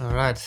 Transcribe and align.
Alright. 0.00 0.40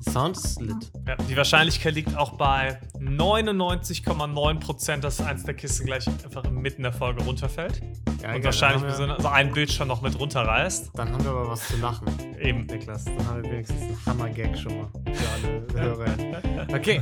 Sounds 0.00 0.58
lit. 0.60 0.92
Ja, 1.08 1.16
die 1.16 1.36
Wahrscheinlichkeit 1.36 1.94
liegt 1.94 2.14
auch 2.16 2.32
bei 2.36 2.78
99,9%, 3.00 4.98
dass 4.98 5.20
eins 5.20 5.44
der 5.44 5.54
Kisten 5.54 5.86
gleich 5.86 6.06
einfach 6.06 6.48
mitten 6.50 6.78
in 6.78 6.82
der 6.84 6.92
Folge 6.92 7.22
runterfällt. 7.24 7.80
Ja, 8.22 8.28
und 8.30 8.36
egal, 8.36 8.44
wahrscheinlich 8.44 8.82
wir- 8.82 9.16
so 9.20 9.28
ein 9.28 9.52
Bild 9.52 9.72
schon 9.72 9.88
noch 9.88 10.02
mit 10.02 10.18
runterreißt. 10.18 10.90
Dann 10.94 11.10
haben 11.12 11.24
wir 11.24 11.30
aber 11.30 11.48
was 11.50 11.66
zu 11.68 11.76
lachen. 11.78 12.06
Eben. 12.38 12.66
Niklas, 12.66 13.04
dann 13.06 13.26
haben 13.26 13.42
wir 13.42 13.50
wenigstens 13.52 13.80
einen 13.82 13.98
Hammer-Gag 14.06 14.58
schon 14.58 14.76
mal 14.78 14.88
für 15.12 15.28
alle 15.30 15.66
Hörer. 15.74 16.14
Okay. 16.74 17.00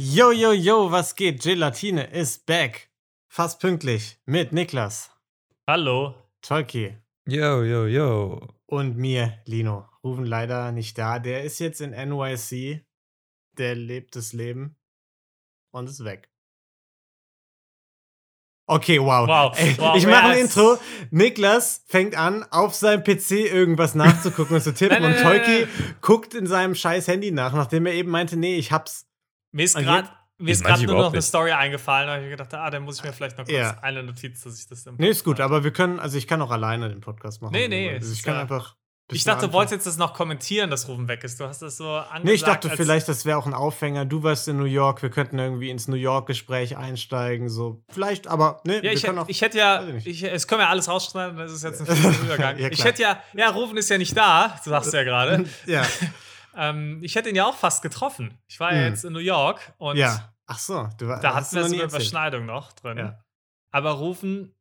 Yo, 0.00 0.30
yo, 0.30 0.52
yo, 0.52 0.92
was 0.92 1.16
geht? 1.16 1.42
Gelatine 1.42 2.04
ist 2.12 2.46
back. 2.46 2.88
Fast 3.26 3.58
pünktlich 3.60 4.16
mit 4.26 4.52
Niklas, 4.52 5.10
Hallo. 5.66 6.14
Tolki 6.40 6.96
Yo, 7.26 7.64
yo, 7.64 7.84
yo. 7.86 8.46
und 8.66 8.96
mir, 8.96 9.40
Lino. 9.44 9.88
Rufen 10.04 10.24
leider 10.24 10.70
nicht 10.70 10.96
da. 10.98 11.18
Der 11.18 11.42
ist 11.42 11.58
jetzt 11.58 11.80
in 11.80 11.90
NYC. 11.90 12.86
Der 13.58 13.74
lebt 13.74 14.14
das 14.14 14.32
Leben 14.32 14.76
und 15.72 15.90
ist 15.90 16.04
weg. 16.04 16.30
Okay, 18.68 19.00
wow. 19.00 19.26
Wow, 19.26 19.58
Ey, 19.58 19.76
wow, 19.78 19.96
ich 19.96 20.06
mache 20.06 20.28
ein 20.28 20.38
yes. 20.38 20.56
Intro. 20.56 20.78
Niklas 21.10 21.82
fängt 21.88 22.16
an, 22.16 22.44
auf 22.52 22.72
seinem 22.72 23.02
PC 23.02 23.32
irgendwas 23.50 23.96
nachzugucken 23.96 24.54
und 24.54 24.62
zu 24.62 24.72
tippen. 24.72 25.02
Nein, 25.02 25.12
und 25.12 25.20
nein, 25.20 25.42
Tolki 25.42 25.66
guckt 26.02 26.34
in 26.34 26.46
seinem 26.46 26.76
scheiß 26.76 27.08
Handy 27.08 27.32
nach, 27.32 27.52
nachdem 27.52 27.86
er 27.86 27.94
eben 27.94 28.12
meinte, 28.12 28.36
nee, 28.36 28.58
ich 28.58 28.70
hab's. 28.70 29.07
Mir 29.52 29.64
ist 29.64 29.76
gerade 29.76 30.08
mir 30.40 30.52
ist 30.52 30.62
nur 30.62 30.70
noch 30.70 30.82
überhaupt 30.82 31.06
eine 31.08 31.16
nicht. 31.18 31.24
Story 31.26 31.50
eingefallen. 31.52 32.06
Da 32.06 32.14
habe 32.14 32.24
ich 32.24 32.30
gedacht, 32.30 32.54
ah, 32.54 32.70
dann 32.70 32.82
muss 32.84 32.98
ich 32.98 33.04
mir 33.04 33.12
vielleicht 33.12 33.36
noch 33.38 33.44
kurz 33.44 33.56
Ja. 33.56 33.78
eine 33.82 34.02
Notiz, 34.04 34.42
dass 34.42 34.58
ich 34.58 34.68
das 34.68 34.86
im 34.86 34.94
Nee, 34.96 35.08
ist 35.08 35.24
gut, 35.24 35.40
aber 35.40 35.64
wir 35.64 35.72
können, 35.72 35.98
also 35.98 36.16
ich 36.16 36.28
kann 36.28 36.40
auch 36.42 36.50
alleine 36.52 36.88
den 36.88 37.00
Podcast 37.00 37.42
machen. 37.42 37.52
Nee, 37.52 37.66
nee, 37.66 37.90
Also 37.92 38.12
ich 38.12 38.22
kann 38.22 38.34
ja- 38.34 38.40
einfach. 38.42 38.76
Ich 39.10 39.24
dachte, 39.24 39.46
du 39.46 39.54
wolltest 39.54 39.72
jetzt 39.72 39.86
das 39.86 39.96
noch 39.96 40.12
kommentieren, 40.12 40.68
dass 40.70 40.86
Rufen 40.86 41.08
weg 41.08 41.24
ist. 41.24 41.40
Du 41.40 41.44
hast 41.46 41.62
das 41.62 41.78
so 41.78 41.88
angesagt. 41.88 42.24
Nee, 42.24 42.32
ich 42.34 42.42
dachte 42.42 42.68
vielleicht, 42.68 43.08
das 43.08 43.24
wäre 43.24 43.38
auch 43.38 43.46
ein 43.46 43.54
Aufhänger. 43.54 44.04
Du 44.04 44.22
warst 44.22 44.46
in 44.48 44.58
New 44.58 44.64
York, 44.66 45.00
wir 45.00 45.08
könnten 45.08 45.38
irgendwie 45.38 45.70
ins 45.70 45.88
New 45.88 45.96
York-Gespräch 45.96 46.76
einsteigen. 46.76 47.48
So, 47.48 47.82
vielleicht, 47.88 48.26
aber 48.28 48.60
nee, 48.64 48.76
Ja, 48.76 48.82
wir 48.82 48.92
ich, 48.92 49.02
können 49.02 49.16
hätte- 49.16 49.24
auch. 49.24 49.28
ich 49.30 49.40
hätte 49.40 49.56
ja, 49.56 49.82
ich 49.88 50.04
nicht. 50.04 50.22
es 50.24 50.46
können 50.46 50.60
wir 50.60 50.68
alles 50.68 50.88
rausschneiden, 50.88 51.38
das 51.38 51.52
ist 51.52 51.64
jetzt 51.64 51.80
ein 51.80 51.86
Übergang. 52.22 52.58
Ja, 52.58 52.68
ich 52.68 52.84
hätte 52.84 53.00
ja, 53.00 53.18
ja, 53.32 53.48
Rufen 53.48 53.78
ist 53.78 53.88
ja 53.88 53.96
nicht 53.96 54.14
da, 54.14 54.60
du 54.62 54.68
sagst 54.68 54.92
ja 54.92 55.02
gerade. 55.04 55.46
ja, 55.66 55.86
ähm, 56.58 56.98
ich 57.02 57.14
hätte 57.14 57.28
ihn 57.30 57.36
ja 57.36 57.46
auch 57.46 57.56
fast 57.56 57.82
getroffen. 57.82 58.36
Ich 58.48 58.58
war 58.60 58.72
ja 58.74 58.80
Hm. 58.82 58.88
jetzt 58.88 59.04
in 59.04 59.12
New 59.14 59.18
York 59.20 59.72
und 59.78 59.96
ja. 59.96 60.32
Ach 60.46 60.58
so, 60.58 60.88
du 60.98 61.06
da 61.06 61.34
hatten 61.34 61.54
wir 61.56 61.64
so 61.68 61.74
eine. 61.74 61.82
Überschneidung 61.84 62.44
noch 62.46 62.72
drin. 62.72 62.98
Ja. 62.98 63.18
Aber 63.70 63.92
Rufen 63.92 64.54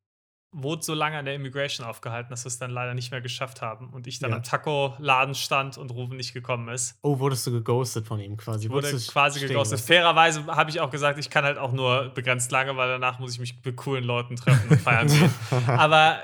wurde 0.51 0.81
so 0.81 0.93
lange 0.93 1.17
an 1.17 1.25
der 1.25 1.35
Immigration 1.35 1.85
aufgehalten, 1.85 2.29
dass 2.29 2.43
wir 2.45 2.47
es 2.49 2.57
dann 2.57 2.71
leider 2.71 2.93
nicht 2.93 3.11
mehr 3.11 3.21
geschafft 3.21 3.61
haben 3.61 3.93
und 3.93 4.07
ich 4.07 4.19
dann 4.19 4.31
Ja. 4.31 4.37
am 4.37 4.43
Taco-Laden 4.43 5.35
stand 5.35 5.77
und 5.77 5.91
Rufen 5.91 6.15
nicht 6.17 6.33
gekommen 6.33 6.69
ist. 6.69 6.97
Oh, 7.03 7.19
wurdest 7.19 7.45
du 7.47 7.51
geghostet 7.51 8.07
von 8.07 8.19
ihm 8.19 8.37
quasi? 8.37 8.65
Ich 8.65 8.71
wurde 8.71 8.91
quasi 9.07 9.39
geghostet. 9.45 9.79
Fairerweise 9.81 10.45
habe 10.47 10.69
ich 10.69 10.79
auch 10.79 10.89
gesagt, 10.89 11.19
ich 11.19 11.29
kann 11.29 11.43
halt 11.45 11.57
auch 11.57 11.73
nur 11.73 12.09
begrenzt 12.09 12.51
lange, 12.51 12.75
weil 12.77 12.87
danach 12.89 13.19
muss 13.19 13.33
ich 13.33 13.39
mich 13.39 13.59
mit 13.63 13.75
coolen 13.77 14.03
Leuten 14.03 14.35
treffen 14.37 14.69
und 14.69 14.81
feiern 14.81 15.07
gehen. 15.07 15.33
Aber 15.67 16.17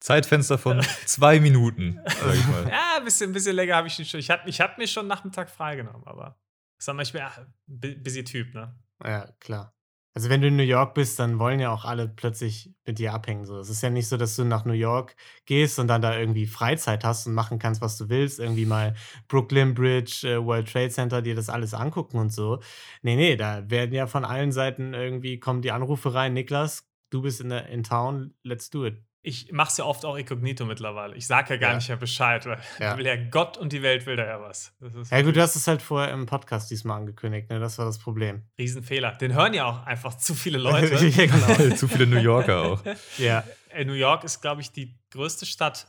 Zeitfenster 0.00 0.58
von 0.58 0.80
zwei 1.06 1.40
Minuten, 1.40 2.00
sag 2.06 2.34
ich 2.34 2.46
mal. 2.46 2.68
ja, 2.68 2.96
ein 2.98 3.04
bisschen, 3.04 3.30
ein 3.30 3.32
bisschen 3.32 3.56
länger 3.56 3.76
habe 3.76 3.88
ich 3.88 3.98
nicht 3.98 4.10
schon. 4.10 4.20
Ich 4.20 4.30
habe 4.30 4.48
ich 4.48 4.60
hab 4.60 4.78
mir 4.78 4.86
schon 4.86 5.06
Nachmittag 5.06 5.50
freigenommen, 5.50 6.06
aber 6.06 6.38
sag 6.78 6.94
mal, 6.96 7.02
ich 7.02 7.12
bin 7.12 7.20
ja, 7.20 7.32
bu- 7.66 7.96
busy 8.02 8.24
Typ, 8.24 8.54
ne? 8.54 8.74
Ja, 9.04 9.26
klar. 9.40 9.74
Also 10.14 10.30
wenn 10.30 10.40
du 10.40 10.48
in 10.48 10.56
New 10.56 10.64
York 10.64 10.94
bist, 10.94 11.20
dann 11.20 11.38
wollen 11.38 11.60
ja 11.60 11.70
auch 11.70 11.84
alle 11.84 12.08
plötzlich 12.08 12.74
mit 12.84 12.98
dir 12.98 13.12
abhängen. 13.14 13.44
So. 13.46 13.58
Es 13.60 13.68
ist 13.68 13.82
ja 13.82 13.90
nicht 13.90 14.08
so, 14.08 14.16
dass 14.16 14.34
du 14.34 14.44
nach 14.44 14.64
New 14.64 14.72
York 14.72 15.14
gehst 15.46 15.78
und 15.78 15.86
dann 15.86 16.02
da 16.02 16.18
irgendwie 16.18 16.46
Freizeit 16.46 17.04
hast 17.04 17.28
und 17.28 17.34
machen 17.34 17.60
kannst, 17.60 17.80
was 17.80 17.96
du 17.98 18.08
willst. 18.08 18.40
Irgendwie 18.40 18.66
mal 18.66 18.94
Brooklyn 19.28 19.74
Bridge, 19.74 20.26
äh, 20.28 20.44
World 20.44 20.72
Trade 20.72 20.90
Center, 20.90 21.22
dir 21.22 21.36
das 21.36 21.48
alles 21.48 21.72
angucken 21.72 22.18
und 22.18 22.32
so. 22.32 22.60
Nee, 23.02 23.14
nee, 23.14 23.36
da 23.36 23.70
werden 23.70 23.94
ja 23.94 24.08
von 24.08 24.24
allen 24.24 24.50
Seiten 24.50 24.92
irgendwie, 24.92 25.38
kommen 25.38 25.62
die 25.62 25.70
Anrufe 25.70 26.12
rein. 26.14 26.32
Niklas, 26.32 26.88
du 27.10 27.22
bist 27.22 27.40
in, 27.40 27.50
der, 27.50 27.68
in 27.68 27.84
Town, 27.84 28.34
let's 28.42 28.70
do 28.70 28.86
it. 28.86 29.00
Ich 29.20 29.50
mache 29.50 29.68
es 29.70 29.76
ja 29.76 29.84
oft 29.84 30.04
auch 30.04 30.16
inkognito 30.16 30.64
mittlerweile. 30.64 31.16
Ich 31.16 31.26
sage 31.26 31.54
ja 31.54 31.60
gar 31.60 31.70
Ja. 31.70 31.76
nicht 31.76 31.88
mehr 31.88 31.96
Bescheid, 31.96 32.46
weil 32.46 32.60
Ja. 32.78 32.96
will 32.96 33.04
ja 33.04 33.16
Gott 33.16 33.56
und 33.58 33.72
die 33.72 33.82
Welt 33.82 34.06
will 34.06 34.14
da 34.16 34.24
ja 34.24 34.40
was. 34.40 34.74
Das 34.80 34.94
ist 34.94 35.10
Ja 35.10 35.22
gut, 35.22 35.34
du 35.36 35.42
hast 35.42 35.56
es 35.56 35.66
halt 35.66 35.82
vorher 35.82 36.12
im 36.14 36.26
Podcast 36.26 36.70
diesmal 36.70 36.98
angekündigt, 36.98 37.50
ne? 37.50 37.58
Das 37.58 37.78
war 37.78 37.84
das 37.84 37.98
Problem. 37.98 38.44
Riesenfehler. 38.58 39.12
Den 39.12 39.34
hören 39.34 39.54
ja 39.54 39.64
auch 39.64 39.84
einfach 39.86 40.14
zu 40.16 40.34
viele 40.34 40.58
Leute. 40.58 40.94
ja, 41.06 41.26
genau. 41.26 41.74
Zu 41.76 41.88
viele 41.88 42.06
New 42.06 42.20
Yorker 42.20 42.62
auch. 42.62 42.82
ja. 43.18 43.42
New 43.84 43.92
York 43.92 44.24
ist, 44.24 44.40
glaube 44.40 44.60
ich, 44.60 44.70
die 44.72 44.96
größte 45.10 45.46
Stadt. 45.46 45.88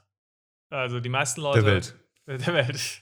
Also 0.72 1.00
die 1.00 1.10
meisten 1.10 1.42
Leute. 1.42 1.62
Der 1.62 1.72
Welt. 1.72 1.96
Der 2.28 2.54
Welt. 2.54 3.02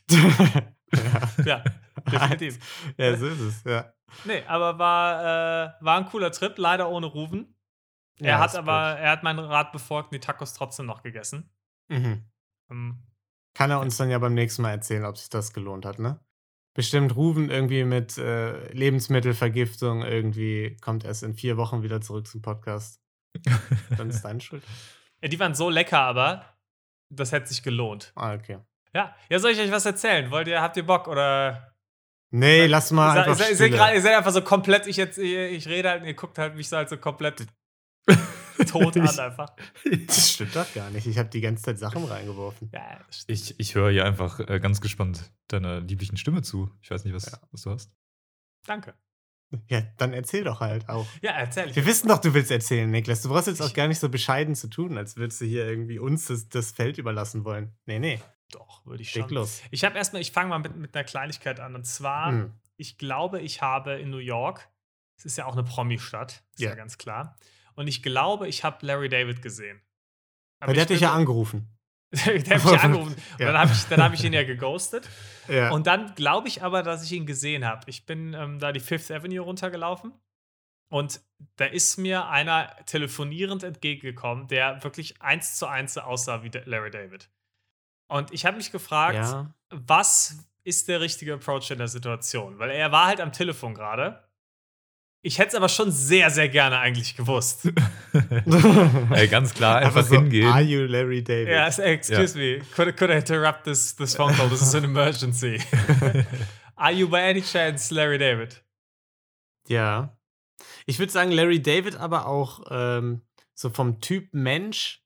ja. 1.46 1.64
Ja, 2.12 2.28
definitiv. 2.28 2.94
ja, 2.98 3.18
so 3.18 3.28
ist 3.28 3.40
es, 3.42 3.64
ja. 3.66 3.92
Nee, 4.24 4.44
aber 4.48 4.78
war, 4.80 5.22
äh, 5.22 5.72
war 5.82 5.98
ein 5.98 6.06
cooler 6.06 6.32
Trip, 6.32 6.54
leider 6.58 6.90
ohne 6.90 7.08
Rufen. 7.08 7.54
Ja, 8.20 8.28
er 8.28 8.40
hat 8.40 8.50
ist 8.52 8.56
aber, 8.56 8.98
er 9.00 9.12
hat 9.12 9.24
meinen 9.24 9.40
Rat 9.40 9.72
befolgt 9.72 10.12
und 10.12 10.16
die 10.16 10.20
Tacos 10.26 10.54
trotzdem 10.54 10.86
noch 10.86 11.04
gegessen. 11.04 11.50
blöd. 11.88 12.00
Mhm. 12.02 12.24
Ähm, 12.72 13.04
Kann 13.54 13.72
er 13.72 13.80
uns 13.80 13.98
dann 13.98 14.10
ja 14.10 14.20
beim 14.20 14.34
nächsten 14.34 14.62
Mal 14.62 14.72
erzählen, 14.72 15.06
ob 15.06 15.18
sich 15.18 15.30
das 15.30 15.54
gelohnt 15.54 15.86
hat, 15.86 16.00
ne? 16.00 16.20
Bestimmt 16.74 17.16
Rufen 17.16 17.50
irgendwie 17.50 17.84
mit 17.84 18.18
äh, 18.20 18.72
Lebensmittelvergiftung 18.72 20.04
irgendwie 20.04 20.78
kommt 20.82 21.06
erst 21.06 21.24
in 21.24 21.34
vier 21.34 21.58
Wochen 21.58 21.82
wieder 21.82 22.02
zurück 22.02 22.28
zum 22.28 22.42
Podcast. 22.44 23.02
Dann 23.98 24.10
ist 24.10 24.22
deine 24.26 24.42
Schuld. 24.42 24.64
ja, 25.22 25.28
die 25.28 25.40
waren 25.40 25.56
so 25.56 25.70
lecker, 25.70 26.00
aber 26.02 26.46
das 27.10 27.32
hätte 27.32 27.48
sich 27.48 27.64
gelohnt. 27.64 28.12
Ah, 28.16 28.34
okay. 28.36 28.60
Ja, 28.94 29.16
ja, 29.30 29.40
soll 29.40 29.52
ich 29.52 29.60
euch 29.60 29.72
was 29.72 29.86
erzählen? 29.86 30.30
Wollt 30.30 30.48
ihr, 30.48 30.62
habt 30.62 30.78
ihr 30.78 30.86
Bock 30.86 31.08
oder? 31.08 31.74
Nee, 32.30 32.66
lass 32.68 32.92
mal 32.92 33.16
ihr, 33.28 33.36
seid- 33.36 33.74
einfach 33.74 33.94
ihr 33.94 34.02
seid 34.02 34.16
einfach 34.18 34.32
so 34.32 34.42
komplett, 34.42 34.86
ich, 34.86 34.98
jetzt, 34.98 35.18
ich, 35.18 35.34
ich 35.34 35.68
rede 35.68 35.90
halt 35.90 36.02
und 36.02 36.08
ihr 36.08 36.14
guckt 36.14 36.38
halt 36.38 36.56
mich 36.56 36.68
so 36.70 36.78
halt 36.78 36.90
so 36.90 36.98
komplett 36.98 37.48
tot 38.68 38.98
an 38.98 39.20
einfach. 39.20 39.56
Das 40.08 40.32
stimmt 40.32 40.56
doch 40.56 40.74
gar 40.74 40.90
nicht. 40.90 41.06
Ich 41.08 41.18
habe 41.18 41.30
die 41.30 41.42
ganze 41.42 41.64
Zeit 41.64 41.80
Sachen 41.80 42.04
reingeworfen. 42.06 42.70
Ja. 42.74 43.00
Ich, 43.28 43.60
ich 43.60 43.76
höre 43.76 43.92
hier 43.92 44.06
einfach 44.06 44.40
äh, 44.40 44.60
ganz 44.60 44.82
gespannt 44.82 45.32
deiner 45.48 45.80
lieblichen 45.82 46.18
Stimme 46.18 46.42
zu. 46.42 46.70
Ich 46.82 46.90
weiß 46.92 47.04
nicht, 47.06 47.14
was, 47.14 47.32
Ja. 47.32 47.40
was 47.52 47.62
du 47.62 47.72
hast. 47.72 47.92
danke. 48.66 48.94
Ja, 49.70 49.82
dann 49.98 50.12
erzähl 50.12 50.44
doch 50.44 50.60
halt 50.60 50.90
auch. 50.90 51.08
Ja, 51.22 51.32
erzähl. 51.32 51.74
Wir 51.74 51.86
wissen 51.86 52.10
doch, 52.10 52.18
du 52.20 52.34
willst 52.34 52.52
erzählen, 52.52 52.90
Niklas. 52.92 53.22
Du 53.22 53.30
brauchst 53.30 53.48
jetzt 53.48 53.62
auch 53.62 53.74
gar 53.74 53.88
nicht 53.88 54.00
so 54.00 54.10
bescheiden 54.10 54.56
zu 54.56 54.68
tun, 54.68 54.98
als 54.98 55.16
würdest 55.16 55.40
du 55.40 55.46
hier 55.46 55.66
irgendwie 55.66 56.00
uns 56.00 56.26
das, 56.26 56.50
das 56.50 56.72
Feld 56.72 56.98
überlassen 56.98 57.46
wollen. 57.46 57.72
Nee, 57.86 58.00
nee. 58.00 58.20
Doch, 58.52 58.86
würde 58.86 59.04
ich 59.04 59.12
schon. 59.12 59.30
los. 59.30 59.62
Ich 59.72 59.86
habe 59.86 59.98
erstmal, 59.98 60.22
ich 60.22 60.34
fange 60.34 60.50
mal 60.50 60.60
mit, 60.60 60.76
mit 60.76 60.94
einer 60.94 61.06
Kleinigkeit 61.06 61.62
an. 61.62 61.76
Und 61.76 61.86
zwar, 61.86 62.32
Hm. 62.32 62.54
ich 62.76 62.98
glaube, 62.98 63.40
ich 63.40 63.62
habe 63.62 63.94
in 63.94 64.10
New 64.10 64.18
York, 64.18 64.68
es 65.18 65.24
ist 65.24 65.38
ja 65.38 65.46
auch 65.46 65.54
eine 65.54 65.64
Promi-Stadt, 65.64 66.44
ist 66.56 66.60
ja. 66.60 66.72
Ja. 66.72 66.76
ganz 66.76 66.98
klar. 66.98 67.38
Und 67.78 67.88
ich 67.88 68.02
glaube, 68.02 68.48
ich 68.48 68.64
habe 68.64 68.86
Larry 68.86 69.08
David 69.08 69.42
gesehen. 69.42 69.82
Aber 70.60 70.70
Weil 70.70 70.76
der 70.76 70.82
hat 70.84 70.90
dich 70.90 71.02
ja 71.02 71.14
angerufen. 71.14 71.78
der 72.12 72.36
hat 72.36 72.64
mich 72.64 72.74
ja 72.74 72.80
angerufen. 72.82 73.14
Und 73.14 73.40
Ja. 73.40 73.52
dann 73.52 73.58
habe 73.58 73.72
ich, 73.72 73.84
dann 73.86 74.04
hab 74.04 74.14
ich 74.14 74.24
ihn 74.24 74.34
ja 74.34 74.44
geghostet. 74.44 75.08
Ja. 75.48 75.72
Und 75.72 75.88
dann 75.88 76.14
glaube 76.16 76.50
ich 76.50 76.62
aber, 76.62 76.84
dass 76.84 77.06
ich 77.06 77.14
ihn 77.14 77.26
gesehen 77.26 77.64
habe. 77.64 77.90
Ich 77.90 78.06
bin 78.06 78.34
ähm, 78.34 78.60
da 78.60 78.74
die 78.74 78.82
Fifth 78.82 79.10
Avenue 79.12 79.40
runtergelaufen 79.40 80.12
und 80.90 81.22
da 81.56 81.64
ist 81.64 81.96
mir 81.96 82.28
einer 82.28 82.76
telefonierend 82.86 83.64
entgegengekommen, 83.64 84.50
der 84.50 84.84
wirklich 84.84 85.22
eins 85.22 85.56
zu 85.56 85.66
eins 85.66 85.94
so 85.94 86.02
aussah 86.02 86.44
wie 86.44 86.52
Larry 86.66 86.92
David. 86.92 87.30
Und 88.10 88.34
ich 88.34 88.46
habe 88.46 88.58
mich 88.58 88.74
gefragt, 88.74 89.16
ja. 89.16 89.54
was 89.70 90.46
ist 90.66 90.90
der 90.90 91.00
richtige 91.00 91.36
Approach 91.36 91.72
in 91.72 91.78
der 91.78 91.88
Situation? 91.88 92.60
Weil 92.60 92.72
er 92.72 92.92
war 92.92 93.06
halt 93.06 93.22
am 93.22 93.32
Telefon 93.32 93.74
gerade. 93.74 94.27
Ich 95.22 95.40
hätte 95.40 95.50
es 95.50 95.56
aber 95.56 95.68
schon 95.68 95.92
sehr, 95.92 96.30
sehr 96.30 96.48
gerne 96.48 96.80
eigentlich 96.80 97.16
gewusst. 97.16 97.68
Ey, 99.12 99.28
ganz 99.28 99.54
klar, 99.54 99.78
einfach, 99.78 100.06
so, 100.06 100.16
hingehen. 100.16 100.48
Are 100.48 100.62
you 100.62 100.86
Larry 100.86 101.24
David? 101.24 101.50
Ja, 101.50 101.66
yes, 101.66 101.80
excuse 101.80 102.38
me. 102.38 102.60
Could, 102.76 102.96
could 102.96 103.10
I 103.10 103.16
interrupt 103.16 103.64
this, 103.64 103.96
this 103.96 104.16
phone 104.16 104.34
call? 104.36 104.48
This 104.50 104.62
is 104.62 104.76
an 104.76 104.84
emergency. 104.84 105.60
Are 106.76 106.92
you 106.92 107.10
by 107.10 107.22
any 107.22 107.42
chance 107.42 107.94
Larry 107.94 108.20
David? 108.20 108.64
Ja. 109.68 110.18
Ich 110.86 111.00
würde 111.00 111.12
sagen, 111.12 111.32
Larry 111.32 111.62
David 111.62 111.96
aber 111.96 112.28
auch 112.28 112.66
ähm, 112.70 113.22
so 113.54 113.70
vom 113.70 114.00
Typ 114.00 114.34
Mensch 114.34 115.04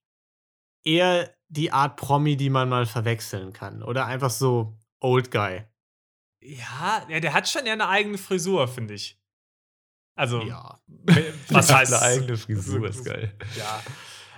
eher 0.83 1.33
die 1.47 1.71
Art 1.71 1.95
Promi, 1.95 2.35
die 2.35 2.49
man 2.49 2.69
mal 2.69 2.85
verwechseln 2.85 3.53
kann. 3.53 3.81
Oder 3.81 4.05
einfach 4.05 4.29
so 4.29 4.77
Old 4.99 5.31
Guy. 5.31 5.63
Ja, 6.41 7.05
ja, 7.07 7.19
der 7.19 7.33
hat 7.33 7.47
schon 7.47 7.65
ja 7.65 7.73
eine 7.73 7.87
eigene 7.87 8.17
Frisur, 8.17 8.67
finde 8.67 8.95
ich. 8.95 9.20
Also, 10.21 10.43
Ja. 10.43 10.77
was 11.49 11.73
heißt 11.73 11.93
Eine 11.93 12.01
eigene 12.03 12.37
Frisur 12.37 12.87
ist 12.87 13.03
geil. 13.03 13.33
Ja. 13.57 13.81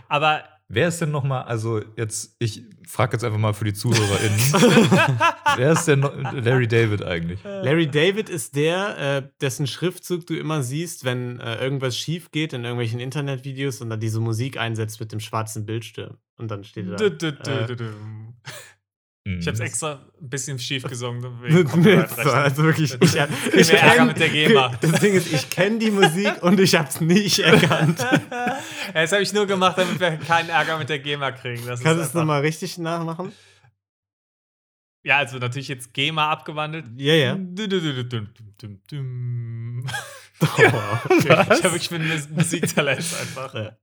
Aber 0.07 0.45
Wer 0.69 0.87
ist 0.87 1.01
denn 1.01 1.11
noch 1.11 1.23
mal, 1.23 1.41
also 1.41 1.81
jetzt, 1.97 2.35
ich 2.39 2.63
frage 2.87 3.13
jetzt 3.13 3.23
einfach 3.23 3.37
mal 3.37 3.53
für 3.53 3.65
die 3.65 3.73
ZuhörerInnen, 3.73 4.39
wer 5.57 5.73
ist 5.73 5.85
denn 5.85 6.01
Larry 6.01 6.67
David 6.67 7.03
eigentlich? 7.03 7.43
Larry 7.43 7.91
David 7.91 8.29
ist 8.29 8.55
der, 8.55 8.97
äh, 8.97 9.29
dessen 9.41 9.67
Schriftzug 9.67 10.25
du 10.25 10.35
immer 10.35 10.63
siehst, 10.63 11.03
wenn 11.03 11.39
äh, 11.41 11.61
irgendwas 11.61 11.95
schief 11.97 12.31
geht 12.31 12.53
in 12.53 12.63
irgendwelchen 12.63 12.99
Internetvideos 12.99 13.81
und 13.81 13.89
dann 13.91 13.99
diese 13.99 14.19
Musik 14.21 14.57
einsetzt 14.57 14.99
mit 14.99 15.11
dem 15.11 15.19
schwarzen 15.19 15.65
Bildschirm. 15.65 16.17
Und 16.37 16.49
dann 16.49 16.63
steht 16.63 16.87
da. 16.89 16.95
Äh. 16.95 17.75
Ich 19.25 19.47
habe 19.47 19.53
es 19.55 19.59
extra 19.61 20.01
ein 20.21 20.29
bisschen 20.29 20.59
schief 20.59 20.83
gesungen. 20.83 21.23
Wegen 21.41 21.87
also 22.27 22.63
wirklich, 22.63 22.93
ich, 22.93 22.99
Kriegen 22.99 23.57
ich 23.57 23.69
kenn- 23.71 24.05
mit 24.07 24.19
der 24.19 24.29
GEMA. 24.29 24.75
Das 24.81 24.99
Ding 24.99 25.13
ist, 25.13 25.31
ich 25.31 25.49
kenne 25.49 25.79
die 25.79 25.91
Musik 25.91 26.43
und 26.43 26.59
ich 26.59 26.75
habe 26.75 26.89
es 26.89 26.99
nicht 26.99 27.39
erkannt. 27.39 27.99
Ja, 28.01 28.57
das 28.93 29.11
habe 29.13 29.23
ich 29.23 29.31
nur 29.31 29.45
gemacht, 29.47 29.77
damit 29.77 29.97
wir 29.99 30.17
keinen 30.17 30.49
Ärger 30.49 30.77
mit 30.77 30.89
der 30.89 30.99
GEMA 30.99 31.31
kriegen. 31.31 31.65
Das 31.65 31.81
Kannst 31.81 31.99
du 31.99 32.03
es 32.05 32.13
nochmal 32.13 32.41
richtig 32.41 32.77
nachmachen? 32.77 33.31
Ja, 35.05 35.17
also 35.19 35.37
natürlich 35.37 35.69
jetzt 35.69 35.93
GEMA 35.93 36.29
abgewandelt. 36.29 36.85
Ja, 36.97 37.13
ja. 37.13 37.37
Oh, 40.41 40.45
okay. 41.09 41.19
Ich 41.19 41.29
habe 41.63 41.73
wirklich 41.73 41.91
Mus- 41.91 42.29
Musiktalent 42.29 42.97
einfach. 42.99 43.53
Ja. 43.53 43.77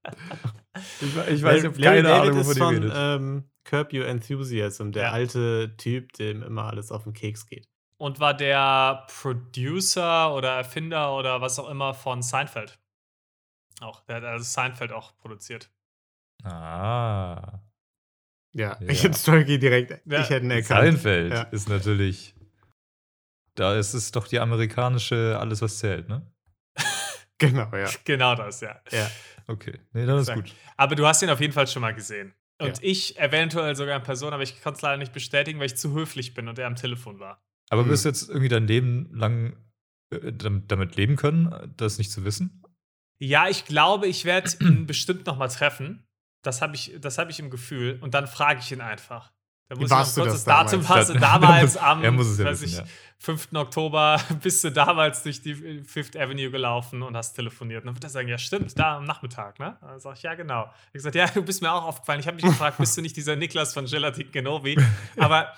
Ich, 1.00 1.16
ich 1.34 1.42
weiß, 1.42 1.58
ich 1.58 1.64
habe 1.66 1.80
keine 1.80 2.02
David 2.02 2.30
Ahnung, 2.30 2.40
ist 2.40 2.46
wovon 2.48 2.56
ihr 2.56 2.64
von 2.64 2.74
redet. 2.74 2.92
ähm, 2.96 3.50
Curb 3.64 3.92
Your 3.92 4.06
Enthusiasm, 4.06 4.90
der 4.92 5.04
Ja. 5.04 5.10
alte 5.12 5.76
Typ, 5.76 6.12
dem 6.14 6.42
immer 6.42 6.64
alles 6.64 6.90
auf 6.90 7.04
den 7.04 7.12
Keks 7.12 7.46
geht. 7.46 7.68
Und 7.98 8.18
war 8.20 8.34
der 8.34 9.06
Producer 9.20 10.34
oder 10.34 10.52
Erfinder 10.56 11.14
oder 11.16 11.40
was 11.42 11.58
auch 11.58 11.68
immer 11.68 11.92
von 11.94 12.22
Seinfeld. 12.22 12.78
Auch. 13.80 14.00
Der 14.06 14.16
hat 14.16 14.24
also 14.24 14.44
Seinfeld 14.44 14.92
auch 14.92 15.16
produziert. 15.18 15.70
Ah. 16.42 17.60
Ja, 18.52 18.76
Ja. 18.80 18.88
ich 18.88 19.04
hätte 19.04 19.44
direkt, 19.58 20.00
Ja. 20.06 20.20
ich 20.22 20.30
hätte 20.30 20.44
ihn 20.46 20.50
erkannt. 20.50 20.66
Seinfeld 20.80 21.32
Ja. 21.32 21.42
ist 21.42 21.68
natürlich. 21.68 22.34
Da 23.54 23.74
ist 23.74 23.94
es 23.94 24.10
doch 24.12 24.26
die 24.26 24.40
amerikanische 24.40 25.36
Alles, 25.38 25.60
was 25.62 25.78
zählt, 25.78 26.08
ne? 26.08 26.26
Genau, 27.38 27.74
ja. 27.74 27.88
Genau 28.04 28.34
das, 28.34 28.60
ja. 28.60 28.80
ja. 28.90 29.10
Okay. 29.50 29.80
Nee, 29.92 30.06
dann 30.06 30.18
ist 30.18 30.32
gut. 30.32 30.54
Aber 30.76 30.94
du 30.94 31.06
hast 31.06 31.22
ihn 31.22 31.30
auf 31.30 31.40
jeden 31.40 31.52
Fall 31.52 31.66
schon 31.66 31.82
mal 31.82 31.94
gesehen. 31.94 32.32
Und 32.60 32.68
Ja. 32.78 32.82
ich 32.82 33.18
eventuell 33.18 33.74
sogar 33.74 33.96
in 33.96 34.02
Person, 34.02 34.32
aber 34.32 34.42
ich 34.42 34.60
konnte 34.62 34.76
es 34.76 34.82
leider 34.82 34.98
nicht 34.98 35.12
bestätigen, 35.12 35.58
weil 35.58 35.66
ich 35.66 35.76
zu 35.76 35.92
höflich 35.92 36.34
bin 36.34 36.46
und 36.48 36.58
er 36.58 36.66
am 36.66 36.76
Telefon 36.76 37.18
war. 37.18 37.42
Aber 37.70 37.82
Hm. 37.82 37.90
wirst 37.90 38.04
du 38.04 38.10
jetzt 38.10 38.28
irgendwie 38.28 38.48
dein 38.48 38.66
Leben 38.66 39.10
lang 39.14 39.56
äh, 40.12 40.32
damit, 40.32 40.70
damit 40.70 40.96
leben 40.96 41.16
können, 41.16 41.72
das 41.76 41.98
nicht 41.98 42.10
zu 42.12 42.24
wissen? 42.24 42.62
Ja, 43.18 43.48
ich 43.48 43.64
glaube, 43.64 44.06
ich 44.06 44.24
werde 44.24 44.50
ihn 44.60 44.86
bestimmt 44.86 45.26
noch 45.26 45.36
mal 45.36 45.48
treffen. 45.48 46.06
Das 46.42 46.62
habe 46.62 46.74
ich, 46.74 46.96
das 47.00 47.18
hab 47.18 47.28
ich 47.30 47.38
im 47.38 47.50
Gefühl. 47.50 47.98
Und 48.00 48.14
dann 48.14 48.26
frage 48.26 48.60
ich 48.60 48.72
ihn 48.72 48.80
einfach. 48.80 49.32
Da 49.70 49.76
muss 49.76 49.84
ich 49.84 49.90
noch 49.90 49.98
warst 49.98 50.16
du 50.16 50.22
kurz 50.22 50.32
das 50.32 50.44
Datum 50.44 50.82
passen. 50.82 51.16
Damals 51.20 51.76
am 51.76 52.00
muss 52.16 52.26
es 52.26 52.38
ja 52.38 52.46
wissen, 52.46 52.64
ich, 52.64 52.76
ja. 52.78 52.84
5. 53.18 53.50
Oktober 53.54 54.20
bist 54.42 54.64
du 54.64 54.72
damals 54.72 55.22
durch 55.22 55.42
die 55.42 55.84
Fifth 55.84 56.16
Avenue 56.16 56.50
gelaufen 56.50 57.02
und 57.02 57.16
hast 57.16 57.34
telefoniert. 57.34 57.82
Und 57.82 57.86
dann 57.86 57.94
wird 57.94 58.02
er 58.02 58.10
sagen, 58.10 58.26
ja 58.26 58.36
stimmt, 58.36 58.76
da 58.76 58.96
am 58.96 59.04
Nachmittag, 59.04 59.60
ne? 59.60 59.76
Dann 59.80 60.00
sag 60.00 60.16
ich, 60.16 60.24
ja 60.24 60.34
genau. 60.34 60.68
Ich 60.88 60.94
gesagt, 60.94 61.14
ja, 61.14 61.26
du 61.26 61.42
bist 61.42 61.62
mir 61.62 61.72
auch 61.72 61.84
aufgefallen. 61.84 62.18
Ich 62.18 62.26
habe 62.26 62.34
mich 62.34 62.44
gefragt, 62.44 62.78
bist 62.78 62.96
du 62.96 63.00
nicht 63.00 63.16
dieser 63.16 63.36
Niklas 63.36 63.72
von 63.72 63.86
Gelatin 63.86 64.32
Genovi? 64.32 64.76
Aber 65.16 65.52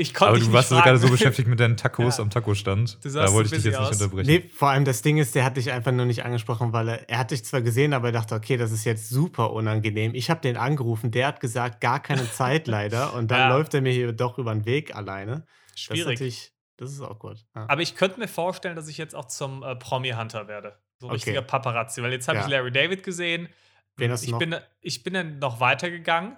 ich 0.00 0.14
konnte 0.14 0.30
Aber 0.34 0.40
du 0.40 0.52
warst 0.52 0.68
fragen. 0.70 0.82
gerade 0.84 0.98
so 0.98 1.08
beschäftigt 1.10 1.48
mit 1.48 1.60
deinen 1.60 1.76
Tacos 1.76 2.16
Ja. 2.18 2.22
am 2.24 2.30
Taco-Stand. 2.30 2.98
Da 3.04 3.32
wollte 3.32 3.54
ich 3.54 3.62
dich 3.62 3.64
jetzt 3.64 3.64
busy 3.64 3.68
nicht 3.70 3.78
aus. 3.78 4.00
unterbrechen. 4.02 4.26
Nee, 4.30 4.48
vor 4.54 4.70
allem 4.70 4.84
das 4.84 5.02
Ding 5.02 5.18
ist, 5.18 5.34
der 5.34 5.44
hat 5.44 5.56
dich 5.56 5.70
einfach 5.70 5.92
nur 5.92 6.06
nicht 6.06 6.24
angesprochen, 6.24 6.72
weil 6.72 6.88
er, 6.88 7.08
er 7.08 7.18
hat 7.18 7.30
dich 7.30 7.44
zwar 7.44 7.62
gesehen, 7.62 7.92
aber 7.92 8.08
er 8.08 8.12
dachte, 8.12 8.34
okay, 8.34 8.56
das 8.56 8.72
ist 8.72 8.84
jetzt 8.84 9.08
super 9.08 9.52
unangenehm. 9.52 10.14
Ich 10.14 10.30
habe 10.30 10.40
den 10.40 10.56
angerufen, 10.56 11.10
der 11.10 11.26
hat 11.28 11.40
gesagt, 11.40 11.80
gar 11.80 12.00
keine 12.00 12.30
Zeit 12.30 12.66
leider. 12.66 13.14
Und 13.14 13.30
dann 13.30 13.38
Ja. 13.40 13.48
läuft 13.56 13.74
er 13.74 13.80
mir 13.82 13.92
hier 13.92 14.12
doch 14.12 14.38
über 14.38 14.52
den 14.52 14.64
Weg 14.66 14.94
alleine. 14.96 15.44
Das 15.68 15.74
ist 15.76 15.80
Schwierig. 15.80 16.52
das 16.76 16.90
ist 16.92 17.00
awkward. 17.00 17.44
Ja. 17.54 17.66
Aber 17.68 17.82
ich 17.82 17.94
könnte 17.94 18.18
mir 18.18 18.28
vorstellen, 18.28 18.76
dass 18.76 18.88
ich 18.88 18.98
jetzt 18.98 19.14
auch 19.14 19.26
zum 19.26 19.62
äh, 19.62 19.76
Promi-Hunter 19.76 20.48
werde. 20.48 20.78
So 20.98 21.06
ein 21.06 21.10
Okay. 21.10 21.14
richtiger 21.16 21.42
Paparazzi. 21.42 22.02
Weil 22.02 22.12
jetzt 22.12 22.26
habe 22.28 22.38
Ja. 22.38 22.44
ich 22.44 22.50
Larry 22.50 22.72
David 22.72 23.02
gesehen. 23.02 23.48
Wen 23.96 24.10
hast 24.10 24.22
du 24.22 24.26
ich, 24.26 24.32
noch? 24.32 24.38
bin, 24.38 24.56
ich 24.80 25.02
bin 25.02 25.14
dann 25.14 25.38
noch 25.38 25.60
weitergegangen 25.60 26.36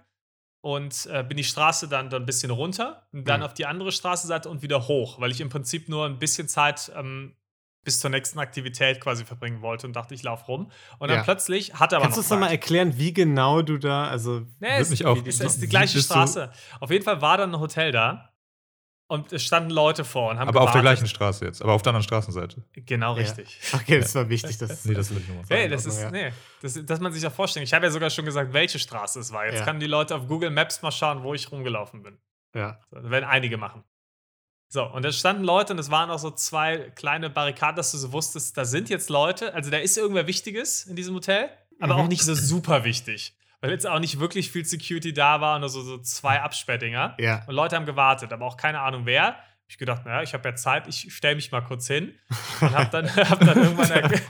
und 0.63 1.07
äh, 1.13 1.23
bin 1.23 1.37
die 1.37 1.45
Straße 1.45 1.89
dann, 1.89 2.09
dann 2.09 2.23
ein 2.23 2.27
bisschen 2.27 2.51
runter 2.51 3.07
und 3.13 3.29
dann 3.29 3.41
Mhm. 3.41 3.47
auf 3.47 3.53
die 3.55 3.67
andere 3.67 3.93
Straßenseite 3.93 4.49
und 4.49 4.63
wieder 4.63 4.89
hoch, 4.89 5.21
weil 5.21 5.31
ich 5.31 5.41
im 5.41 5.49
Prinzip 5.51 5.89
nur 5.91 6.07
ein 6.07 6.19
bisschen 6.19 6.49
Zeit 6.49 6.91
ähm, 6.97 7.37
bis 7.85 7.99
zur 7.99 8.11
nächsten 8.11 8.39
Aktivität 8.39 9.01
quasi 9.01 9.25
verbringen 9.25 9.61
wollte 9.61 9.89
und 9.89 9.93
dachte, 9.95 10.15
ich 10.15 10.23
laufe 10.23 10.47
rum. 10.47 10.71
Und 11.01 11.09
dann 11.09 11.19
Ja. 11.19 11.25
plötzlich 11.25 11.75
hat 11.75 11.93
er 11.93 11.97
aber 11.97 12.05
Kannst 12.05 12.17
du 12.17 12.21
uns 12.21 12.31
nochmal 12.31 12.51
erklären, 12.53 12.97
wie 12.97 13.13
genau 13.13 13.61
du 13.63 13.77
da, 13.77 14.07
also 14.07 14.47
Nee, 14.61 14.69
es, 14.79 14.89
mich 14.91 15.05
auch- 15.05 15.17
es 15.27 15.41
ist 15.41 15.61
die 15.61 15.67
gleiche 15.69 16.01
Straße. 16.01 16.53
Auf 16.79 16.91
jeden 16.93 17.05
Fall 17.05 17.21
war 17.21 17.39
dann 17.39 17.53
ein 17.55 17.59
Hotel 17.61 17.91
da 17.91 18.32
und 19.13 19.33
es 19.33 19.43
standen 19.45 19.71
Leute 19.71 20.05
vor 20.05 20.31
und 20.31 20.39
haben 20.39 20.49
Aber 20.49 20.63
auf 20.63 20.73
der 20.73 20.81
gewartet. 20.81 21.01
gleichen 21.01 21.07
Straße 21.15 21.45
jetzt, 21.45 21.63
aber 21.63 21.73
auf 21.75 21.83
der 21.83 21.91
anderen 21.91 22.05
Straßenseite. 22.05 22.65
Genau, 22.75 23.13
Ja. 23.15 23.21
richtig. 23.23 23.59
Okay, 23.73 24.01
das 24.01 24.15
war 24.15 24.29
wichtig, 24.29 24.57
dass 24.59 24.85
Nee, 24.85 24.95
das 24.95 25.11
will 25.11 25.19
ich 25.19 25.29
nochmal 25.29 25.45
Nee, 25.51 25.57
sagen. 25.57 25.71
das 25.71 25.87
ist, 25.87 26.01
ja. 26.01 26.11
nee, 26.11 26.33
das, 26.63 26.79
dass 26.87 27.01
man 27.01 27.13
sich 27.13 27.23
das 27.23 27.35
vorstellen. 27.35 27.65
Ich 27.65 27.73
habe 27.75 27.85
ja 27.87 27.91
sogar 27.91 28.11
schon 28.11 28.25
gesagt, 28.25 28.53
welche 28.53 28.79
Straße 28.79 29.21
es 29.21 29.33
war. 29.33 29.47
Jetzt 29.47 29.59
Ja. 29.61 29.65
können 29.65 29.81
die 29.81 29.87
Leute 29.87 30.15
auf 30.17 30.27
Google 30.27 30.51
Maps 30.51 30.83
mal 30.83 30.91
schauen, 30.91 31.23
wo 31.23 31.35
ich 31.35 31.51
rumgelaufen 31.53 32.03
bin. 32.03 32.19
ja. 32.55 32.79
Das 32.91 33.11
werden 33.11 33.25
einige 33.25 33.57
machen. 33.57 33.85
So, 34.69 34.85
und 34.85 35.03
da 35.05 35.13
standen 35.13 35.45
Leute 35.45 35.75
und 35.75 35.79
es 35.79 35.91
waren 35.91 36.11
auch 36.11 36.19
so 36.19 36.31
zwei 36.31 36.91
kleine 36.95 37.29
Barrikaden, 37.29 37.77
dass 37.77 37.93
du 37.93 37.99
so 37.99 38.13
wusstest, 38.13 38.57
da 38.57 38.65
sind 38.65 38.89
jetzt 38.89 39.11
Leute, 39.11 39.53
also 39.55 39.71
da 39.71 39.77
ist 39.79 39.99
irgendwer 39.99 40.27
Wichtiges 40.27 40.85
in 40.87 40.97
diesem 40.97 41.15
Hotel, 41.15 41.51
aber 41.79 41.95
Mhm. 41.95 42.01
auch 42.01 42.09
nicht 42.09 42.23
so 42.23 42.35
super 42.35 42.83
wichtig. 42.85 43.35
Weil 43.63 43.71
jetzt 43.71 43.87
auch 43.87 44.01
nicht 44.01 44.19
wirklich 44.19 44.51
viel 44.51 44.65
Security 44.65 45.15
da 45.15 45.41
war 45.41 45.55
und 45.55 45.61
nur 45.61 45.69
so, 45.69 45.83
so 45.83 45.99
zwei 45.99 46.41
Absperrdinger. 46.43 47.17
Ja. 47.21 47.45
Und 47.47 47.55
Leute 47.55 47.77
haben 47.77 47.87
gewartet, 47.87 48.33
aber 48.33 48.45
auch 48.45 48.57
keine 48.57 48.81
Ahnung 48.81 49.07
wer. 49.07 49.37
Ich 49.69 49.79
gedacht, 49.79 50.05
naja, 50.05 50.21
ich 50.21 50.35
habe 50.35 50.47
ja 50.49 50.55
Zeit, 50.57 50.89
ich 50.89 51.15
stelle 51.15 51.37
mich 51.37 51.53
mal 51.53 51.63
kurz 51.63 51.87
hin 51.87 52.13
und 52.61 52.75
hab 52.77 52.91
dann, 52.91 53.07
hab 53.17 53.39
dann 53.41 53.57
irgendwann 53.57 53.89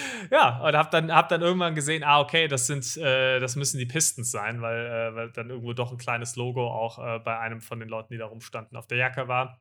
ja, 0.30 0.60
und 0.60 0.74
hab 0.74 0.90
dann, 0.92 1.12
hab 1.12 1.28
dann 1.28 1.42
irgendwann 1.42 1.74
gesehen, 1.74 2.04
ah, 2.04 2.20
okay, 2.20 2.46
das 2.46 2.68
sind, 2.68 2.96
äh, 2.96 3.40
das 3.40 3.56
müssen 3.56 3.76
die 3.76 3.86
Pistons 3.86 4.30
sein, 4.30 4.62
weil, 4.62 4.86
äh, 4.86 5.14
weil 5.16 5.30
dann 5.32 5.50
irgendwo 5.50 5.72
doch 5.74 5.90
ein 5.90 5.98
kleines 5.98 6.36
Logo 6.36 6.66
auch 6.66 6.98
äh, 6.98 7.18
bei 7.18 7.38
einem 7.40 7.60
von 7.60 7.80
den 7.80 7.88
Leuten, 7.88 8.14
die 8.14 8.18
da 8.18 8.26
rumstanden, 8.26 8.78
auf 8.78 8.86
der 8.86 8.98
Jacke 8.98 9.26
war. 9.26 9.60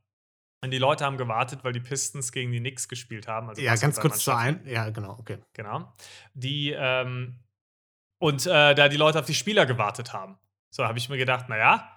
Und 0.61 0.71
die 0.71 0.77
Leute 0.77 1.03
haben 1.03 1.17
gewartet, 1.17 1.63
weil 1.63 1.73
die 1.73 1.81
Pistons 1.81 2.31
gegen 2.31 2.51
die 2.51 2.59
Knicks 2.59 2.87
gespielt 2.87 3.27
haben. 3.27 3.49
Also 3.49 3.61
Ja, 3.61 3.75
ganz 3.75 3.99
kurz 3.99 4.19
zu 4.19 4.33
ein. 4.33 4.65
Ja, 4.65 4.89
genau, 4.91 5.17
okay. 5.19 5.39
Genau. 5.51 5.91
Die, 6.33 6.71
ähm, 6.71 7.39
und 8.23 8.45
äh, 8.45 8.73
da 8.73 8.87
die 8.87 8.95
Leute 8.95 9.19
auf 9.19 9.25
die 9.25 9.33
Spieler 9.33 9.65
gewartet 9.65 10.13
haben. 10.13 10.37
So 10.69 10.85
habe 10.85 10.97
ich 10.97 11.09
mir 11.09 11.17
gedacht, 11.17 11.49
naja, 11.49 11.89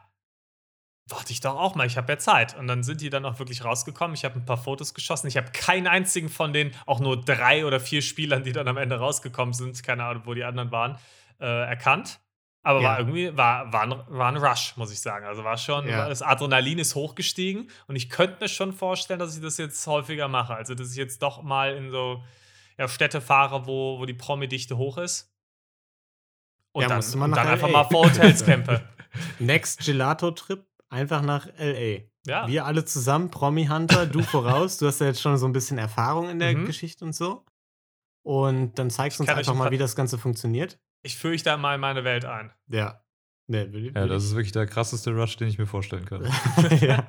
warte 1.09 1.33
ich 1.33 1.41
doch 1.41 1.55
auch 1.55 1.77
mal, 1.77 1.87
ich 1.87 1.97
habe 1.97 2.13
ja 2.13 2.19
Zeit. 2.19 2.57
Und 2.59 2.67
dann 2.67 2.83
sind 2.83 3.01
die 3.01 3.11
dann 3.11 3.25
auch 3.25 3.39
wirklich 3.39 3.65
rausgekommen. 3.65 4.15
Ich 4.17 4.25
habe 4.25 4.35
ein 4.41 4.45
paar 4.45 4.57
Fotos 4.57 4.93
geschossen. 4.93 5.29
Ich 5.29 5.37
habe 5.37 5.53
keinen 5.53 5.87
einzigen 5.87 6.29
von 6.29 6.53
den 6.53 6.73
auch 6.85 6.99
nur 6.99 7.21
drei 7.25 7.65
oder 7.65 7.79
vier 7.79 8.03
Spielern, 8.03 8.43
die 8.43 8.51
dann 8.51 8.67
am 8.67 8.77
Ende 8.77 8.99
rausgekommen 8.99 9.55
sind, 9.55 9.81
keine 9.85 10.03
Ahnung, 10.05 10.23
wo 10.27 10.35
die 10.35 10.43
anderen 10.43 10.73
waren, 10.73 10.99
äh, 11.39 11.45
erkannt. 11.47 12.19
Aber 12.65 12.81
Ja. 12.81 12.89
war 12.89 12.99
irgendwie, 12.99 13.37
war, 13.37 13.73
war, 13.73 13.83
ein, 13.85 13.95
war 14.09 14.27
ein 14.33 14.37
Rush, 14.37 14.77
muss 14.77 14.91
ich 14.93 15.01
sagen. 15.01 15.27
Also 15.27 15.45
war 15.45 15.57
schon, 15.59 15.89
Ja. 15.89 16.09
das 16.09 16.23
Adrenalin 16.23 16.81
ist 16.81 16.97
hochgestiegen 16.97 17.71
und 17.87 17.95
ich 17.95 18.11
könnte 18.11 18.39
mir 18.41 18.49
schon 18.49 18.73
vorstellen, 18.73 19.21
dass 19.21 19.37
ich 19.37 19.43
das 19.43 19.59
jetzt 19.59 19.87
häufiger 19.87 20.27
mache. 20.27 20.55
Also, 20.57 20.75
dass 20.75 20.91
ich 20.91 20.97
jetzt 20.97 21.23
doch 21.23 21.45
mal 21.45 21.77
in 21.77 21.93
so 21.93 22.25
ja, 22.79 22.89
Städte 22.89 23.21
fahre, 23.21 23.69
wo, 23.69 24.01
wo 24.01 24.07
die 24.07 24.15
Promi-Dichte 24.15 24.77
hoch 24.77 24.99
ist. 24.99 25.33
Und 26.77 26.83
Ja, 26.83 26.89
dann, 26.89 26.99
und 27.23 27.31
dann 27.35 27.47
einfach 27.49 27.69
LA. 27.69 27.73
mal 27.73 27.85
vor 27.85 28.05
Hotels 28.05 28.45
campe. 28.45 28.83
Next 29.39 29.83
Gelato-Trip, 29.87 30.63
einfach 30.91 31.23
nach 31.23 31.47
L.A. 31.57 32.03
Ja. 32.31 32.47
Wir 32.49 32.67
alle 32.67 32.85
zusammen, 32.85 33.31
Promi-Hunter, 33.31 34.05
du 34.07 34.21
voraus. 34.23 34.77
Du 34.77 34.87
hast 34.87 35.01
ja 35.01 35.07
jetzt 35.07 35.23
schon 35.23 35.39
so 35.39 35.47
ein 35.47 35.53
bisschen 35.55 35.79
Erfahrung 35.79 36.29
in 36.29 36.39
der 36.39 36.55
Mhm. 36.55 36.67
Geschichte 36.67 37.03
und 37.03 37.15
so. 37.15 37.47
Und 38.23 38.79
dann 38.79 38.91
zeigst 38.91 39.19
du 39.19 39.23
uns 39.23 39.31
einfach 39.31 39.53
ein 39.53 39.59
mal, 39.59 39.71
wie 39.71 39.79
das 39.79 39.97
Ganze 39.97 40.19
funktioniert. 40.19 40.79
Ich 41.03 41.17
führe 41.17 41.35
ich 41.35 41.43
da 41.45 41.57
mal 41.57 41.77
in 41.77 41.81
meine 41.81 42.05
Welt 42.05 42.27
ein. 42.27 42.53
Ja. 42.69 43.01
Ne, 43.49 43.73
will, 43.73 43.87
Ja, 43.95 44.03
will 44.03 44.09
das 44.09 44.25
ist 44.25 44.33
wirklich 44.35 44.53
der 44.53 44.67
krasseste 44.67 45.13
Rush, 45.13 45.37
den 45.39 45.49
ich 45.49 45.57
mir 45.57 45.67
vorstellen 45.67 46.05
kann. 46.05 46.31
ja. 46.81 47.07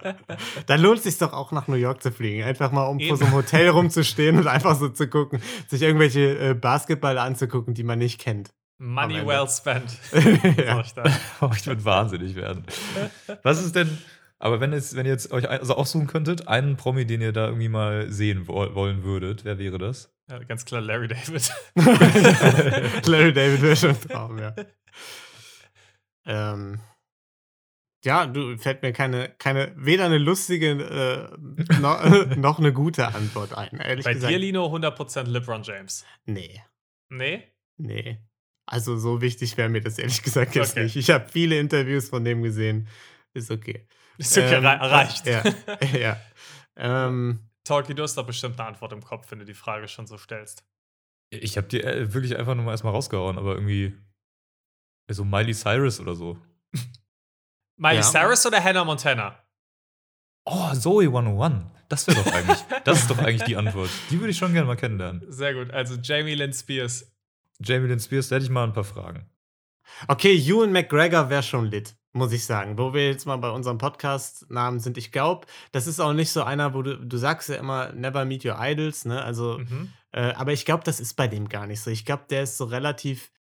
Dann 0.68 0.80
lohnt 0.80 1.00
es 1.00 1.04
sich 1.04 1.18
doch 1.18 1.34
auch 1.34 1.52
nach 1.52 1.68
New 1.68 1.76
York 1.76 2.02
zu 2.02 2.12
fliegen. 2.12 2.44
Einfach 2.44 2.72
mal, 2.72 2.86
um 2.86 3.00
vor 3.00 3.08
Eben. 3.08 3.18
so 3.18 3.26
einem 3.26 3.34
Hotel 3.34 3.68
rumzustehen 3.70 4.38
und 4.38 4.48
einfach 4.48 4.76
so 4.78 4.88
zu 4.88 5.10
gucken, 5.10 5.42
sich 5.68 5.82
irgendwelche 5.82 6.38
äh, 6.40 6.54
Basketballer 6.54 7.24
anzugucken, 7.24 7.74
die 7.74 7.84
man 7.84 8.00
nicht 8.00 8.22
kennt. 8.22 8.54
Money 8.80 9.26
well 9.26 9.48
spent. 9.50 9.98
ja. 10.58 10.84
Sag 10.84 11.06
ich. 11.08 11.14
Oh, 11.42 11.50
ich 11.56 11.66
würde 11.66 11.84
wahnsinnig 11.86 12.36
werden. 12.36 12.64
Was 13.44 13.64
ist 13.64 13.76
denn, 13.76 13.98
aber 14.40 14.60
wenn, 14.60 14.72
es, 14.74 14.96
wenn 14.96 15.06
ihr 15.08 15.12
jetzt 15.14 15.32
euch 15.32 15.50
also 15.50 15.76
aussuchen 15.76 16.06
könntet, 16.08 16.48
einen 16.48 16.78
Promi, 16.78 17.06
den 17.06 17.22
ihr 17.22 17.32
da 17.34 17.48
irgendwie 17.48 17.70
mal 17.70 18.12
sehen 18.12 18.48
wo- 18.48 18.76
wollen 18.76 19.04
würdet, 19.04 19.46
wer 19.46 19.58
wäre 19.58 19.78
das? 19.80 20.14
Ja, 20.30 20.38
ganz 20.40 20.66
klar 20.66 20.82
Larry 20.82 21.08
David. 21.08 21.52
Larry 23.08 23.34
David 23.34 23.62
wäre 23.62 23.76
schon 23.76 24.00
Traum, 24.00 24.38
ja. 24.38 24.54
Ähm, 26.26 26.80
ja, 28.04 28.26
du 28.28 28.58
fällt 28.58 28.84
mir 28.84 28.94
keine, 28.94 29.30
keine 29.40 29.74
weder 29.76 30.06
eine 30.06 30.18
lustige 30.18 30.72
äh, 30.72 31.80
noch, 31.80 32.04
noch 32.36 32.60
eine 32.60 32.74
gute 32.74 33.08
Antwort 33.16 33.54
ein. 33.58 33.78
Ehrlich 33.80 34.06
Bei 34.06 34.14
gesagt. 34.14 34.32
dir, 34.32 34.38
Lino, 34.40 34.66
100% 34.68 35.24
LeBron 35.24 35.64
James. 35.64 36.06
Nee, 36.26 36.62
Nee? 37.10 37.44
nee. 37.78 38.20
Also 38.70 38.98
so 38.98 39.22
wichtig 39.22 39.56
wäre 39.58 39.70
mir 39.70 39.82
das 39.82 39.98
ehrlich 39.98 40.22
gesagt 40.22 40.54
jetzt 40.56 40.72
Okay. 40.74 40.84
nicht. 40.84 40.96
Ich 40.98 41.10
habe 41.10 41.28
viele 41.30 41.58
Interviews 41.60 42.10
von 42.10 42.24
dem 42.24 42.44
gesehen. 42.44 42.88
Ist 43.34 43.50
okay. 43.50 43.88
Ist 44.18 44.38
okay, 44.38 44.56
Ähm, 44.56 44.66
rei- 44.66 44.76
reicht. 44.76 45.26
Ja, 45.26 45.44
ja. 45.98 46.18
Ähm, 46.76 47.40
Talkie, 47.64 47.94
du 47.96 48.04
hast 48.04 48.16
doch 48.18 48.26
bestimmt 48.26 48.60
eine 48.60 48.68
Antwort 48.70 48.92
im 48.94 49.02
Kopf, 49.04 49.32
wenn 49.32 49.40
du 49.40 49.46
die 49.46 49.54
Frage 49.54 49.88
schon 49.88 50.06
so 50.08 50.18
stellst. 50.18 50.64
Ich 51.30 51.58
habe 51.58 51.68
die 51.68 51.82
äh, 51.84 52.14
wirklich 52.14 52.38
einfach 52.38 52.56
nur 52.56 52.66
mal 52.66 52.72
erstmal 52.72 52.94
rausgehauen, 52.94 53.38
aber 53.38 53.56
irgendwie. 53.56 53.96
So 55.10 55.24
Miley 55.24 55.54
Cyrus 55.54 56.00
oder 56.02 56.16
so. 56.16 56.38
Miley 57.78 57.98
Ja. 57.98 58.02
Cyrus 58.04 58.46
oder 58.46 58.62
Hannah 58.64 58.84
Montana? 58.84 59.38
Oh, 60.46 60.74
Zoe 60.74 61.06
101. 61.08 61.66
Das 61.90 62.08
wäre 62.08 62.22
doch 62.24 62.34
eigentlich. 62.34 62.58
das 62.84 63.00
ist 63.00 63.10
doch 63.10 63.18
eigentlich 63.20 63.44
die 63.44 63.56
Antwort. 63.56 63.90
Die 64.10 64.20
würde 64.20 64.32
ich 64.32 64.38
schon 64.38 64.52
gerne 64.52 64.68
mal 64.68 64.76
kennenlernen. 64.76 65.24
Sehr 65.32 65.54
gut. 65.54 65.72
Also 65.72 65.96
Jamie 65.96 66.36
Lynn 66.36 66.52
Spears. 66.54 67.10
Jamie 67.60 67.88
Lynn 67.88 68.00
Spears, 68.00 68.30
da 68.30 68.36
hätte 68.36 68.46
ich 68.46 68.52
mal 68.52 68.64
ein 68.64 68.74
paar 68.74 68.84
Fragen. 68.84 69.30
okay, 70.08 70.36
Ewan 70.36 70.72
McGregor 70.72 71.30
wäre 71.30 71.44
schon 71.44 71.66
lit, 71.66 71.96
muss 72.14 72.32
ich 72.32 72.46
sagen. 72.46 72.78
Wo 72.78 72.94
wir 72.94 73.08
jetzt 73.08 73.26
mal 73.26 73.38
bei 73.38 73.50
unserem 73.50 73.78
Podcast-Namen 73.78 74.80
sind. 74.80 74.98
Ich 74.98 75.12
glaube, 75.12 75.48
das 75.72 75.88
ist 75.88 76.00
auch 76.00 76.14
nicht 76.14 76.32
so 76.32 76.44
einer, 76.44 76.74
wo 76.74 76.82
du, 76.82 76.98
du 76.98 77.18
sagst 77.18 77.50
ja 77.50 77.56
immer, 77.56 77.92
never 77.94 78.26
meet 78.26 78.46
your 78.46 78.58
idols, 78.60 79.06
ne? 79.06 79.24
Also, 79.24 79.58
Mhm. 79.60 79.92
äh, 80.12 80.34
aber 80.34 80.54
ich 80.54 80.66
glaube, 80.66 80.84
das 80.84 81.00
ist 81.00 81.16
bei 81.16 81.28
dem 81.28 81.50
gar 81.50 81.66
nicht 81.68 81.82
so. 81.82 81.90
Ich 81.90 82.06
glaube, 82.06 82.26
der 82.30 82.44
ist 82.44 82.58
so 82.58 82.66
relativ 82.66 83.32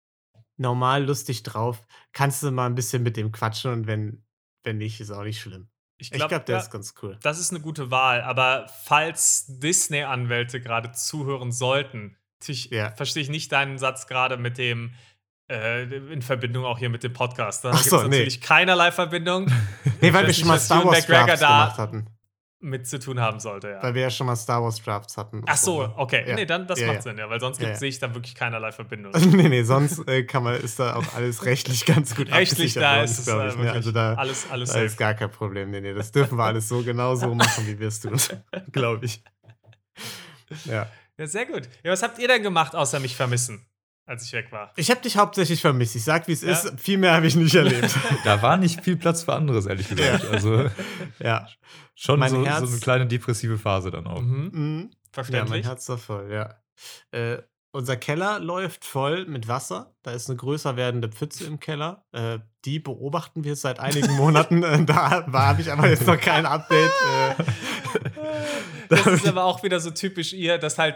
normal 0.58 1.04
lustig 1.06 1.44
drauf. 1.44 1.86
Kannst 2.14 2.42
du 2.42 2.50
mal 2.52 2.66
ein 2.66 2.76
bisschen 2.76 3.04
mit 3.04 3.18
dem 3.18 3.32
quatschen 3.32 3.72
und 3.72 3.88
wenn, 3.88 4.24
wenn 4.64 4.78
nicht, 4.80 5.00
ist 5.00 5.12
auch 5.12 5.24
nicht 5.24 5.40
schlimm. 5.40 5.70
Ich 6.00 6.12
glaube, 6.12 6.30
glaube, 6.30 6.46
der 6.46 6.58
ja, 6.58 6.62
ist 6.62 6.72
ganz 6.72 6.94
cool. 7.02 7.18
das 7.22 7.40
ist 7.40 7.52
eine 7.52 7.60
gute 7.60 7.90
Wahl. 7.92 8.22
Aber 8.22 8.68
falls 8.84 9.46
Disney-Anwälte 9.60 10.60
gerade 10.62 10.92
zuhören 10.92 11.52
sollten, 11.52 12.17
Ja. 12.70 12.92
verstehe 12.92 13.24
ich 13.24 13.30
nicht 13.30 13.52
deinen 13.52 13.78
Satz 13.78 14.08
gerade 14.08 14.38
mit 14.38 14.58
dem 14.58 14.94
äh, 15.50 15.84
in 15.84 16.22
Verbindung 16.22 16.66
auch 16.66 16.78
hier 16.78 16.90
mit 16.90 17.04
dem 17.04 17.14
Podcast. 17.14 17.64
Da 17.64 17.70
Ach 17.72 17.78
gibt 17.78 17.90
so, 17.90 17.98
es 17.98 18.04
nee. 18.04 18.10
natürlich 18.10 18.42
keinerlei 18.42 18.92
Verbindung 18.92 19.46
Nee, 20.02 20.14
weil 20.14 20.28
wir 20.28 20.34
schon 20.34 20.48
mal 20.48 20.60
Star 20.60 20.84
Wars 20.86 21.06
Drafts 21.06 21.40
gemacht 21.40 21.78
hatten. 21.78 22.06
mit 22.60 22.86
zu 22.88 23.00
tun 23.00 23.20
haben 23.22 23.40
sollte. 23.40 23.70
Ja. 23.70 23.84
Weil 23.84 23.94
wir 23.94 24.02
ja 24.02 24.10
schon 24.10 24.28
mal 24.28 24.36
Star 24.36 24.62
Wars 24.64 24.82
Drafts 24.84 25.16
hatten. 25.16 25.44
Ach 25.48 25.56
so, 25.58 25.94
okay. 25.96 26.26
Ja. 26.28 26.36
Nee, 26.36 26.46
dann 26.46 26.68
das 26.68 26.80
Ja, 26.80 26.88
macht 26.88 26.98
ja. 26.98 27.02
Sinn, 27.04 27.18
ja, 27.18 27.30
weil 27.30 27.40
sonst 27.40 27.62
Ja, 27.62 27.74
sehe 27.76 27.88
ich 27.90 28.00
da 28.00 28.14
wirklich 28.14 28.36
keinerlei 28.36 28.72
Verbindung. 28.72 29.14
nee, 29.32 29.48
nee, 29.48 29.64
sonst 29.64 30.08
äh, 30.08 30.24
kann 30.24 30.44
man, 30.44 30.56
ist 30.56 30.80
da 30.80 30.96
auch 30.96 31.16
alles 31.16 31.46
rechtlich 31.46 31.86
ganz 31.86 32.16
gut 32.16 32.30
Rechtlich 32.32 32.74
da 32.74 33.04
ist 33.04 33.20
es 33.20 33.28
äh, 33.28 33.48
ich, 33.48 33.56
ne? 33.58 33.72
Also 33.72 33.92
da, 33.92 34.16
alles, 34.16 34.48
alles 34.52 34.74
da 34.74 34.82
ist 34.82 34.98
gar 34.98 35.14
kein 35.14 35.32
Problem. 35.32 35.72
Nee, 35.72 35.82
nee, 35.82 35.94
das 35.94 36.12
dürfen 36.12 36.38
wir 36.38 36.44
alles 36.44 36.68
so 36.68 36.84
genau 36.84 37.16
so 37.16 37.34
machen, 37.34 37.66
wie 37.68 37.80
wir 37.80 37.88
es 37.88 38.02
tun, 38.02 38.20
glaube 38.72 39.06
ich. 39.06 39.24
Ja. 40.66 40.88
Ja, 41.18 41.28
sehr 41.28 41.46
gut. 41.46 41.64
Ja, 41.84 41.92
was 41.92 42.04
habt 42.04 42.20
ihr 42.20 42.28
denn 42.28 42.44
gemacht, 42.44 42.76
außer 42.76 43.00
mich 43.00 43.16
vermissen, 43.16 43.66
als 44.06 44.24
ich 44.26 44.34
weg 44.34 44.52
war? 44.52 44.72
Ich 44.76 44.92
habe 44.92 45.02
dich 45.02 45.18
hauptsächlich 45.18 45.62
vermisst. 45.62 45.96
Ich 45.96 46.04
sag, 46.04 46.28
wie 46.28 46.34
es 46.34 46.42
Ja. 46.44 46.52
ist. 46.52 46.80
Viel 46.80 46.98
mehr 46.98 47.14
habe 47.14 47.28
ich 47.28 47.36
nicht 47.36 47.56
erlebt. 47.56 47.96
Da 48.24 48.42
war 48.42 48.58
nicht 48.58 48.82
viel 48.84 48.98
Platz 48.98 49.24
für 49.24 49.34
anderes, 49.34 49.66
ehrlich 49.66 49.88
gesagt. 49.90 50.26
Also 50.26 50.70
ja. 51.20 51.48
schon 51.96 52.20
Mein 52.20 52.30
so, 52.30 52.46
Herz- 52.46 52.60
so 52.62 52.68
eine 52.72 52.80
kleine 52.80 53.08
depressive 53.08 53.58
Phase 53.58 53.90
dann 53.92 54.06
auch. 54.08 54.22
Mhm. 54.22 54.50
Mhm. 54.54 54.80
Ja, 54.80 54.86
mein 54.86 54.92
Verständlich. 55.12 55.66
Herz 55.66 55.90
war 55.90 55.98
voll, 55.98 56.32
ja. 56.32 56.56
Äh, 57.12 57.42
unser 57.72 57.98
Keller 57.98 58.40
läuft 58.40 58.86
voll 58.86 59.26
mit 59.26 59.48
Wasser. 59.48 59.94
Da 60.04 60.12
ist 60.12 60.30
eine 60.30 60.38
größer 60.38 60.78
werdende 60.78 61.10
Pfütze 61.10 61.46
im 61.46 61.60
Keller. 61.60 62.06
Äh, 62.12 62.40
die 62.66 62.80
beobachten 62.80 63.44
wir 63.44 63.56
seit 63.56 63.80
einigen 63.80 64.12
Monaten. 64.16 64.64
Äh, 64.64 64.86
da 64.86 65.26
habe 65.32 65.62
ich 65.62 65.72
aber 65.72 65.88
jetzt 65.90 66.06
noch 66.08 66.20
kein 66.20 66.46
Update. 66.46 66.92
Äh, 67.40 67.44
das 68.90 69.06
ist 69.08 69.28
aber 69.28 69.44
auch 69.44 69.64
wieder 69.64 69.80
so 69.80 69.92
typisch 69.92 70.34
ihr, 70.34 70.58
dass 70.58 70.78
halt 70.78 70.96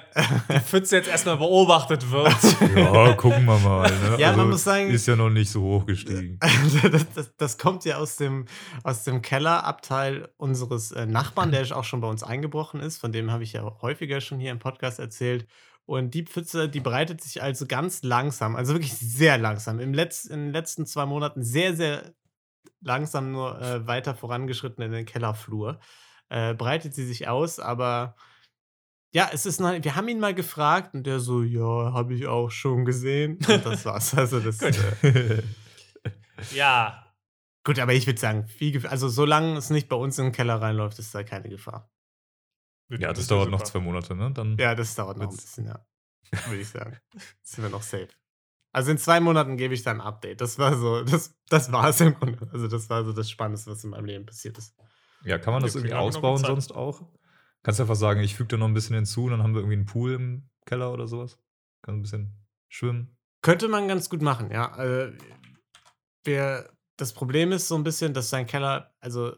die 0.49 0.59
Pfütze 0.59 0.97
jetzt 0.97 1.09
erstmal 1.09 1.37
beobachtet 1.37 2.09
wird. 2.11 2.35
Ja, 2.75 3.13
gucken 3.13 3.45
wir 3.45 3.57
mal. 3.59 3.89
Ne? 3.89 4.17
Ja, 4.19 4.33
man 4.35 4.49
muss 4.49 4.63
sagen- 4.63 4.89
Ist 4.89 5.07
ja 5.07 5.15
noch 5.15 5.29
nicht 5.29 5.49
so 5.51 5.61
hoch 5.61 5.85
gestiegen. 5.85 6.39
das, 6.91 7.05
das, 7.13 7.35
das 7.37 7.57
kommt 7.57 7.85
ja 7.85 7.97
aus 7.97 8.15
dem, 8.17 8.45
aus 8.83 9.03
dem 9.03 9.21
Kellerabteil 9.21 10.29
unseres 10.37 10.91
äh, 10.91 11.05
Nachbarn, 11.05 11.51
der 11.51 11.61
auch 11.75 11.83
schon 11.83 12.01
bei 12.01 12.07
uns 12.07 12.23
eingebrochen 12.23 12.79
ist. 12.79 12.97
Von 12.97 13.11
dem 13.11 13.31
habe 13.31 13.43
ich 13.43 13.53
ja 13.53 13.63
häufiger 13.81 14.21
schon 14.21 14.39
hier 14.39 14.51
im 14.51 14.59
Podcast 14.59 14.99
erzählt. 14.99 15.47
Und 15.85 16.13
die 16.13 16.23
Pfütze, 16.23 16.69
die 16.69 16.79
breitet 16.79 17.21
sich 17.21 17.41
also 17.43 17.65
ganz 17.65 18.03
langsam, 18.03 18.55
also 18.55 18.73
wirklich 18.73 18.93
sehr 18.93 19.37
langsam, 19.37 19.79
im 19.79 19.93
Letz-, 19.93 20.29
in 20.29 20.39
den 20.45 20.53
letzten 20.53 20.85
zwei 20.85 21.05
Monaten 21.05 21.43
sehr, 21.43 21.75
sehr 21.75 22.13
langsam 22.81 23.31
nur 23.31 23.59
äh, 23.61 23.85
weiter 23.87 24.15
vorangeschritten 24.15 24.83
in 24.83 24.91
den 24.91 25.05
Kellerflur. 25.05 25.79
Äh, 26.31 26.53
breitet 26.53 26.93
sie 26.95 27.05
sich 27.05 27.27
aus, 27.27 27.59
aber 27.59 28.15
ja, 29.13 29.29
es 29.33 29.45
ist 29.45 29.59
noch, 29.59 29.71
wir 29.83 29.95
haben 29.97 30.07
ihn 30.07 30.21
mal 30.21 30.33
gefragt 30.33 30.93
und 30.93 31.05
der 31.05 31.19
so, 31.19 31.43
ja, 31.43 31.91
habe 31.93 32.13
ich 32.13 32.25
auch 32.27 32.49
schon 32.49 32.85
gesehen. 32.85 33.37
Und 33.49 33.65
das 33.65 33.83
war's. 33.83 34.13
Also 34.15 34.39
das, 34.39 34.59
Gut. 34.59 34.77
äh, 35.03 35.43
ja, 36.55 37.05
Gut, 37.63 37.77
aber 37.77 37.93
ich 37.93 38.07
würde 38.07 38.19
sagen, 38.19 38.47
viel 38.47 38.75
Gef- 38.75 38.87
also 38.87 39.07
solange 39.09 39.55
es 39.57 39.69
nicht 39.69 39.87
bei 39.89 39.95
uns 39.95 40.17
in 40.17 40.27
den 40.27 40.31
Keller 40.31 40.59
reinläuft, 40.61 40.97
ist 40.97 41.13
da 41.13 41.23
keine 41.23 41.47
Gefahr. 41.49 41.91
ja, 42.89 43.09
das 43.09 43.19
ist 43.19 43.31
dauert 43.31 43.49
noch 43.49 43.59
super. 43.59 43.71
zwei 43.71 43.79
Monate, 43.81 44.15
ne? 44.15 44.31
Dann 44.31 44.57
Ja, 44.57 44.73
das 44.73 44.95
dauert 44.95 45.17
noch 45.17 45.29
ein 45.29 45.35
bisschen, 45.35 45.65
ja. 45.67 45.85
Würde 46.47 46.61
ich 46.61 46.69
sagen. 46.69 46.97
Sind 47.43 47.63
wir 47.65 47.69
noch 47.69 47.83
safe. 47.83 48.07
Also 48.73 48.89
in 48.91 48.97
zwei 48.97 49.19
Monaten 49.19 49.57
gebe 49.57 49.73
ich 49.73 49.83
dann 49.83 49.99
ein 49.99 50.07
Update. 50.07 50.39
Das 50.41 50.57
war 50.57 50.75
so, 50.77 51.03
das, 51.03 51.35
das 51.49 51.71
war 51.73 51.89
es 51.89 51.99
im 52.01 52.15
Grunde. 52.15 52.49
Also 52.53 52.67
das 52.69 52.89
war 52.89 53.03
so 53.03 53.11
das 53.11 53.29
Spannendste, 53.29 53.69
was 53.71 53.83
in 53.83 53.89
meinem 53.89 54.05
Leben 54.05 54.25
passiert 54.25 54.57
ist. 54.57 54.73
Ja, 55.23 55.37
kann 55.37 55.53
man 55.53 55.61
das 55.61 55.75
irgendwie 55.75 55.93
ausbauen 55.93 56.37
sonst 56.37 56.71
auch? 56.73 57.07
Kannst 57.63 57.79
du 57.79 57.83
einfach 57.83 57.95
sagen, 57.95 58.21
ich 58.21 58.35
füge 58.35 58.47
da 58.49 58.57
noch 58.57 58.67
ein 58.67 58.73
bisschen 58.73 58.95
hinzu 58.95 59.25
und 59.25 59.31
dann 59.31 59.43
haben 59.43 59.53
wir 59.53 59.59
irgendwie 59.61 59.77
einen 59.77 59.85
Pool 59.85 60.13
im 60.13 60.49
Keller 60.65 60.91
oder 60.91 61.07
sowas? 61.07 61.37
Kann 61.83 61.95
ein 61.95 62.01
bisschen 62.01 62.33
schwimmen. 62.69 63.15
Könnte 63.43 63.67
man 63.67 63.87
ganz 63.87 64.09
gut 64.09 64.21
machen, 64.21 64.51
ja. 64.51 64.75
Äh, 64.83 65.13
wir, 66.23 66.69
das 66.97 67.13
Problem 67.13 67.51
ist 67.51 67.67
so 67.67 67.75
ein 67.75 67.83
bisschen, 67.83 68.13
dass 68.13 68.29
sein 68.29 68.45
Keller, 68.47 68.93
also 68.99 69.35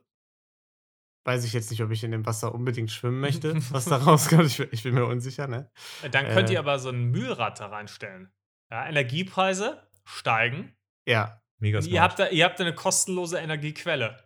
weiß 1.25 1.45
ich 1.45 1.53
jetzt 1.53 1.71
nicht, 1.71 1.81
ob 1.81 1.91
ich 1.91 2.03
in 2.03 2.11
dem 2.11 2.25
Wasser 2.25 2.53
unbedingt 2.53 2.91
schwimmen 2.91 3.19
möchte, 3.21 3.55
was 3.71 3.85
da 3.85 3.95
rauskommt. 4.03 4.45
Ich, 4.45 4.59
ich 4.59 4.83
bin 4.83 4.93
mir 4.93 5.05
unsicher, 5.05 5.47
ne? 5.47 5.71
Dann 6.11 6.25
könnt 6.27 6.49
Äh. 6.49 6.53
ihr 6.53 6.59
aber 6.59 6.79
so 6.79 6.89
ein 6.89 7.11
Mühlrad 7.11 7.59
da 7.59 7.67
reinstellen. 7.67 8.31
Ja, 8.69 8.87
Energiepreise 8.87 9.81
steigen. 10.05 10.75
Ja, 11.07 11.41
Mega 11.59 11.81
smart. 11.81 11.93
ihr 11.93 12.01
habt, 12.01 12.19
da, 12.19 12.27
ihr 12.29 12.43
habt 12.45 12.59
eine 12.59 12.75
kostenlose 12.75 13.37
Energiequelle. 13.37 14.17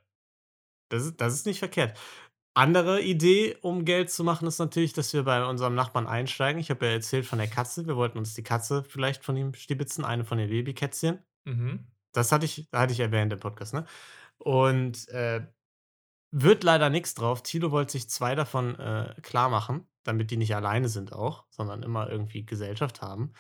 Das 0.90 1.06
ist, 1.06 1.22
das 1.22 1.34
ist 1.34 1.46
nicht 1.46 1.60
verkehrt. 1.60 1.98
Andere 2.54 3.02
Idee, 3.02 3.56
um 3.62 3.86
Geld 3.86 4.10
zu 4.10 4.24
machen, 4.24 4.48
ist 4.48 4.58
natürlich, 4.58 4.92
dass 4.92 5.14
wir 5.14 5.24
bei 5.24 5.46
unserem 5.46 5.76
Nachbarn 5.76 6.08
einsteigen. 6.08 6.60
Ich 6.60 6.72
habe 6.72 6.88
ja 6.88 6.94
erzählt 6.94 7.26
von 7.28 7.38
der 7.38 7.48
Katze. 7.48 7.86
Wir 7.86 7.96
wollten 7.96 8.18
uns 8.18 8.34
die 8.34 8.42
Katze 8.42 8.84
vielleicht 8.84 9.24
von 9.24 9.38
ihm 9.38 9.54
stibitzen, 9.54 10.04
eine 10.04 10.26
von 10.26 10.40
den 10.40 10.50
Babykätzchen. 10.50 11.20
Mhm. 11.46 11.86
Das 12.14 12.32
hatte 12.32 12.46
ich, 12.46 12.68
hatte 12.74 12.94
ich 12.94 13.00
erwähnt 13.00 13.32
im 13.32 13.40
Podcast, 13.40 13.76
ne? 13.76 13.86
Und 14.40 15.08
äh, 15.10 15.46
wird 16.32 16.64
leider 16.64 16.90
nichts 16.90 17.14
drauf. 17.14 17.44
Tilo 17.44 17.72
wollte 17.72 17.92
sich 17.92 18.10
zwei 18.10 18.34
davon 18.34 18.74
äh, 18.80 19.14
klar 19.22 19.50
machen, 19.50 19.88
damit 20.04 20.32
die 20.32 20.38
nicht 20.38 20.56
alleine 20.56 20.90
sind 20.90 21.14
auch, 21.14 21.46
sondern 21.50 21.84
immer 21.84 22.10
irgendwie 22.10 22.44
Gesellschaft 22.44 23.04
haben. 23.04 23.34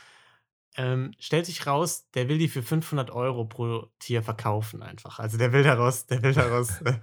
Ähm, 0.75 1.13
stellt 1.17 1.47
sich 1.47 1.65
raus, 1.65 2.07
der 2.11 2.29
will 2.29 2.37
die 2.37 2.49
für 2.49 2.61
500 2.61 3.09
Euro 3.09 3.45
pro 3.45 3.87
Tier 3.97 4.21
verkaufen 4.21 4.83
einfach. 4.83 5.17
Also 5.17 5.39
der 5.39 5.53
will 5.53 5.63
daraus, 5.63 6.05
der 6.05 6.21
will 6.21 6.33
daraus 6.33 6.81
äh, 6.81 6.99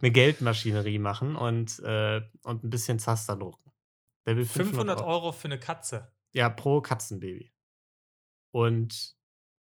eine 0.00 0.10
Geldmaschinerie 0.10 0.98
machen 0.98 1.36
und, 1.36 1.78
äh, 1.80 2.20
und 2.44 2.64
ein 2.64 2.70
bisschen 2.70 2.98
Zaster 2.98 3.36
drucken. 3.36 3.72
Der 4.26 4.36
will 4.36 4.46
500 4.46 5.00
Euro 5.02 5.32
für 5.32 5.46
eine 5.46 5.58
Katze. 5.58 6.12
Ja, 6.32 6.48
pro 6.48 6.80
Katzenbaby. 6.80 7.52
Und 8.52 9.14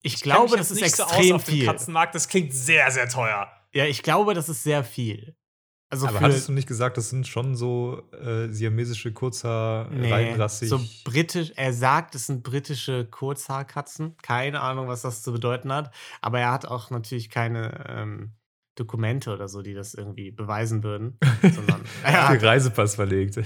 ich, 0.01 0.15
Ich 0.15 0.21
glaube, 0.21 0.57
das 0.57 0.71
ist 0.71 0.81
nicht 0.81 0.95
so 0.95 1.03
extrem 1.03 1.37
dem 1.37 1.39
viel. 1.39 1.65
Katzenmarkt. 1.65 2.15
Das 2.15 2.27
klingt 2.27 2.53
sehr, 2.53 2.89
sehr 2.91 3.09
teuer. 3.09 3.51
Ja, 3.73 3.85
ich 3.85 4.03
glaube, 4.03 4.33
das 4.33 4.47
ist 4.49 4.63
sehr 4.63 4.83
viel. 4.83 5.35
Also 5.89 6.07
Aber 6.07 6.19
hattest 6.19 6.47
du 6.47 6.51
nicht 6.51 6.67
gesagt, 6.67 6.97
das 6.97 7.09
sind 7.09 7.27
schon 7.27 7.55
so 7.55 8.09
äh, 8.11 8.49
siamesische 8.49 9.13
Kurzhaar, 9.13 9.89
nee, 9.91 10.11
reinrassig? 10.11 10.67
so 10.67 10.81
britisch, 11.03 11.51
er 11.55 11.73
sagt, 11.73 12.15
es 12.15 12.25
sind 12.25 12.43
britische 12.43 13.05
Kurzhaarkatzen. 13.05 14.17
Keine 14.17 14.61
Ahnung, 14.61 14.87
was 14.87 15.03
das 15.03 15.21
zu 15.21 15.31
bedeuten 15.31 15.71
hat. 15.71 15.93
Aber 16.21 16.39
er 16.39 16.51
hat 16.51 16.65
auch 16.65 16.89
natürlich 16.89 17.29
keine 17.29 17.85
ähm, 17.87 18.33
Dokumente 18.75 19.31
oder 19.33 19.47
so, 19.47 19.61
die 19.61 19.73
das 19.73 19.93
irgendwie 19.93 20.31
beweisen 20.31 20.83
würden. 20.83 21.17
sondern 21.41 21.81
er 22.03 22.29
hat, 22.29 22.43
Reisepass 22.43 22.95
verlegt. 22.95 23.37
er, 23.37 23.45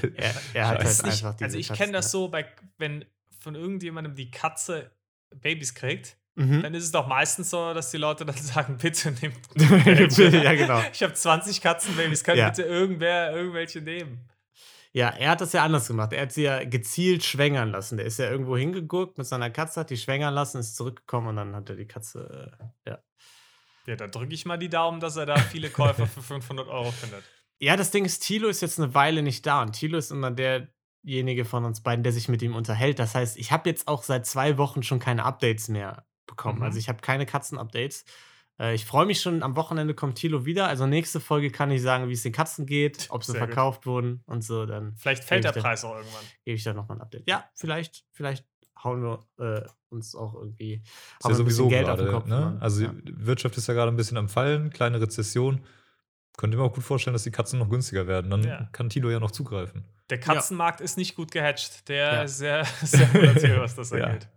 er 0.54 0.68
hat 0.68 0.80
halt 0.80 0.88
einfach 0.88 1.08
Ich, 1.08 1.16
diese 1.20 1.44
also 1.46 1.58
ich 1.58 1.72
kenne 1.74 1.94
das 1.94 2.12
so, 2.12 2.28
bei, 2.30 2.46
wenn 2.78 3.06
von 3.40 3.56
irgendjemandem 3.56 4.16
die 4.16 4.32
Katze 4.32 4.92
Babys 5.36 5.74
kriegt, 5.74 6.18
Mhm. 6.36 6.62
dann 6.62 6.74
ist 6.74 6.86
es 6.86 6.92
doch 6.92 7.06
meistens 7.06 7.50
so, 7.50 7.74
dass 7.74 7.92
die 7.92 7.98
Leute 7.98 8.26
dann 8.26 8.36
sagen, 8.38 8.78
bitte 8.78 9.12
nehmt 9.12 9.36
ja, 9.58 10.54
genau. 10.56 10.82
Ich 10.94 11.04
habe 11.04 11.14
20 11.14 11.60
Katzenbabys, 11.60 12.24
kann 12.24 12.38
Ja. 12.38 12.48
bitte 12.48 12.62
irgendwer 12.64 13.36
irgendwelche 13.36 13.82
nehmen? 13.82 14.30
Ja, 14.94 15.10
er 15.10 15.32
hat 15.32 15.42
das 15.42 15.52
ja 15.52 15.64
anders 15.66 15.88
gemacht. 15.88 16.14
Er 16.14 16.22
hat 16.22 16.32
sie 16.32 16.44
ja 16.44 16.64
gezielt 16.64 17.26
schwängern 17.26 17.72
lassen. 17.72 17.98
Der 17.98 18.06
ist 18.06 18.20
ja 18.20 18.30
irgendwo 18.32 18.56
hingeguckt 18.56 19.18
mit 19.18 19.28
seiner 19.28 19.50
Katze, 19.50 19.82
hat 19.82 19.90
die 19.90 19.98
schwängern 19.98 20.34
lassen, 20.34 20.60
ist 20.60 20.78
zurückgekommen 20.78 21.28
und 21.28 21.36
dann 21.36 21.56
hat 21.56 21.70
er 21.70 21.76
die 21.76 21.88
Katze. 21.88 22.58
Äh, 22.86 22.90
ja. 22.92 23.00
Ja, 23.86 23.96
da 23.96 24.08
drücke 24.08 24.34
ich 24.34 24.46
mal 24.46 24.58
die 24.58 24.70
Daumen, 24.70 25.00
dass 25.00 25.16
er 25.16 25.26
da 25.26 25.38
viele 25.38 25.70
Käufer 25.70 26.08
für 26.08 26.22
500 26.22 26.68
Euro 26.68 26.92
findet. 26.92 27.24
ja, 27.60 27.76
das 27.76 27.92
Ding 27.92 28.06
ist, 28.06 28.20
Tilo 28.20 28.48
ist 28.48 28.62
jetzt 28.62 28.80
eine 28.80 28.94
Weile 28.94 29.24
nicht 29.24 29.46
da 29.46 29.62
und 29.62 29.74
Tilo 29.74 29.98
ist 29.98 30.12
immer 30.12 30.32
derjenige 30.32 31.46
von 31.46 31.66
uns 31.66 31.82
beiden, 31.82 32.04
der 32.04 32.12
sich 32.12 32.30
mit 32.30 32.42
ihm 32.42 32.56
unterhält. 32.56 33.00
Das 33.00 33.16
heißt, 33.16 33.38
ich 33.38 33.52
habe 33.52 33.70
jetzt 33.70 33.88
auch 33.88 34.04
seit 34.04 34.26
zwei 34.26 34.58
Wochen 34.58 34.84
schon 34.84 35.00
keine 35.00 35.24
Updates 35.24 35.68
mehr 35.70 36.06
bekommen. 36.28 36.60
Mhm. 36.60 36.66
Also 36.66 36.78
ich 36.80 36.90
habe 36.90 37.02
keine 37.02 37.26
Katzen-Updates. 37.26 38.06
Äh, 38.60 38.76
ich 38.76 38.86
freue 38.86 39.06
mich 39.06 39.22
schon, 39.22 39.42
am 39.42 39.56
Wochenende 39.56 39.94
kommt 39.94 40.16
Tilo 40.16 40.46
wieder. 40.46 40.68
Also 40.68 40.86
nächste 40.86 41.20
Folge 41.20 41.50
kann 41.50 41.72
ich 41.72 41.82
sagen, 41.82 42.10
wie 42.10 42.14
es 42.14 42.24
den 42.24 42.34
Katzen 42.34 42.66
geht, 42.66 43.08
ob 43.10 43.24
sie 43.24 43.32
Sehr 43.32 43.42
gut. 43.42 43.50
verkauft 43.50 43.86
wurden 43.86 44.22
und 44.26 44.44
so. 44.44 44.66
Dann 44.66 44.96
Vielleicht 44.98 45.24
fällt 45.24 45.44
der. 45.44 45.52
Preis 45.52 45.84
auch 45.84 45.96
irgendwann. 45.96 46.24
gebe 46.46 46.56
ich 46.56 46.64
da 46.64 46.74
nochmal 46.74 46.98
ein 46.98 47.02
Update. 47.02 47.28
Ja, 47.28 47.50
vielleicht, 47.56 48.06
vielleicht 48.12 48.46
hauen 48.84 49.02
wir 49.04 49.20
äh, 49.40 49.62
uns 49.90 50.16
auch 50.16 50.36
irgendwie 50.36 50.76
Ist 50.76 51.24
haben 51.26 51.32
ja 51.34 51.38
wir 51.38 51.44
ein 51.44 51.46
bisschen 51.46 51.58
sowieso 51.58 51.68
Geld 51.70 51.90
auf 51.90 52.00
den 52.00 52.08
Kopf. 52.10 52.26
ne? 52.28 52.58
Also 52.60 52.84
ja. 52.84 52.94
die 52.94 53.26
Wirtschaft 53.26 53.58
ist 53.58 53.68
ja 53.68 53.74
gerade 53.74 53.92
ein 53.92 53.96
bisschen 53.98 54.18
am 54.18 54.30
Fallen, 54.30 54.70
kleine 54.70 55.02
Rezession. 55.02 55.62
Könnte 56.38 56.56
mir 56.58 56.64
auch 56.64 56.74
gut 56.74 56.84
vorstellen, 56.84 57.14
dass 57.14 57.24
die 57.24 57.32
Katzen 57.32 57.60
noch 57.60 57.70
günstiger 57.70 58.08
werden. 58.08 58.32
Dann 58.32 58.44
Ja. 58.44 58.70
kann 58.72 58.90
Tilo 58.90 59.10
ja 59.10 59.20
noch 59.20 59.32
zugreifen. 59.32 59.84
Der 60.10 60.20
Katzenmarkt 60.20 60.80
ist 60.82 60.96
nicht 60.98 61.16
gut 61.16 61.32
gehatcht. 61.32 61.90
Der 61.90 62.14
Ja. 62.14 62.22
ist 62.24 62.38
sehr, 62.38 62.64
sehr 62.84 63.14
volatil, 63.14 63.60
was 63.60 63.76
das 63.76 63.90
Ja. 63.92 64.06
angeht. 64.06 64.28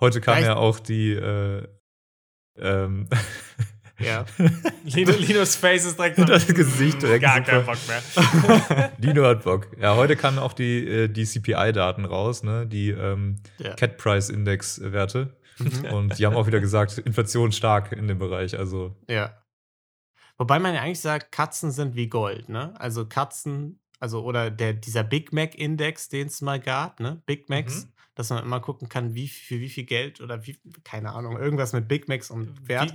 Heute 0.00 0.20
kam 0.20 0.34
Vielleicht- 0.34 0.48
ja 0.48 0.56
auch 0.56 0.80
die 0.80 1.12
äh, 1.12 1.68
ähm, 2.56 3.08
ja. 3.98 4.24
Lino, 4.84 5.12
Linos 5.12 5.56
Face 5.56 5.84
ist 5.84 5.98
direkt 5.98 6.18
Das 6.18 6.46
Gesicht 6.46 7.02
direkt 7.02 7.22
Gar 7.22 7.36
super. 7.38 7.50
keinen 7.50 7.66
Bock 7.66 7.78
mehr. 7.88 8.92
Dino 8.98 9.24
hat 9.24 9.44
Bock. 9.44 9.68
Ja, 9.80 9.96
heute 9.96 10.16
kamen 10.16 10.38
auch 10.38 10.52
die, 10.52 10.86
äh, 10.86 11.08
die 11.08 11.24
CPI-Daten 11.24 12.04
raus, 12.04 12.42
ne? 12.42 12.66
die 12.66 12.90
ähm, 12.90 13.36
Ja. 13.58 13.74
Cat 13.74 13.96
Price 13.98 14.30
Index-Werte. 14.30 15.36
Mhm. 15.58 15.84
Und 15.92 16.18
die 16.18 16.26
haben 16.26 16.34
auch 16.34 16.46
wieder 16.46 16.60
gesagt, 16.60 16.98
Inflation 16.98 17.52
stark 17.52 17.92
in 17.92 18.08
dem 18.08 18.18
Bereich. 18.18 18.58
Also 18.58 18.96
Ja. 19.08 19.38
Wobei 20.36 20.58
man 20.58 20.74
ja 20.74 20.82
eigentlich 20.82 21.00
sagt, 21.00 21.30
Katzen 21.30 21.70
sind 21.70 21.94
wie 21.94 22.08
Gold, 22.08 22.48
ne? 22.48 22.74
Also 22.80 23.06
Katzen, 23.06 23.80
also 24.00 24.24
oder 24.24 24.50
der, 24.50 24.72
dieser 24.72 25.04
Big 25.04 25.32
Mac 25.32 25.54
Index, 25.54 26.08
den 26.08 26.26
es 26.26 26.42
mal 26.42 26.58
gab, 26.58 26.98
ne? 26.98 27.22
Big 27.26 27.48
Macs, 27.48 27.84
Mhm. 27.84 27.92
Dass 28.14 28.30
man 28.30 28.42
immer 28.42 28.60
gucken 28.60 28.88
kann, 28.88 29.14
wie 29.14 29.28
für 29.28 29.60
wie 29.60 29.68
viel 29.68 29.84
Geld 29.84 30.20
oder 30.20 30.46
wie, 30.46 30.58
keine 30.84 31.12
Ahnung, 31.12 31.36
irgendwas 31.36 31.72
mit 31.72 31.88
Big 31.88 32.08
Macs 32.08 32.30
und 32.30 32.68
Wert. 32.68 32.94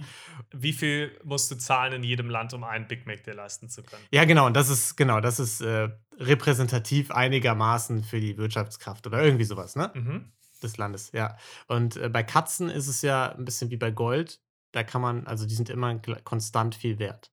Wie, 0.51 0.61
wie 0.61 0.73
viel 0.73 1.19
musst 1.23 1.51
du 1.51 1.55
zahlen 1.55 1.93
in 1.93 2.03
jedem 2.03 2.29
Land, 2.29 2.53
um 2.53 2.63
einen 2.63 2.87
Big 2.87 3.05
Mac 3.05 3.23
dir 3.23 3.33
leisten 3.33 3.69
zu 3.69 3.83
können? 3.83 4.03
Ja, 4.11 4.25
genau, 4.25 4.45
und 4.45 4.55
das 4.55 4.69
ist, 4.69 4.95
genau, 4.95 5.19
das 5.19 5.39
ist 5.39 5.61
äh, 5.61 5.89
repräsentativ 6.17 7.11
einigermaßen 7.11 8.03
für 8.03 8.19
die 8.19 8.37
Wirtschaftskraft 8.37 9.07
oder 9.07 9.23
irgendwie 9.23 9.45
sowas, 9.45 9.75
ne? 9.75 9.91
Mhm. 9.93 10.31
Des 10.61 10.77
Landes, 10.77 11.11
ja. 11.13 11.37
Und 11.67 11.95
äh, 11.97 12.09
bei 12.09 12.23
Katzen 12.23 12.69
ist 12.69 12.87
es 12.87 13.01
ja 13.01 13.33
ein 13.33 13.45
bisschen 13.45 13.69
wie 13.69 13.77
bei 13.77 13.91
Gold. 13.91 14.41
Da 14.71 14.83
kann 14.83 15.01
man, 15.01 15.25
also 15.25 15.45
die 15.45 15.55
sind 15.55 15.69
immer 15.69 15.99
konstant 16.23 16.75
viel 16.75 16.99
wert. 16.99 17.31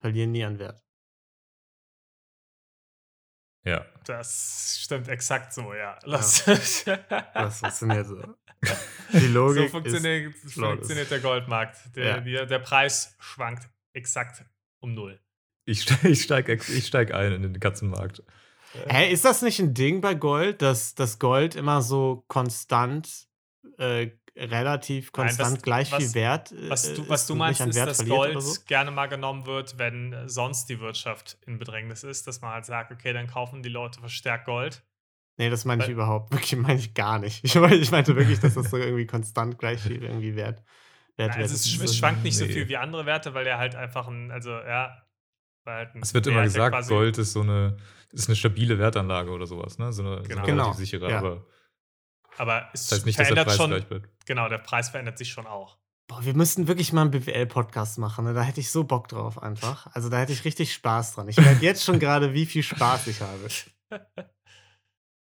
Verlieren 0.00 0.32
nie 0.32 0.44
an 0.44 0.58
Wert. 0.58 0.85
Ja. 3.66 3.84
Das 4.04 4.78
stimmt 4.82 5.08
exakt 5.08 5.52
so, 5.52 5.74
ja. 5.74 5.98
Lass, 6.04 6.44
Das 6.44 7.58
funktioniert 7.58 8.06
so. 8.08 8.22
Die 9.12 9.26
Logik 9.26 9.64
so 9.64 9.68
funktioniert, 9.68 10.34
flawless. 10.34 10.76
funktioniert 10.78 11.10
der 11.10 11.20
Goldmarkt. 11.20 11.94
Der, 11.96 12.04
Ja. 12.04 12.20
der, 12.20 12.46
der 12.46 12.58
Preis 12.60 13.14
schwankt 13.18 13.68
exakt 13.92 14.44
um 14.80 14.94
null. 14.94 15.20
Ich 15.66 15.82
steige 15.82 16.08
ich 16.08 16.22
steig, 16.22 16.48
ich 16.48 16.86
steig 16.86 17.12
ein 17.12 17.32
in 17.32 17.42
den 17.42 17.60
Katzenmarkt. 17.60 18.20
ist. 18.20 18.26
Hä, 18.92 19.10
ist 19.12 19.24
das 19.24 19.42
nicht 19.42 19.58
ein 19.58 19.74
Ding 19.74 20.00
bei 20.00 20.14
Gold, 20.14 20.62
dass 20.62 20.94
das 20.94 21.18
Gold 21.18 21.54
immer 21.56 21.82
so 21.82 22.24
konstant, 22.28 23.26
äh, 23.78 24.10
relativ 24.36 25.06
Nein, 25.06 25.12
konstant 25.26 25.56
was- 25.56 25.62
gleich 25.62 25.92
was- 25.92 26.02
viel 26.04 26.14
Wert 26.14 26.52
äh, 26.52 26.70
Was 26.70 26.94
du, 26.94 27.02
ist 27.02 27.08
was 27.08 27.26
du 27.26 27.32
und 27.32 27.38
meinst, 27.40 27.60
nicht 27.60 27.64
an 27.64 27.70
ist, 27.70 27.76
Wert 27.76 27.88
dass 27.88 27.96
verliert 27.96 28.16
Gold 28.16 28.30
oder 28.32 28.40
so? 28.40 28.60
gerne 28.66 28.90
mal 28.90 29.06
genommen 29.06 29.46
wird, 29.46 29.78
wenn 29.78 30.12
äh, 30.12 30.28
sonst 30.28 30.66
die 30.66 30.80
Wirtschaft 30.80 31.38
in 31.46 31.58
Bedrängnis 31.58 32.04
ist, 32.04 32.26
dass 32.26 32.40
man 32.40 32.52
halt 32.52 32.64
sagt, 32.66 32.92
okay, 32.92 33.12
dann 33.12 33.26
kaufen 33.26 33.62
die 33.62 33.68
Leute 33.68 34.00
verstärkt 34.00 34.44
Gold. 34.46 34.82
Nee, 35.38 35.50
das 35.50 35.64
meine 35.64 35.82
ich 35.82 35.88
Weil- 35.88 35.94
überhaupt. 35.94 36.30
Wirklich 36.32 36.56
meine 36.56 36.78
ich 36.78 36.94
gar 36.94 37.18
nicht. 37.18 37.44
Ich 37.44 37.54
meinte, 37.56 37.76
ich 37.76 37.90
meinte 37.90 38.16
wirklich, 38.16 38.40
dass 38.40 38.54
das 38.54 38.70
so 38.70 38.76
irgendwie 38.76 39.06
konstant 39.06 39.58
gleich 39.58 39.80
viel 39.80 40.02
irgendwie 40.02 40.34
Wert, 40.36 40.62
Wert 41.16 41.30
Also 41.30 41.38
wert 41.40 41.50
es, 41.50 41.52
ist. 41.52 41.66
sch- 41.66 41.78
So- 41.78 41.84
es 41.84 41.96
schwankt 41.96 42.22
nicht 42.24 42.36
so 42.36 42.44
nee. 42.46 42.52
viel 42.52 42.68
wie 42.68 42.76
andere 42.76 43.04
Werte, 43.06 43.34
weil 43.34 43.44
der 43.44 43.58
halt 43.58 43.74
einfach 43.74 44.06
ein, 44.08 44.30
also 44.30 44.50
ja, 44.50 44.96
weil 45.64 45.74
halt 45.76 45.94
ein 45.94 46.02
Es 46.02 46.14
wird 46.14 46.26
immer 46.26 46.42
gesagt, 46.42 46.88
Gold 46.88 47.18
ist 47.18 47.32
so 47.32 47.40
eine, 47.42 47.76
ist 48.12 48.28
eine 48.28 48.36
stabile 48.36 48.78
Wertanlage 48.78 49.30
oder 49.30 49.46
sowas, 49.46 49.78
ne? 49.78 49.92
So 49.92 50.02
eine, 50.02 50.16
so 50.18 50.22
Genau. 50.22 50.36
eine 50.42 50.46
Genau, 50.46 50.62
relativ 50.64 50.78
sichere, 50.78 51.10
ja. 51.10 51.18
aber 51.18 51.44
Aber 52.38 52.68
es 52.72 52.86
das 52.88 52.98
heißt 52.98 53.06
nicht, 53.06 53.18
dass 53.18 53.28
der 53.28 53.36
verändert 53.36 53.56
Preis 53.58 53.80
schon, 53.82 53.88
bleibt. 54.00 54.26
genau, 54.26 54.48
der 54.48 54.58
Preis 54.58 54.88
verändert 54.90 55.18
sich 55.18 55.30
schon 55.30 55.46
auch. 55.46 55.78
Boah, 56.08 56.24
wir 56.24 56.34
müssten 56.34 56.68
wirklich 56.68 56.92
mal 56.92 57.02
einen 57.02 57.10
BWL-Podcast 57.10 57.98
machen. 57.98 58.24
Ne? 58.26 58.34
Da 58.34 58.42
hätte 58.42 58.60
ich 58.60 58.70
so 58.70 58.84
Bock 58.84 59.08
drauf 59.08 59.42
einfach. 59.42 59.88
Also 59.94 60.08
da 60.08 60.18
hätte 60.18 60.32
ich 60.32 60.44
richtig 60.44 60.72
Spaß 60.72 61.14
dran. 61.14 61.28
Ich 61.28 61.36
merke 61.36 61.64
jetzt 61.64 61.82
schon 61.84 61.98
gerade, 61.98 62.32
wie 62.32 62.46
viel 62.46 62.62
Spaß 62.62 63.06
ich 63.08 63.20
habe. 63.20 63.48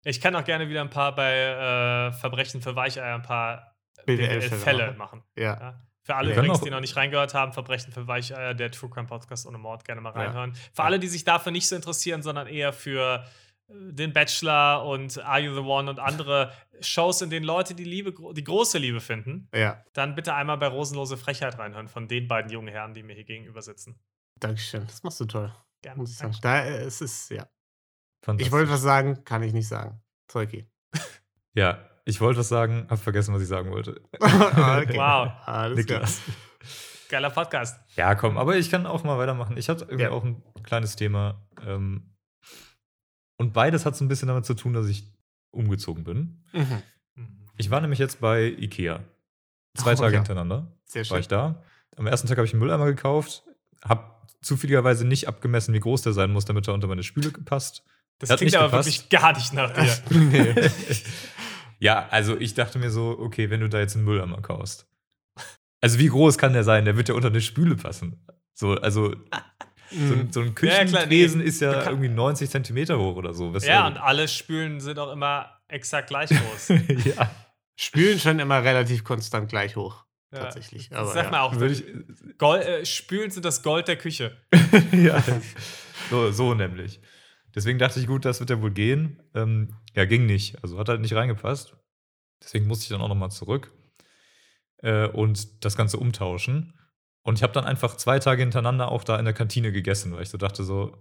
Ich 0.04 0.20
kann 0.20 0.36
auch 0.36 0.44
gerne 0.44 0.68
wieder 0.68 0.82
ein 0.82 0.90
paar 0.90 1.14
bei 1.14 1.32
äh, 1.32 2.12
Verbrechen 2.14 2.60
für 2.62 2.76
Weicheier 2.76 3.14
ein 3.14 3.22
paar 3.22 3.76
BWL-Fälle 4.08 4.88
machen. 4.94 4.98
machen. 4.98 5.24
Ja. 5.36 5.60
Ja. 5.60 5.82
Für 6.04 6.16
alle 6.16 6.34
übrigens, 6.34 6.62
die 6.62 6.72
noch 6.72 6.80
nicht 6.80 6.96
reingehört 6.96 7.36
haben, 7.36 7.54
Verbrechen 7.54 7.94
für 7.94 8.08
Weicheier, 8.08 8.56
der 8.56 8.72
True 8.72 8.90
Crime 8.90 9.08
Podcast 9.08 9.46
ohne 9.46 9.60
Mord, 9.60 9.86
gerne 9.86 10.02
mal 10.02 10.12
Ja. 10.16 10.22
reinhören. 10.22 10.56
Für 10.56 10.62
Ja. 10.80 10.84
alle, 10.86 10.98
die 11.00 11.08
sich 11.08 11.24
dafür 11.24 11.52
nicht 11.52 11.68
so 11.68 11.76
interessieren, 11.76 12.24
sondern 12.24 12.48
eher 12.48 12.74
für 12.74 13.24
äh, 13.24 13.28
den 13.74 14.14
Bachelor 14.14 14.86
und 14.86 15.18
Are 15.24 15.40
You 15.40 15.54
the 15.54 15.62
One 15.62 15.90
und 15.90 16.00
andere 16.00 16.52
Shows, 16.82 17.22
in 17.22 17.30
denen 17.30 17.46
Leute 17.46 17.76
die 17.76 17.84
Liebe, 17.84 18.14
die 18.34 18.44
große 18.44 18.78
Liebe 18.78 19.00
finden, 19.02 19.48
Ja, 19.54 19.84
dann 19.94 20.16
bitte 20.16 20.34
einmal 20.34 20.58
bei 20.58 20.68
Rosenlose 20.68 21.18
Frechheit 21.18 21.58
reinhören 21.60 21.88
von 21.88 22.08
den 22.08 22.28
beiden 22.28 22.52
jungen 22.52 22.70
Herren, 22.70 22.94
die 22.94 23.04
mir 23.04 23.14
hier 23.14 23.24
gegenüber 23.26 23.62
sitzen. 23.62 24.00
Dankeschön. 24.40 24.86
Das 24.88 25.04
machst 25.04 25.20
du 25.20 25.26
toll, 25.26 25.54
Gerne. 25.82 25.98
muss 26.00 26.12
ich 26.12 26.18
sagen. 26.18 26.36
Da, 26.42 26.62
äh, 26.66 26.82
es 26.84 27.02
ist, 27.02 27.30
ja. 27.30 27.48
Ich 28.38 28.52
wollte 28.52 28.72
was 28.72 28.82
sagen, 28.82 29.24
kann 29.24 29.44
ich 29.44 29.54
nicht 29.54 29.68
sagen. 29.68 30.02
Zeugi. 30.28 30.68
Ja, 31.54 31.90
ich 32.06 32.22
wollte 32.22 32.40
was 32.40 32.48
sagen, 32.48 32.88
hab 32.90 32.98
vergessen, 33.00 33.34
was 33.34 33.42
ich 33.42 33.48
sagen 33.50 33.72
wollte. 33.72 34.02
okay. 34.20 34.96
Wow. 34.98 35.32
Alles 35.46 35.86
klar. 35.86 36.00
Niklas. 36.00 36.22
Geiler 37.10 37.30
Podcast. 37.30 37.78
Ja, 37.98 38.16
komm, 38.16 38.38
aber 38.38 38.56
ich 38.56 38.72
kann 38.72 38.86
auch 38.86 39.04
mal 39.04 39.18
weitermachen. 39.18 39.58
Ich 39.58 39.68
hatte 39.68 39.84
irgendwie 39.84 40.04
Ja. 40.04 40.12
auch 40.12 40.24
ein 40.24 40.42
kleines 40.64 40.96
Thema. 40.96 41.46
Ähm, 41.68 42.11
und 43.42 43.54
beides 43.54 43.86
hat 43.86 43.96
so 43.96 44.06
ein 44.06 44.08
bisschen 44.08 44.28
damit 44.28 44.46
zu 44.46 44.54
tun, 44.54 44.74
dass 44.74 44.88
ich 44.88 45.04
umgezogen 45.52 46.04
bin. 46.04 46.44
Mhm. 46.54 46.82
Ich 47.58 47.70
war 47.70 47.82
nämlich 47.82 48.00
jetzt 48.00 48.22
bei 48.22 48.46
Ikea. 48.46 49.04
Zwei 49.76 49.94
Oh, 49.94 49.96
Tage 49.96 50.14
ja. 50.14 50.20
hintereinander 50.20 50.72
Sehr 50.86 51.02
war 51.02 51.06
schön. 51.18 51.20
ich 51.20 51.28
da. 51.28 51.64
Am 51.98 52.08
ersten 52.08 52.28
Tag 52.28 52.38
habe 52.38 52.46
ich 52.46 52.54
einen 52.54 52.62
Mülleimer 52.62 52.86
gekauft, 52.86 53.44
habe 53.84 54.10
zufälligerweise 54.42 55.06
nicht 55.06 55.28
abgemessen, 55.28 55.74
wie 55.74 55.80
groß 55.80 56.02
der 56.04 56.14
sein 56.14 56.32
muss, 56.32 56.46
damit 56.46 56.68
er 56.68 56.74
unter 56.74 56.88
meine 56.88 57.04
Spüle 57.04 57.32
passt. 57.32 57.84
Das 58.20 58.30
Hat 58.30 58.38
klingt 58.40 58.56
aber 58.56 58.66
gepasst. 58.70 58.88
wirklich 58.88 59.10
gar 59.10 59.34
nicht 59.34 59.54
nach 59.54 59.72
dir. 59.72 59.98
nee. 60.18 60.70
ja, 61.80 62.08
also 62.10 62.38
ich 62.38 62.54
dachte 62.54 62.80
mir 62.80 62.92
so, 62.92 63.18
okay, 63.20 63.50
wenn 63.50 63.60
du 63.62 63.70
da 63.70 63.80
jetzt 63.80 63.96
einen 63.96 64.06
Mülleimer 64.06 64.42
kaufst. 64.42 64.88
Also 65.82 65.98
wie 66.00 66.08
groß 66.08 66.38
kann 66.38 66.54
der 66.54 66.64
sein? 66.64 66.86
Der 66.86 66.96
wird 66.96 67.10
ja 67.10 67.16
unter 67.16 67.30
eine 67.30 67.42
Spüle 67.42 67.76
passen. 67.76 68.24
So, 68.54 68.74
also 68.76 69.16
so, 69.92 70.14
ein- 70.14 70.32
so 70.32 70.40
ein 70.42 70.48
Ja, 70.48 70.52
klar, 70.54 70.80
Küchentresen 70.86 71.40
nee. 71.42 71.46
ist 71.48 71.62
ja 71.62 71.88
irgendwie 71.90 72.10
90 72.10 72.50
Zentimeter 72.50 72.98
hoch 73.00 73.16
oder 73.16 73.34
so. 73.34 73.54
Was 73.54 73.66
ja, 73.66 73.86
und 73.88 73.98
alle 73.98 74.28
Spülen 74.28 74.80
sind 74.80 74.98
auch 75.00 75.12
immer 75.12 75.50
exakt 75.68 76.08
gleich 76.10 76.30
groß. 76.30 76.70
ja, 77.06 77.30
Spülen 77.76 78.20
schon 78.20 78.40
immer 78.40 78.64
relativ 78.64 79.04
konstant 79.04 79.50
gleich 79.50 79.76
hoch. 79.76 80.06
Ja. 80.34 80.40
Tatsächlich. 80.40 80.90
Das 80.90 81.00
Aber 81.00 81.12
sagt 81.12 81.26
ja. 81.26 81.32
man 81.32 81.40
auch. 81.42 81.56
würde 81.58 81.74
ich, 81.74 81.84
Gold, 82.38 82.64
äh, 82.66 82.86
Spülen 82.86 83.32
sind 83.32 83.44
das 83.44 83.64
Gold 83.64 83.88
der 83.90 83.98
Küche. 83.98 84.38
ja, 84.94 85.22
so, 86.10 86.32
so 86.32 86.54
nämlich. 86.54 87.02
Deswegen 87.54 87.80
dachte 87.80 88.00
ich, 88.00 88.08
gut, 88.08 88.24
das 88.24 88.40
wird 88.40 88.50
ja 88.50 88.62
wohl 88.62 88.72
gehen. 88.72 89.22
Ähm, 89.36 89.76
ja, 89.94 90.06
ging 90.06 90.26
nicht. 90.26 90.64
Also 90.64 90.80
hat 90.80 90.88
halt 90.88 91.02
nicht 91.02 91.14
reingepasst. 91.14 91.76
Deswegen 92.42 92.66
musste 92.68 92.84
ich 92.84 92.90
dann 92.90 93.02
auch 93.02 93.10
nochmal 93.10 93.30
zurück 93.32 93.74
äh, 94.78 95.08
und 95.08 95.66
das 95.66 95.76
Ganze 95.76 95.98
umtauschen. 95.98 96.74
Und 97.24 97.38
ich 97.38 97.44
habe 97.44 97.54
dann 97.54 97.66
einfach 97.66 97.98
zwei 97.98 98.20
Tage 98.20 98.42
hintereinander 98.42 98.92
auch 98.92 99.04
da 99.04 99.18
in 99.20 99.26
der 99.26 99.34
Kantine 99.34 99.72
gegessen, 99.72 100.14
weil 100.14 100.24
ich 100.24 100.30
so 100.30 100.38
dachte, 100.38 100.64
so, 100.64 100.98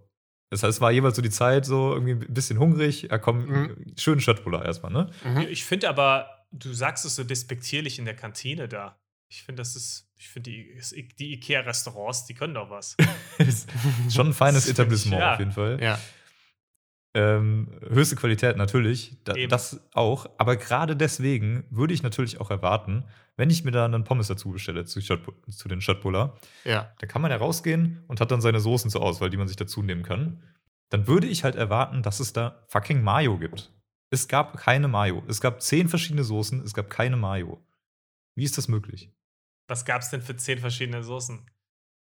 das 0.50 0.62
heißt, 0.62 0.76
es 0.76 0.80
war 0.80 0.90
jeweils 0.90 1.16
so 1.16 1.22
die 1.22 1.30
Zeit, 1.30 1.64
so 1.64 1.92
irgendwie 1.94 2.12
ein 2.26 2.34
bisschen 2.34 2.58
hungrig. 2.58 3.02
Ja, 3.10 3.18
komm, 3.18 3.46
Mhm. 3.46 3.94
schönen 3.96 4.20
Schöttbullar 4.20 4.64
erstmal, 4.64 4.92
ne? 4.92 5.10
Mhm. 5.24 5.46
Ich 5.48 5.64
finde 5.64 5.88
aber, 5.88 6.28
du 6.50 6.72
sagst 6.72 7.04
es 7.04 7.14
so 7.16 7.24
despektierlich 7.24 7.98
in 7.98 8.04
der 8.04 8.16
Kantine 8.16 8.68
da. 8.68 8.98
Ich 9.28 9.44
finde, 9.44 9.60
das 9.60 9.76
ist, 9.76 10.10
ich 10.16 10.28
finde, 10.28 10.50
die, 10.50 10.80
die 11.18 11.32
IKEA-Restaurants, 11.34 12.26
die 12.26 12.34
können 12.34 12.54
doch 12.54 12.68
was. 12.68 12.96
Schon 14.10 14.28
ein 14.28 14.32
feines 14.32 14.68
Etablissement 14.68 15.20
ja. 15.20 15.32
auf 15.34 15.38
jeden 15.38 15.52
Fall. 15.52 15.78
Ja. 15.80 15.98
Ähm, 17.12 17.68
höchste 17.88 18.14
Qualität 18.14 18.56
natürlich, 18.56 19.16
da, 19.24 19.32
das 19.48 19.80
auch. 19.92 20.30
Aber 20.38 20.56
gerade 20.56 20.94
deswegen 20.96 21.64
würde 21.70 21.92
ich 21.92 22.02
natürlich 22.04 22.40
auch 22.40 22.50
erwarten, 22.50 23.04
wenn 23.36 23.50
ich 23.50 23.64
mir 23.64 23.72
da 23.72 23.84
einen 23.84 24.04
Pommes 24.04 24.28
dazu 24.28 24.50
bestelle 24.50 24.84
zu, 24.84 25.00
zu 25.00 25.68
den 25.68 25.80
Schöttbullar, 25.80 26.38
Ja. 26.64 26.92
da 26.98 27.06
kann 27.06 27.20
man 27.22 27.30
ja 27.32 27.38
rausgehen 27.38 28.04
und 28.06 28.20
hat 28.20 28.30
dann 28.30 28.40
seine 28.40 28.60
Soßen 28.60 28.90
zur 28.90 29.02
Auswahl, 29.02 29.30
die 29.30 29.36
man 29.38 29.48
sich 29.48 29.56
dazu 29.56 29.82
nehmen 29.82 30.02
kann. 30.04 30.42
Dann 30.90 31.06
würde 31.08 31.26
ich 31.26 31.42
halt 31.42 31.56
erwarten, 31.56 32.02
dass 32.02 32.20
es 32.20 32.32
da 32.32 32.62
fucking 32.68 33.02
Mayo 33.02 33.38
gibt. 33.38 33.72
Es 34.10 34.28
gab 34.28 34.56
keine 34.58 34.86
Mayo. 34.88 35.22
Es 35.26 35.40
gab 35.40 35.62
zehn 35.62 35.88
verschiedene 35.88 36.22
Soßen, 36.24 36.62
es 36.62 36.74
gab 36.74 36.90
keine 36.90 37.16
Mayo. 37.16 37.64
Wie 38.36 38.44
ist 38.44 38.56
das 38.58 38.68
möglich? 38.68 39.10
Was 39.68 39.84
gab 39.84 40.02
es 40.02 40.10
denn 40.10 40.20
für 40.22 40.36
zehn 40.36 40.58
verschiedene 40.58 41.02
Soßen? 41.02 41.40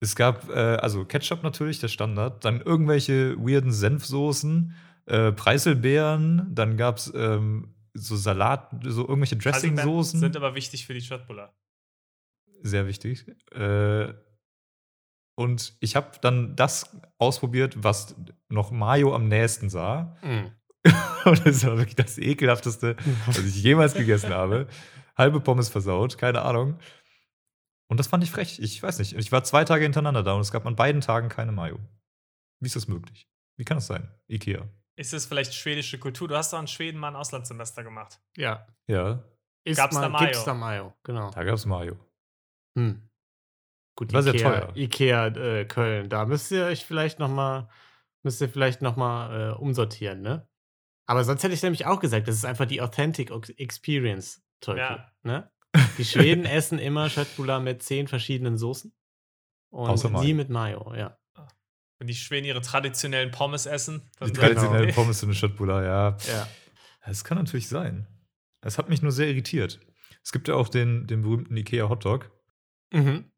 Es 0.01 0.15
gab, 0.17 0.51
äh, 0.51 0.53
also 0.77 1.05
Ketchup 1.07 1.43
natürlich, 1.43 1.79
der 1.81 1.89
Standard, 1.89 2.45
dann 2.45 2.61
irgendwelche 2.61 3.37
weirden 3.39 3.73
Senfsoßen, 3.73 4.75
äh, 5.07 5.33
Preiselbeeren, 5.33 6.55
dann 6.55 6.77
gab 6.77 6.97
es 6.99 7.13
ähm, 7.15 7.75
so 7.95 8.17
Salat, 8.17 8.71
so 8.85 9.03
irgendwelche 9.03 9.37
Dressing-Soßen. 9.37 10.21
Sind 10.21 10.37
aber 10.37 10.55
wichtig 10.55 10.87
für 10.87 10.95
die 10.95 11.01
Schöttbuller. 11.01 11.55
sehr 12.63 12.87
wichtig. 12.87 13.27
Äh, 13.53 14.13
und 15.37 15.77
ich 15.81 15.97
habe 15.97 16.19
dann 16.21 16.55
das 16.57 16.97
ausprobiert, 17.19 17.83
was 17.83 18.17
noch 18.49 18.71
Mayo 18.71 19.15
am 19.15 19.29
nächsten 19.29 19.69
sah. 19.69 20.17
Mhm. 20.23 20.53
Und 21.25 21.47
das 21.47 21.65
war 21.65 21.79
wirklich 21.79 21.97
das 21.97 22.19
ekelhafteste, 22.19 22.97
was 23.27 23.39
ich 23.39 23.63
jemals 23.63 23.95
gegessen 23.95 24.31
habe. 24.31 24.69
Halbe 25.17 25.41
Pommes 25.41 25.71
versaut, 25.71 26.19
keine 26.19 26.43
Ahnung. 26.43 26.79
Und 27.89 27.99
das 27.99 28.07
fand 28.07 28.23
ich 28.23 28.31
frech. 28.31 28.59
Ich 28.61 28.83
weiß 28.83 28.99
nicht. 28.99 29.15
Ich 29.15 29.33
war 29.33 29.45
zwei 29.45 29.65
Tage 29.65 29.85
hintereinander 29.85 30.23
da 30.23 30.35
und 30.35 30.43
es 30.43 30.53
gab 30.53 30.67
an 30.67 30.77
beiden 30.77 31.01
Tagen 31.01 31.29
keine 31.31 31.53
Mayo. 31.53 31.79
Wie 32.61 32.67
ist 32.67 32.77
das 32.77 32.89
möglich? 32.89 33.29
Wie 33.57 33.65
kann 33.65 33.79
das 33.79 33.87
sein? 33.87 34.09
Ikea. 34.29 34.69
Ist 34.97 35.13
es 35.13 35.27
vielleicht 35.27 35.55
schwedische 35.55 35.99
Kultur? 35.99 36.29
Du 36.29 36.37
hast 36.37 36.53
doch 36.53 36.61
in 36.61 36.67
Schweden 36.69 36.99
mal 36.99 37.09
ein 37.09 37.17
Auslandssemester 37.17 37.83
gemacht. 37.83 38.21
Ja. 38.37 38.67
Ja, 38.87 39.25
Ist 39.65 39.77
Gab's 39.79 39.95
da 39.97 40.03
mal, 40.03 40.09
Mayo? 40.11 40.25
Gibt's 40.27 40.45
da 40.45 40.55
Mayo, 40.55 40.95
genau. 41.03 41.31
da 41.31 41.43
gab 41.45 41.55
es 41.55 41.67
Mayo. 41.67 41.99
Hm. 42.79 43.09
Gut, 43.97 44.13
War 44.13 44.23
sehr 44.23 44.35
Ikea, 44.35 44.61
teuer. 44.61 44.77
Ikea 44.77 45.27
äh, 45.29 45.65
Köln, 45.67 46.09
da 46.09 46.25
müsst 46.27 46.51
ihr 46.51 46.65
euch 46.67 46.85
vielleicht 46.85 47.19
noch 47.19 47.29
mal, 47.29 47.69
müsst 48.25 48.41
ihr 48.41 48.49
vielleicht 48.49 48.83
noch 48.83 48.97
mal 48.97 49.51
äh, 49.51 49.55
umsortieren, 49.55 50.21
ne? 50.23 50.49
Aber 51.07 51.23
sonst 51.25 51.43
hätte 51.45 51.55
ich 51.55 51.63
nämlich 51.63 51.87
auch 51.87 52.01
gesagt, 52.01 52.27
das 52.29 52.35
ist 52.37 52.45
einfach 52.45 52.67
die 52.67 52.81
Authentic 52.81 53.31
Experience, 53.59 54.43
Teufel, 54.61 54.79
Ja. 54.81 55.13
ne? 55.23 55.51
Die 55.99 56.05
Schweden 56.05 56.45
essen 56.45 56.79
immer 56.79 57.11
Schöttbula 57.11 57.59
mit 57.59 57.83
zehn 57.83 58.07
verschiedenen 58.07 58.57
Soßen 58.57 58.95
und 59.73 59.91
Außer 59.91 60.09
Mayo. 60.09 60.25
nie 60.25 60.33
mit 60.35 60.49
Mayo, 60.49 60.95
ja. 60.95 61.19
Wenn 61.99 62.07
die 62.09 62.15
Schweden 62.15 62.47
ihre 62.47 62.61
traditionellen 62.61 63.31
Pommes 63.31 63.67
essen. 63.67 64.03
Die 64.25 64.33
traditionellen 64.33 64.87
Genau. 64.87 64.95
Pommes 64.95 65.23
in 65.23 65.29
der 65.29 65.37
Stadtbulla, 65.37 65.83
ja. 65.85 66.17
Ja. 66.29 66.49
Das 67.07 67.23
kann 67.25 67.39
natürlich 67.39 67.69
sein. 67.69 68.07
Es 68.63 68.79
hat 68.79 68.89
mich 68.89 69.03
nur 69.03 69.13
sehr 69.13 69.29
irritiert. 69.29 69.79
Es 70.23 70.33
gibt 70.33 70.49
ja 70.49 70.55
auch 70.55 70.69
den, 70.69 71.07
den 71.07 71.23
berühmten 71.23 71.57
Ikea 71.57 71.89
Hotdog. 71.89 72.31
Mhm. 72.93 73.31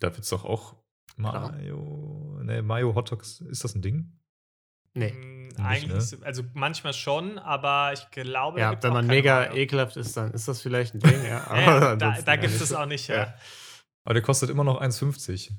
Da 0.00 0.08
wird 0.08 0.20
es 0.24 0.30
doch 0.30 0.44
auch 0.44 0.76
Klar. 1.16 1.52
Mayo. 1.52 2.40
Ne, 2.42 2.62
Mayo 2.62 2.94
Hotdogs. 2.94 3.40
Ist 3.42 3.62
das 3.64 3.74
ein 3.74 3.82
Ding? 3.82 4.18
Nee. 4.94 5.12
Mm, 5.12 5.48
Nicht, 5.48 5.60
Eigentlich, 5.60 5.92
ne? 5.92 6.00
so- 6.00 6.16
also 6.22 6.42
manchmal 6.54 6.94
schon, 6.94 7.38
aber 7.38 7.92
ich 7.92 8.10
glaube, 8.10 8.58
da 8.60 8.72
Ja, 8.72 8.82
wenn 8.82 8.92
man 8.94 9.06
mega 9.06 9.40
Mayo. 9.40 9.54
ekelhaft 9.54 9.96
ist, 9.98 10.16
dann 10.16 10.32
ist 10.32 10.48
das 10.48 10.60
vielleicht 10.62 10.94
ein 10.94 11.00
Ding, 11.00 11.22
ja. 11.24 11.46
Ja, 11.54 11.60
ja, 11.90 11.96
da 11.96 12.20
da 12.22 12.36
gibt 12.36 12.54
es 12.54 12.68
so. 12.70 12.76
auch 12.78 12.86
nicht, 12.86 13.08
ja. 13.08 13.16
Ja. 13.16 13.34
Aber 14.04 14.14
der 14.14 14.22
kostet 14.22 14.48
immer 14.50 14.64
noch 14.64 14.80
1,50. 14.80 15.52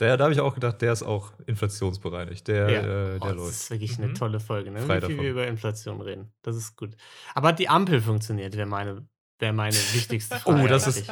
Der, 0.00 0.16
da 0.16 0.24
habe 0.24 0.32
ich 0.34 0.40
auch 0.40 0.54
gedacht, 0.54 0.80
der 0.80 0.92
ist 0.92 1.02
auch 1.02 1.32
inflationsbereinigt. 1.46 2.46
Der, 2.46 2.70
Ja. 2.70 2.80
äh, 2.80 2.82
der 2.82 3.16
oh, 3.20 3.24
das 3.26 3.34
läuft. 3.36 3.50
ist 3.50 3.70
wirklich 3.70 3.98
Mhm. 3.98 4.04
eine 4.04 4.12
tolle 4.14 4.40
Folge, 4.40 4.70
ne? 4.70 4.80
Frei 4.82 5.02
Wie 5.02 5.06
viel 5.06 5.20
wir 5.20 5.30
über 5.30 5.46
Inflation 5.46 6.00
reden. 6.00 6.32
Das 6.42 6.54
ist 6.56 6.76
gut. 6.76 6.90
Aber 7.34 7.52
die 7.52 7.68
Ampel 7.68 8.00
funktioniert, 8.00 8.56
wäre 8.56 8.66
meine, 8.68 9.06
wär 9.40 9.52
meine 9.52 9.74
wichtigste 9.74 10.36
Frage. 10.38 10.62
Oh, 10.62 10.66
das 10.68 10.86
ist- 10.86 11.10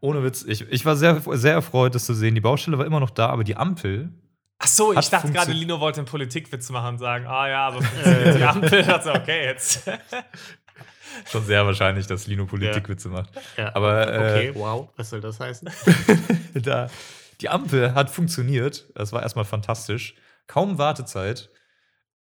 Ohne 0.00 0.22
Witz. 0.22 0.44
Ich, 0.46 0.60
ich 0.70 0.84
war 0.84 0.96
sehr, 0.96 1.22
sehr 1.32 1.52
erfreut, 1.54 1.94
das 1.94 2.04
zu 2.04 2.12
sehen. 2.14 2.34
Die 2.34 2.40
Baustelle 2.42 2.76
war 2.78 2.84
immer 2.84 3.00
noch 3.00 3.10
da, 3.10 3.28
aber 3.30 3.44
die 3.44 3.56
Ampel. 3.56 4.10
Ach 4.58 4.66
so, 4.66 4.92
ich 4.98 5.08
dachte 5.10 5.30
gerade, 5.32 5.52
Lino 5.52 5.80
wollte 5.80 6.00
einen 6.00 6.06
Politikwitz 6.08 6.70
machen 6.70 6.94
und 6.94 6.98
sagen, 6.98 7.26
ah 7.26 7.48
ja, 7.48 7.66
aber 7.68 7.82
funktioniert 7.82 8.36
die 8.38 8.44
Ampel. 8.44 8.82
Also, 8.84 9.12
okay, 9.14 9.44
jetzt. 9.46 9.88
Schon 11.30 11.44
sehr 11.44 11.64
wahrscheinlich, 11.64 12.06
dass 12.06 12.26
Lino 12.26 12.44
Politikwitze 12.46 13.08
macht. 13.08 13.30
Ja. 13.56 13.74
Aber 13.74 14.12
äh, 14.12 14.18
Okay, 14.18 14.50
wow, 14.54 14.88
was 14.96 15.08
soll 15.10 15.20
das 15.20 15.40
heißen? 15.40 15.68
da, 16.54 16.88
die 17.40 17.48
Ampel 17.48 17.94
hat 17.94 18.10
funktioniert. 18.10 18.90
Das 18.94 19.12
war 19.12 19.22
erstmal 19.22 19.44
fantastisch. 19.44 20.14
Kaum 20.46 20.78
Wartezeit. 20.78 21.50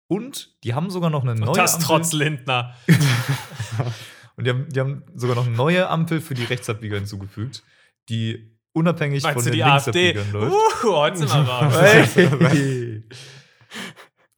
Und 0.06 0.56
die 0.64 0.74
haben 0.74 0.90
sogar 0.90 1.10
noch 1.10 1.22
eine 1.22 1.34
neue 1.34 1.54
das 1.54 1.74
Ampel. 1.74 1.86
trotz 1.86 2.12
Lindner. 2.12 2.74
Und 4.36 4.44
die 4.44 4.50
haben, 4.50 4.68
die 4.68 4.80
haben 4.80 5.04
sogar 5.14 5.36
noch 5.36 5.46
eine 5.46 5.54
neue 5.54 5.88
Ampel 5.88 6.20
für 6.20 6.34
die 6.34 6.44
Rechtsabbieger 6.44 6.96
hinzugefügt, 6.96 7.62
die 8.08 8.58
unabhängig 8.72 9.22
Meinst 9.22 9.34
von 9.34 9.44
du 9.44 9.50
den 9.50 9.58
die 9.58 9.64
AfD? 9.64 10.12
Linksabbiegern 10.12 10.32
läuft. 10.32 10.84
Uh, 10.84 10.96
heute 10.96 11.16
sind 11.18 11.28
wir 11.28 11.42
raus. 11.42 11.74
Hey. 12.50 13.04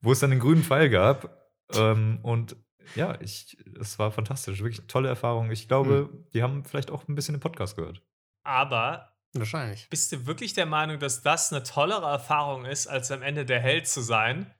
Wo 0.00 0.12
es 0.12 0.18
dann 0.18 0.30
den 0.30 0.40
grünen 0.40 0.64
Pfeil 0.64 0.90
gab. 0.90 1.48
Ähm, 1.74 2.18
und 2.22 2.56
ja, 2.94 3.18
ich, 3.20 3.56
es 3.80 3.98
war 3.98 4.10
fantastisch. 4.10 4.60
Wirklich 4.60 4.80
eine 4.80 4.88
tolle 4.88 5.08
Erfahrung. 5.08 5.50
Ich 5.50 5.68
glaube, 5.68 6.10
die 6.34 6.42
haben 6.42 6.64
vielleicht 6.64 6.90
auch 6.90 7.06
ein 7.08 7.14
bisschen 7.14 7.34
den 7.34 7.40
Podcast 7.40 7.76
gehört. 7.76 8.02
Aber 8.42 9.11
Wahrscheinlich. 9.34 9.88
bist 9.88 10.12
du 10.12 10.26
wirklich 10.26 10.52
der 10.52 10.66
Meinung, 10.66 10.98
dass 10.98 11.22
das 11.22 11.52
eine 11.52 11.62
tollere 11.62 12.06
Erfahrung 12.06 12.64
ist, 12.64 12.86
als 12.86 13.10
am 13.10 13.22
Ende 13.22 13.46
der 13.46 13.60
Held 13.60 13.88
zu 13.88 14.02
sein, 14.02 14.52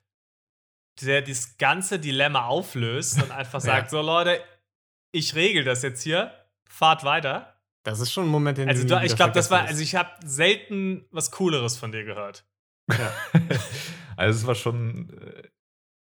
der 1.01 1.21
das 1.21 1.57
ganze 1.57 1.99
Dilemma 1.99 2.45
auflöst 2.45 3.21
und 3.21 3.31
einfach 3.31 3.61
sagt: 3.61 3.91
So, 3.91 4.01
Leute, 4.01 4.41
ich 5.11 5.35
regel 5.35 5.63
das 5.63 5.83
jetzt 5.83 6.01
hier, 6.01 6.33
fahrt 6.67 7.03
weiter. 7.03 7.61
Das 7.83 7.99
ist 7.99 8.11
schon 8.11 8.25
ein 8.25 8.29
Moment, 8.29 8.57
den 8.57 8.69
Also, 8.69 8.87
du 8.87 8.97
nie 8.97 9.05
ich 9.05 9.15
glaube, 9.15 9.33
das 9.33 9.51
war, 9.51 9.63
also 9.63 9.81
ich 9.83 9.95
habe 9.95 10.09
selten 10.25 11.05
was 11.11 11.31
Cooleres 11.31 11.77
von 11.77 11.91
dir 11.91 12.03
gehört. 12.03 12.45
ja. 12.89 13.13
Also 14.15 14.41
es 14.41 14.45
war 14.45 14.53
schon 14.53 15.09
äh, 15.09 15.49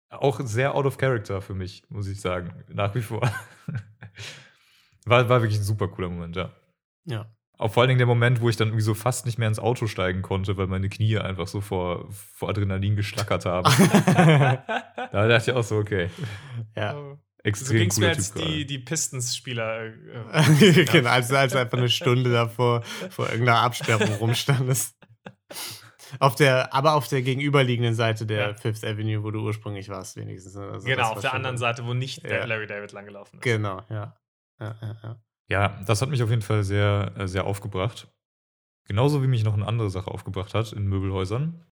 auch 0.09 0.41
sehr 0.43 0.75
out 0.75 0.87
of 0.87 0.97
character 0.97 1.43
für 1.43 1.55
mich, 1.55 1.85
muss 1.91 2.09
ich 2.09 2.19
sagen. 2.19 2.65
Nach 2.69 2.95
wie 2.95 3.03
vor. 3.03 3.21
war, 5.05 5.29
war 5.29 5.43
wirklich 5.43 5.61
ein 5.61 5.65
super 5.65 5.89
cooler 5.89 6.09
Moment, 6.09 6.35
ja. 6.35 6.51
ja. 7.05 7.31
Auch 7.61 7.71
vor 7.75 7.83
allen 7.83 7.89
Dingen 7.89 7.99
der 7.99 8.07
Moment, 8.07 8.41
wo 8.41 8.49
ich 8.49 8.57
dann 8.57 8.69
irgendwie 8.69 8.83
so 8.83 8.95
fast 8.95 9.27
nicht 9.27 9.39
mehr 9.39 9.47
ins 9.47 9.59
Auto 9.59 9.87
steigen 9.87 10.23
konnte, 10.23 10.57
weil 10.57 10.67
meine 10.67 10.89
Knie 10.89 11.19
einfach 11.19 11.47
so 11.47 11.61
vor, 11.61 12.07
vor 12.11 12.49
Adrenalin 12.49 12.97
geschlackert 12.97 13.45
haben. 13.45 13.71
da 14.07 15.29
dachte 15.29 15.51
ich 15.51 15.55
auch 15.55 15.63
so, 15.63 15.77
okay, 15.77 16.09
ja. 16.75 16.95
so 16.95 17.19
extrem 17.43 17.77
ging 17.77 17.91
es 17.91 17.99
mir, 17.99 18.09
als 18.09 18.33
Typ 18.33 18.47
die, 18.47 18.65
die 18.65 18.79
Pistons-Spieler. 18.79 19.89
Äh, 19.89 19.91
äh, 20.81 20.85
genau, 20.87 21.11
als, 21.11 21.31
als 21.33 21.55
einfach 21.55 21.77
eine 21.77 21.91
Stunde 21.91 22.33
davor 22.33 22.83
vor 23.11 23.29
irgendeiner 23.29 23.61
Absperrung 23.61 24.11
rumstandest. 24.15 24.97
Auf 26.19 26.37
der, 26.37 26.73
aber 26.73 26.95
auf 26.95 27.09
der 27.09 27.21
gegenüberliegenden 27.21 27.95
Seite 27.95 28.25
der 28.25 28.49
Ja. 28.49 28.55
Fifth 28.55 28.85
Avenue, 28.85 29.23
wo 29.23 29.31
du 29.31 29.41
ursprünglich 29.41 29.91
warst, 29.91 30.17
wenigstens. 30.17 30.57
Also 30.57 30.73
das 30.73 30.85
genau, 30.85 31.03
war 31.03 31.13
auf 31.13 31.21
der 31.21 31.35
anderen 31.35 31.59
Seite, 31.59 31.85
wo 31.85 31.93
nicht 31.93 32.25
Ja. 32.25 32.47
Larry 32.47 32.67
David 32.67 32.93
langgelaufen 32.93 33.39
ist. 33.39 33.43
Genau, 33.43 33.83
ja. 33.91 34.17
ja, 34.59 34.77
ja, 34.81 34.97
ja. 35.03 35.23
Ja, 35.51 35.81
das 35.87 36.01
hat 36.01 36.09
mich 36.11 36.23
auf 36.23 36.31
jeden 36.31 36.43
Fall 36.43 36.63
sehr, 36.65 37.13
äh, 37.19 37.27
sehr 37.29 37.45
aufgebracht. 37.45 38.09
Genauso 38.87 39.23
wie 39.23 39.27
mich 39.27 39.45
noch 39.45 39.55
eine 39.55 39.67
andere 39.67 39.91
Sache 39.91 40.11
aufgebracht 40.11 40.55
hat 40.55 40.73
in 40.73 40.87
Möbelhäusern. 40.87 41.65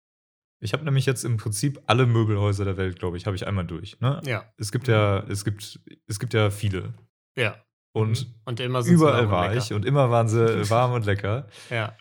Ich 0.61 0.73
habe 0.73 0.85
nämlich 0.85 1.07
jetzt 1.07 1.25
im 1.25 1.37
Prinzip 1.37 1.81
alle 1.87 2.05
Möbelhäuser 2.07 2.65
der 2.65 2.77
Welt, 2.77 2.99
glaube 2.99 3.17
ich, 3.17 3.27
habe 3.27 3.37
ich 3.37 3.47
einmal 3.47 3.65
durch. 3.67 4.01
Ne? 4.01 4.21
Ja, 4.25 4.53
Es 4.57 4.73
gibt 4.73 4.89
ja, 4.89 5.21
es 5.29 5.45
gibt, 5.45 5.81
es 6.07 6.19
gibt 6.19 6.35
ja 6.35 6.51
viele. 6.51 6.95
ja. 7.37 7.57
Und 7.93 8.27
Und 8.45 8.61
immer 8.61 8.85
überall 8.87 9.15
warm 9.15 9.25
und 9.25 9.31
war 9.31 9.49
lecker. 9.49 9.65
ich 9.65 9.73
und 9.73 9.85
immer 9.87 10.11
waren 10.11 10.29
sie 10.29 10.71
warm 10.71 10.93
und 10.93 11.07
lecker. 11.07 11.49
Ja. 11.71 11.97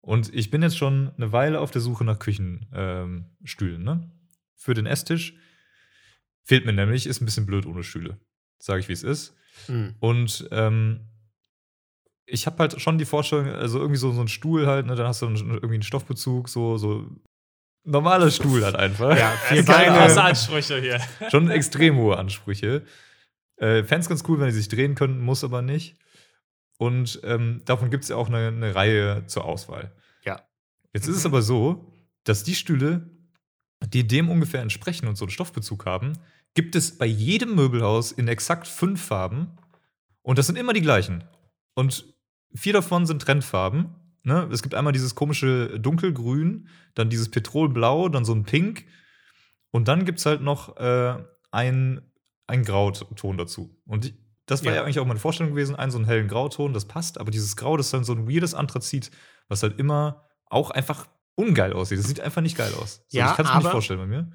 Und 0.00 0.32
ich 0.34 0.50
bin 0.50 0.62
jetzt 0.62 0.78
schon 0.78 1.12
eine 1.16 1.32
Weile 1.32 1.60
auf 1.60 1.70
der 1.70 1.80
Suche 1.82 2.02
nach 2.04 2.18
Küchenstühlen, 2.18 3.80
ähm, 3.80 3.84
ne? 3.84 4.10
Für 4.54 4.72
den 4.74 4.86
Esstisch. 4.86 5.34
Fehlt 6.44 6.64
mir 6.64 6.72
nämlich, 6.72 7.06
ist 7.06 7.20
ein 7.20 7.24
bisschen 7.26 7.44
blöd 7.46 7.66
ohne 7.66 7.82
Stühle. 7.84 8.18
Sage 8.58 8.80
ich, 8.80 8.88
wie 8.88 8.92
es 8.94 9.02
ist. 9.02 9.36
Hm. 9.66 9.94
Und 10.00 10.48
ähm, 10.52 11.00
ich 12.26 12.46
habe 12.46 12.58
halt 12.58 12.80
schon 12.80 12.98
die 12.98 13.04
Vorstellung, 13.04 13.48
also 13.48 13.78
irgendwie 13.78 13.98
so, 13.98 14.12
so 14.12 14.20
ein 14.20 14.28
Stuhl 14.28 14.66
halt, 14.66 14.86
ne, 14.86 14.94
dann 14.96 15.06
hast 15.06 15.22
du 15.22 15.26
einen, 15.26 15.36
irgendwie 15.36 15.74
einen 15.74 15.82
Stoffbezug, 15.82 16.48
so, 16.48 16.76
so 16.76 17.06
normaler 17.84 18.30
Stuhl 18.30 18.64
halt 18.64 18.76
einfach. 18.76 19.16
Ja, 19.16 19.32
Beine. 19.62 19.98
große 19.98 20.22
Ansprüche 20.22 20.80
hier. 20.80 21.00
schon 21.30 21.50
extrem 21.50 21.96
hohe 21.96 22.16
Ansprüche. 22.18 22.82
Äh, 23.58 23.84
Fans 23.84 24.08
ganz 24.08 24.24
cool, 24.28 24.38
wenn 24.40 24.46
die 24.46 24.52
sich 24.52 24.68
drehen 24.68 24.94
können, 24.96 25.20
muss 25.20 25.44
aber 25.44 25.62
nicht. 25.62 25.96
Und 26.78 27.20
ähm, 27.24 27.62
davon 27.64 27.90
gibt 27.90 28.02
es 28.04 28.10
ja 28.10 28.16
auch 28.16 28.28
eine, 28.28 28.48
eine 28.48 28.74
Reihe 28.74 29.24
zur 29.26 29.44
Auswahl. 29.44 29.92
Ja. 30.24 30.42
Jetzt 30.92 31.06
ist 31.08 31.16
es 31.16 31.24
Mhm. 31.24 31.30
aber 31.30 31.42
so, 31.42 31.92
dass 32.24 32.42
die 32.42 32.54
Stühle, 32.54 33.08
die 33.86 34.06
dem 34.06 34.30
ungefähr 34.30 34.62
entsprechen 34.62 35.06
und 35.06 35.16
so 35.16 35.24
einen 35.24 35.30
Stoffbezug 35.30 35.86
haben, 35.86 36.14
gibt 36.54 36.74
es 36.74 36.96
bei 36.96 37.06
jedem 37.06 37.54
Möbelhaus 37.54 38.12
in 38.12 38.28
exakt 38.28 38.66
fünf 38.66 39.02
Farben. 39.04 39.56
Und 40.22 40.38
das 40.38 40.46
sind 40.46 40.56
immer 40.56 40.72
die 40.72 40.80
gleichen. 40.80 41.24
Und 41.74 42.04
vier 42.54 42.72
davon 42.72 43.06
sind 43.06 43.22
Trendfarben. 43.22 43.94
Ne? 44.22 44.48
Es 44.50 44.62
gibt 44.62 44.74
einmal 44.74 44.92
dieses 44.92 45.14
komische 45.14 45.78
Dunkelgrün, 45.78 46.68
dann 46.94 47.10
dieses 47.10 47.30
Petrolblau, 47.30 48.08
dann 48.08 48.24
so 48.24 48.34
ein 48.34 48.44
Pink. 48.44 48.86
Und 49.70 49.88
dann 49.88 50.04
gibt 50.04 50.18
es 50.18 50.26
halt 50.26 50.40
noch 50.40 50.76
äh, 50.78 51.22
ein, 51.50 52.00
ein 52.46 52.64
Grauton 52.64 53.36
dazu. 53.36 53.76
Und 53.84 54.14
das 54.46 54.64
war 54.64 54.72
ja. 54.72 54.78
Ja. 54.78 54.84
eigentlich 54.84 54.98
auch 54.98 55.06
meine 55.06 55.20
Vorstellung 55.20 55.52
gewesen, 55.52 55.76
einen 55.76 55.90
so 55.90 55.98
einen 55.98 56.06
hellen 56.06 56.28
Grauton, 56.28 56.72
das 56.72 56.86
passt. 56.86 57.20
Aber 57.20 57.30
dieses 57.30 57.56
Grau, 57.56 57.76
das 57.76 57.86
ist 57.86 57.94
dann 57.94 58.04
so 58.04 58.14
ein 58.14 58.28
weirdes 58.28 58.54
Anthrazit, 58.54 59.10
was 59.48 59.62
halt 59.62 59.78
immer 59.78 60.24
auch 60.46 60.70
einfach 60.70 61.06
ungeil 61.36 61.72
aussieht. 61.72 61.98
Das 61.98 62.06
sieht 62.06 62.20
einfach 62.20 62.42
nicht 62.42 62.56
geil 62.56 62.72
aus. 62.74 63.04
So, 63.06 63.18
Ja, 63.18 63.30
ich 63.30 63.36
kann 63.36 63.46
es 63.46 63.52
mir 63.52 63.58
nicht 63.58 63.70
vorstellen 63.70 64.00
bei 64.00 64.06
mir. 64.06 64.32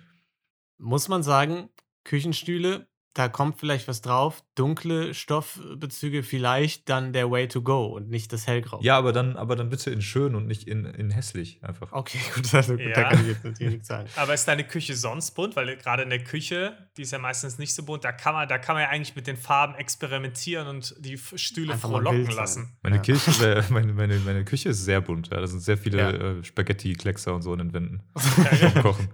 Muss 0.77 1.09
man 1.09 1.21
sagen, 1.23 1.69
Küchenstühle 2.05 2.87
da 3.13 3.27
kommt 3.27 3.59
vielleicht 3.59 3.87
was 3.89 4.01
drauf. 4.01 4.41
Dunkle 4.55 5.13
Stoffbezüge 5.13 6.23
vielleicht 6.23 6.87
dann 6.89 7.11
der 7.11 7.29
Way 7.29 7.47
to 7.49 7.61
go 7.61 7.85
und 7.87 8.09
nicht 8.09 8.31
das 8.31 8.47
Hellgrau. 8.47 8.79
Ja, 8.81 8.97
aber 8.97 9.11
dann, 9.11 9.35
aber 9.35 9.55
dann 9.57 9.69
bitte 9.69 9.91
in 9.91 10.01
schön 10.01 10.33
und 10.35 10.47
nicht 10.47 10.67
in, 10.67 10.85
in 10.85 11.11
hässlich 11.11 11.61
einfach. 11.63 11.91
Okay, 11.91 12.19
gut, 12.35 12.53
also, 12.53 12.77
gut 12.77 12.85
da 12.95 13.01
Ja. 13.01 13.09
kann 13.09 13.21
ich 13.21 13.27
jetzt 13.27 13.43
natürlich 13.43 13.73
nichts 13.73 13.87
sagen. 13.89 14.07
Aber 14.15 14.33
ist 14.33 14.47
deine 14.47 14.63
Küche 14.63 14.95
sonst 14.95 15.31
bunt? 15.31 15.55
Weil 15.57 15.75
gerade 15.77 16.03
in 16.03 16.09
der 16.09 16.23
Küche, 16.23 16.77
die 16.95 17.01
ist 17.01 17.11
ja 17.11 17.17
meistens 17.19 17.57
nicht 17.57 17.75
so 17.75 17.83
bunt, 17.83 18.03
da 18.05 18.11
kann 18.13 18.33
man, 18.33 18.47
da 18.47 18.57
kann 18.57 18.75
man 18.75 18.83
ja 18.83 18.89
eigentlich 18.89 19.15
mit 19.15 19.27
den 19.27 19.35
Farben 19.37 19.75
experimentieren 19.75 20.67
und 20.67 20.95
die 20.99 21.17
Stühle 21.17 21.73
Einfach 21.73 21.89
frohlocken 21.89 22.31
lassen. 22.31 22.77
Meine, 22.81 22.97
Ja. 22.97 23.01
Kirche, 23.01 23.55
äh, 23.55 23.63
meine, 23.71 23.91
meine, 23.93 24.19
meine 24.19 24.45
Küche 24.45 24.69
ist 24.69 24.85
sehr 24.85 25.01
bunt. 25.01 25.29
Ja. 25.31 25.41
Da 25.41 25.47
sind 25.47 25.59
sehr 25.59 25.77
viele 25.77 25.97
Ja. 25.97 26.11
äh, 26.11 26.43
Spaghetti-Kleckser 26.43 27.35
und 27.35 27.41
so 27.41 27.51
in 27.53 27.59
den 27.59 27.73
Wänden. 27.73 28.03
Ja, 28.61 28.69
Beim 28.69 28.83
Kochen. 28.83 29.09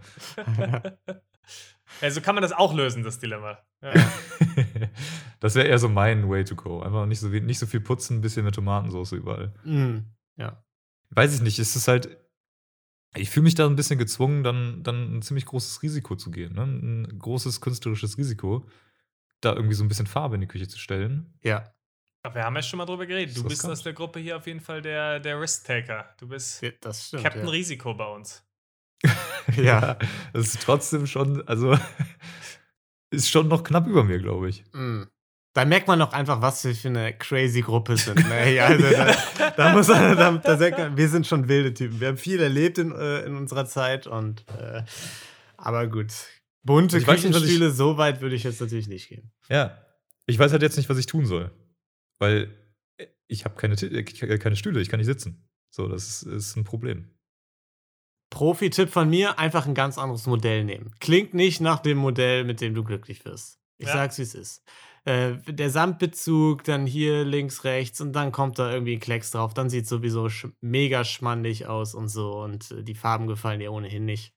Ja, 2.01 2.11
so 2.11 2.21
kann 2.21 2.35
man 2.35 2.41
das 2.41 2.51
auch 2.51 2.73
lösen, 2.73 3.03
das 3.03 3.19
Dilemma. 3.19 3.59
Ja. 3.81 3.93
das 5.39 5.55
wäre 5.55 5.67
eher 5.67 5.79
so 5.79 5.89
mein 5.89 6.29
Way 6.29 6.43
to 6.43 6.55
go. 6.55 6.81
Einfach 6.81 7.05
nicht 7.05 7.19
so, 7.19 7.27
nicht 7.27 7.59
so 7.59 7.65
viel 7.65 7.79
putzen, 7.79 8.17
ein 8.17 8.21
bisschen 8.21 8.45
mit 8.45 8.55
Tomatensauce 8.55 9.13
überall. 9.13 9.53
Mm, 9.63 9.99
ja. 10.37 10.63
Weiß 11.09 11.33
ich 11.33 11.41
nicht, 11.41 11.59
es 11.59 11.75
ist 11.75 11.87
halt. 11.87 12.17
Ich 13.15 13.29
fühle 13.29 13.45
mich 13.45 13.55
da 13.55 13.65
ein 13.65 13.75
bisschen 13.75 13.97
gezwungen, 13.97 14.43
dann, 14.43 14.83
dann 14.83 15.17
ein 15.17 15.21
ziemlich 15.21 15.45
großes 15.45 15.81
Risiko 15.81 16.15
zu 16.15 16.29
gehen. 16.29 16.53
Ne? 16.53 16.63
Ein 16.63 17.19
großes 17.19 17.61
künstlerisches 17.61 18.17
Risiko, 18.17 18.67
da 19.41 19.53
irgendwie 19.53 19.75
so 19.75 19.83
ein 19.83 19.87
bisschen 19.87 20.07
Farbe 20.07 20.35
in 20.35 20.41
die 20.41 20.47
Küche 20.47 20.67
zu 20.67 20.77
stellen. 20.77 21.33
Ja, 21.41 21.73
Aber 22.21 22.35
wir 22.35 22.43
haben 22.43 22.55
ja 22.55 22.61
schon 22.61 22.77
mal 22.77 22.85
drüber 22.85 23.05
geredet. 23.05 23.35
Du 23.35 23.43
bist 23.43 23.65
aus 23.65 23.81
der 23.81 23.93
Gruppe 23.93 24.19
hier 24.19 24.37
auf 24.37 24.45
jeden 24.45 24.59
Fall 24.59 24.81
der, 24.81 25.19
der 25.19 25.39
Risk-Taker. 25.39 26.13
Du 26.19 26.27
bist 26.27 26.61
ja, 26.61 26.71
das 26.81 27.07
stimmt. 27.07 27.23
Captain 27.23 27.45
ja. 27.45 27.49
Risiko 27.49 27.93
bei 27.93 28.05
uns. 28.05 28.46
Ja. 29.55 29.97
Das 30.33 30.47
ist 30.47 30.61
trotzdem 30.61 31.07
schon, 31.07 31.47
also 31.47 31.77
ist 33.11 33.29
schon 33.29 33.47
noch 33.47 33.63
knapp 33.63 33.87
über 33.87 34.03
mir, 34.03 34.19
glaube 34.19 34.49
ich. 34.49 34.63
Mm. 34.73 35.03
Da 35.53 35.65
merkt 35.65 35.87
man 35.87 35.99
auch 36.01 36.13
einfach, 36.13 36.41
was 36.41 36.63
wir 36.65 36.75
für 36.75 36.89
eine 36.89 37.17
crazy 37.17 37.61
Gruppe 37.61 37.97
sind. 37.97 38.17
Ne? 38.27 38.53
Ja, 38.55 38.65
also 38.67 38.89
da, 38.89 39.51
da 39.51 39.73
muss 39.73 39.87
man, 39.87 40.15
da, 40.15 40.31
da 40.33 40.57
sagt 40.57 40.77
man, 40.77 40.97
wir 40.97 41.09
sind 41.09 41.25
schon 41.25 41.47
wilde 41.47 41.73
Typen. 41.73 41.99
Wir 41.99 42.09
haben 42.09 42.17
viel 42.17 42.39
erlebt 42.39 42.77
in, 42.77 42.91
äh, 42.91 43.21
in 43.21 43.35
unserer 43.35 43.65
Zeit 43.65 44.05
und 44.05 44.45
äh, 44.49 44.83
aber 45.57 45.87
gut. 45.87 46.13
Bunte 46.63 46.97
Also 46.97 47.07
Küchenstühle, 47.07 47.71
so 47.71 47.97
weit 47.97 48.21
würde 48.21 48.35
ich 48.35 48.43
jetzt 48.43 48.61
natürlich 48.61 48.87
nicht 48.87 49.09
gehen. 49.09 49.31
Ja. 49.49 49.81
Ich 50.27 50.37
weiß 50.37 50.51
halt 50.51 50.61
jetzt 50.61 50.77
nicht, 50.77 50.89
was 50.89 50.97
ich 50.97 51.05
tun 51.05 51.25
soll. 51.25 51.49
Weil 52.19 52.53
ich 53.27 53.45
habe 53.45 53.55
keine, 53.55 53.75
äh, 53.75 54.03
keine 54.03 54.55
Stühle, 54.55 54.81
ich 54.81 54.89
kann 54.89 54.99
nicht 54.99 55.07
sitzen. 55.07 55.47
So, 55.69 55.87
das 55.87 56.07
ist, 56.07 56.23
ist 56.23 56.55
ein 56.55 56.65
Problem. 56.65 57.09
Profi-Tipp 58.29 58.89
von 58.89 59.09
mir: 59.09 59.39
einfach 59.39 59.65
ein 59.67 59.73
ganz 59.75 59.97
anderes 59.97 60.25
Modell 60.27 60.63
nehmen. 60.63 60.93
Klingt 60.99 61.33
nicht 61.33 61.61
nach 61.61 61.79
dem 61.79 61.97
Modell, 61.97 62.43
mit 62.43 62.61
dem 62.61 62.73
du 62.73 62.83
glücklich 62.83 63.23
wirst. 63.25 63.59
Ich 63.77 63.87
Ja. 63.87 63.93
sag's, 63.93 64.17
wie 64.17 64.23
es 64.23 64.35
ist. 64.35 64.63
Äh, 65.05 65.37
der 65.47 65.69
Samtbezug, 65.69 66.63
dann 66.65 66.85
hier 66.85 67.23
links, 67.23 67.63
rechts 67.63 68.01
und 68.01 68.11
dann 68.13 68.31
kommt 68.33 68.59
da 68.59 68.71
irgendwie 68.73 68.93
ein 68.95 68.99
Klecks 68.99 69.31
drauf. 69.31 69.53
Dann 69.53 69.69
sieht 69.69 69.87
sowieso 69.87 70.27
sch 70.29 70.47
mega 70.59 71.05
schmandig 71.05 71.67
aus 71.67 71.93
und 71.95 72.09
so 72.09 72.41
und 72.43 72.71
äh, 72.71 72.83
die 72.83 72.95
Farben 72.95 73.27
gefallen 73.27 73.59
dir 73.61 73.71
ohnehin 73.71 74.03
nicht. 74.05 74.33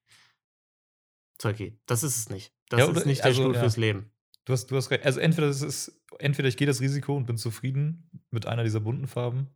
Zeugi, 1.38 1.78
das 1.86 2.02
ist 2.02 2.16
es 2.16 2.28
nicht. 2.28 2.52
Das 2.68 2.80
Ja, 2.80 2.86
oder- 2.88 2.98
ist 3.00 3.06
nicht 3.06 3.18
der 3.20 3.26
also, 3.26 3.42
Stuhl 3.42 3.54
ja. 3.54 3.60
fürs 3.60 3.76
Leben. 3.76 4.12
Du 4.44 4.52
hast, 4.52 4.66
du 4.66 4.76
hast 4.76 4.90
recht. 4.90 5.04
Also 5.04 5.20
entweder 5.20 5.48
es 5.48 5.62
ist, 5.62 6.00
entweder 6.18 6.48
ich 6.48 6.56
gehe 6.56 6.66
das 6.66 6.80
Risiko 6.80 7.16
und 7.16 7.26
bin 7.26 7.36
zufrieden 7.36 8.10
mit 8.30 8.46
einer 8.46 8.62
dieser 8.62 8.80
bunten 8.80 9.06
Farben, 9.08 9.48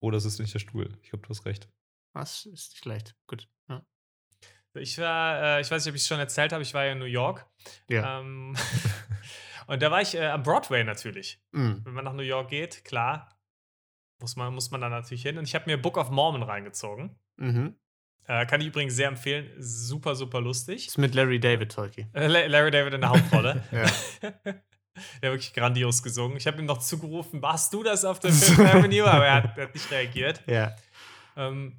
oder 0.00 0.16
es 0.18 0.24
ist 0.24 0.38
nicht 0.38 0.52
der 0.54 0.58
Stuhl. 0.58 0.96
Ich 1.02 1.10
glaube, 1.10 1.22
du 1.26 1.30
hast 1.30 1.44
recht. 1.44 1.68
Das 2.14 2.46
ist 2.46 2.70
nicht 2.70 2.76
schlecht. 2.78 3.16
Gut. 3.26 3.48
Ich 4.76 4.98
war, 4.98 5.42
äh, 5.58 5.60
ich 5.60 5.70
weiß 5.70 5.84
nicht, 5.84 5.90
ob 5.92 5.96
ich 5.96 6.02
es 6.02 6.08
schon 6.08 6.18
erzählt 6.20 6.52
habe, 6.52 6.62
ich 6.62 6.72
war 6.74 6.84
ja 6.84 6.92
in 6.92 6.98
New 6.98 7.04
York. 7.04 7.46
ja. 7.88 8.20
Ähm, 8.20 8.56
und 9.66 9.82
da 9.82 9.90
war 9.90 10.00
ich 10.00 10.14
äh, 10.14 10.26
am 10.26 10.42
Broadway 10.42 10.84
natürlich. 10.84 11.40
Mm. 11.52 11.74
Wenn 11.84 11.92
man 11.92 12.04
nach 12.04 12.12
New 12.12 12.22
York 12.22 12.48
geht, 12.50 12.84
klar, 12.84 13.28
muss 14.20 14.36
man, 14.36 14.54
muss 14.54 14.70
man 14.70 14.80
da 14.80 14.88
natürlich 14.88 15.22
hin. 15.22 15.38
Und 15.38 15.44
ich 15.44 15.54
habe 15.54 15.66
mir 15.66 15.76
Book 15.80 15.96
of 15.96 16.10
Mormon 16.10 16.42
reingezogen. 16.42 17.18
Mhm. 17.36 17.74
Äh, 18.28 18.44
kann 18.46 18.60
ich 18.60 18.66
übrigens 18.68 18.96
sehr 18.96 19.08
empfehlen. 19.08 19.50
Super, 19.58 20.14
super 20.16 20.40
lustig. 20.40 20.86
Ist 20.88 20.98
mit 20.98 21.14
Larry 21.14 21.38
David, 21.38 21.70
Tolki. 21.72 22.06
Äh, 22.12 22.26
La- 22.26 22.46
Larry 22.46 22.70
David 22.70 22.94
in 22.94 23.00
der 23.02 23.10
Hauptrolle. 23.10 23.62
Ja. 23.72 23.86
Der 25.20 25.28
hat 25.28 25.34
wirklich 25.34 25.52
grandios 25.52 26.02
gesungen. 26.02 26.38
Ich 26.38 26.46
habe 26.46 26.58
ihm 26.58 26.64
noch 26.64 26.78
zugerufen, 26.78 27.42
warst 27.42 27.70
du 27.74 27.82
das 27.82 28.06
auf 28.06 28.18
der 28.18 28.32
Fifth 28.32 28.58
Avenue? 28.58 29.04
Aber 29.06 29.26
er 29.26 29.34
hat, 29.34 29.58
er 29.58 29.64
hat 29.64 29.74
nicht 29.74 29.90
reagiert. 29.90 30.42
ja. 30.46 30.74
Ähm, 31.36 31.78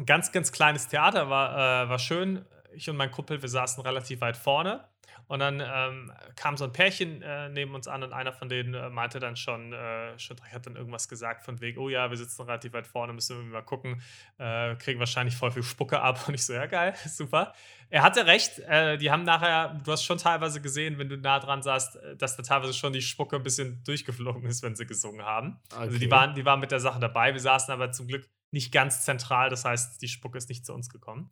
ein 0.00 0.06
ganz, 0.06 0.32
ganz 0.32 0.50
kleines 0.50 0.88
Theater, 0.88 1.30
war, 1.30 1.84
äh, 1.84 1.88
war 1.88 1.98
schön. 1.98 2.44
Ich 2.72 2.88
und 2.88 2.96
mein 2.96 3.10
Kumpel, 3.10 3.40
wir 3.42 3.48
saßen 3.48 3.82
relativ 3.82 4.20
weit 4.20 4.36
vorne. 4.36 4.84
Und 5.26 5.38
dann 5.38 5.62
ähm, 5.64 6.12
kam 6.34 6.56
so 6.56 6.64
ein 6.64 6.72
Pärchen 6.72 7.22
äh, 7.22 7.48
neben 7.50 7.72
uns 7.76 7.86
an 7.86 8.02
und 8.02 8.12
einer 8.12 8.32
von 8.32 8.48
denen 8.48 8.74
äh, 8.74 8.90
meinte 8.90 9.20
dann 9.20 9.36
schon, 9.36 9.72
äh, 9.72 10.18
schon, 10.18 10.36
hat 10.52 10.66
dann 10.66 10.74
irgendwas 10.74 11.08
gesagt 11.08 11.44
von 11.44 11.60
wegen, 11.60 11.78
oh 11.78 11.88
ja, 11.88 12.10
wir 12.10 12.16
sitzen 12.16 12.42
relativ 12.42 12.72
weit 12.72 12.88
vorne, 12.88 13.12
müssen 13.12 13.38
wir 13.38 13.44
mal 13.44 13.62
gucken, 13.62 14.02
äh, 14.38 14.74
kriegen 14.74 14.98
wahrscheinlich 14.98 15.36
voll 15.36 15.52
viel 15.52 15.62
Spucke 15.62 16.00
ab. 16.00 16.26
Und 16.26 16.34
ich 16.34 16.44
so, 16.44 16.52
ja 16.52 16.66
geil, 16.66 16.94
super. 17.06 17.52
Er 17.90 18.02
hatte 18.02 18.26
recht, 18.26 18.58
äh, 18.60 18.98
die 18.98 19.12
haben 19.12 19.22
nachher, 19.22 19.80
du 19.84 19.92
hast 19.92 20.02
schon 20.02 20.18
teilweise 20.18 20.60
gesehen, 20.60 20.98
wenn 20.98 21.08
du 21.08 21.16
nah 21.16 21.38
dran 21.38 21.62
saßt, 21.62 21.96
äh, 21.96 22.16
dass 22.16 22.36
da 22.36 22.42
teilweise 22.42 22.74
schon 22.74 22.92
die 22.92 23.02
Spucke 23.02 23.36
ein 23.36 23.44
bisschen 23.44 23.84
durchgeflogen 23.84 24.44
ist, 24.46 24.64
wenn 24.64 24.74
sie 24.74 24.86
gesungen 24.86 25.24
haben. 25.24 25.60
Also 25.76 25.96
die 25.96 26.06
Okay. 26.06 26.10
waren, 26.10 26.34
die 26.34 26.44
waren 26.44 26.58
mit 26.58 26.72
der 26.72 26.80
Sache 26.80 26.98
dabei. 26.98 27.32
Wir 27.32 27.40
saßen 27.40 27.72
aber 27.72 27.92
zum 27.92 28.08
Glück 28.08 28.28
nicht 28.50 28.72
ganz 28.72 29.04
zentral, 29.04 29.50
das 29.50 29.64
heißt, 29.64 30.00
die 30.02 30.08
Spucke 30.08 30.38
ist 30.38 30.48
nicht 30.48 30.66
zu 30.66 30.72
uns 30.72 30.88
gekommen. 30.88 31.30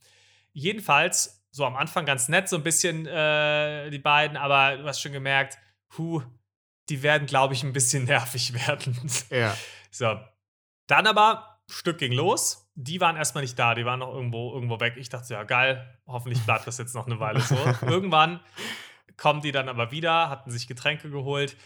Jedenfalls, 0.52 1.44
so 1.50 1.64
am 1.64 1.76
Anfang 1.76 2.07
ganz 2.07 2.28
nett, 2.28 2.48
so 2.48 2.57
ein 2.57 2.62
bisschen 2.62 3.07
äh, 3.07 3.90
die 3.90 3.98
beiden, 3.98 4.37
aber 4.37 4.76
du 4.76 4.85
hast 4.85 5.00
schon 5.00 5.12
gemerkt, 5.12 5.59
hu, 5.96 6.22
die 6.88 7.02
werden, 7.02 7.26
glaube 7.26 7.54
ich, 7.54 7.62
ein 7.62 7.72
bisschen 7.72 8.04
nervig 8.07 8.54
werden. 8.54 8.96
Ja. 9.31 9.57
so. 9.90 10.18
Dann 10.87 11.07
aber, 11.07 11.61
Stück 11.68 11.98
ging 11.98 12.12
los. 12.12 12.70
Die 12.74 13.00
waren 13.00 13.16
erstmal 13.16 13.42
nicht 13.42 13.59
da, 13.59 13.74
die 13.74 13.85
waren 13.85 13.98
noch 13.98 14.14
irgendwo, 14.14 14.54
irgendwo 14.54 14.81
weg. 14.81 14.94
Ich 14.96 15.09
dachte, 15.09 15.35
ja, 15.35 15.42
geil, 15.42 15.98
hoffentlich 16.07 16.40
bleibt 16.44 16.66
das 16.66 16.78
jetzt 16.78 16.94
noch 16.94 17.07
eine 17.07 17.20
Weile 17.20 17.40
so. 17.40 17.57
Irgendwann 17.87 18.40
kommen 19.16 19.42
die 19.42 19.52
dann 19.52 19.68
aber 19.68 19.90
wieder, 19.90 20.31
hatten 20.31 20.50
sich 20.50 20.66
Getränke 20.66 21.11
geholt. 21.11 21.57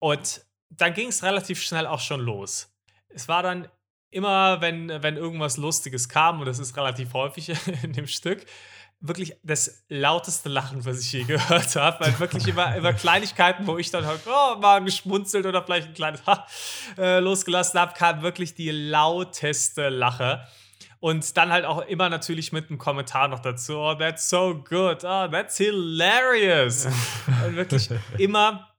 Und 0.00 0.44
dann 0.70 0.94
ging 0.94 1.08
es 1.08 1.22
relativ 1.22 1.62
schnell 1.62 1.86
auch 1.86 2.00
schon 2.00 2.20
los. 2.20 2.74
Es 3.10 3.28
war 3.28 3.42
dann 3.42 3.68
immer, 4.10 4.60
wenn, 4.60 4.88
wenn 5.02 5.16
irgendwas 5.16 5.56
Lustiges 5.56 6.08
kam, 6.08 6.40
und 6.40 6.46
das 6.46 6.58
ist 6.58 6.76
relativ 6.76 7.12
häufig 7.14 7.52
in 7.82 7.92
dem 7.92 8.06
Stück, 8.06 8.44
wirklich 9.00 9.34
das 9.42 9.84
lauteste 9.88 10.48
Lachen, 10.48 10.84
was 10.84 11.00
ich 11.00 11.12
je 11.12 11.24
gehört 11.24 11.74
habe. 11.76 12.04
Weil 12.04 12.18
wirklich 12.18 12.46
über, 12.46 12.76
über 12.76 12.92
Kleinigkeiten, 12.92 13.66
wo 13.66 13.78
ich 13.78 13.90
dann 13.90 14.06
halt 14.06 14.20
oh, 14.26 14.56
mal 14.58 14.84
geschmunzelt 14.84 15.46
oder 15.46 15.62
vielleicht 15.62 15.88
ein 15.88 15.94
kleines 15.94 16.26
Ha 16.26 16.46
äh, 16.98 17.18
losgelassen 17.18 17.80
habe, 17.80 17.94
kam 17.94 18.22
wirklich 18.22 18.54
die 18.54 18.70
lauteste 18.70 19.88
Lache. 19.88 20.46
Und 21.00 21.34
dann 21.38 21.50
halt 21.50 21.64
auch 21.64 21.80
immer 21.86 22.10
natürlich 22.10 22.52
mit 22.52 22.68
einem 22.68 22.78
Kommentar 22.78 23.28
noch 23.28 23.40
dazu. 23.40 23.78
Oh, 23.78 23.94
that's 23.94 24.28
so 24.28 24.54
good. 24.54 25.02
Oh, 25.02 25.28
that's 25.28 25.56
hilarious. 25.56 26.86
Und 27.46 27.56
wirklich 27.56 27.88
immer 28.18 28.69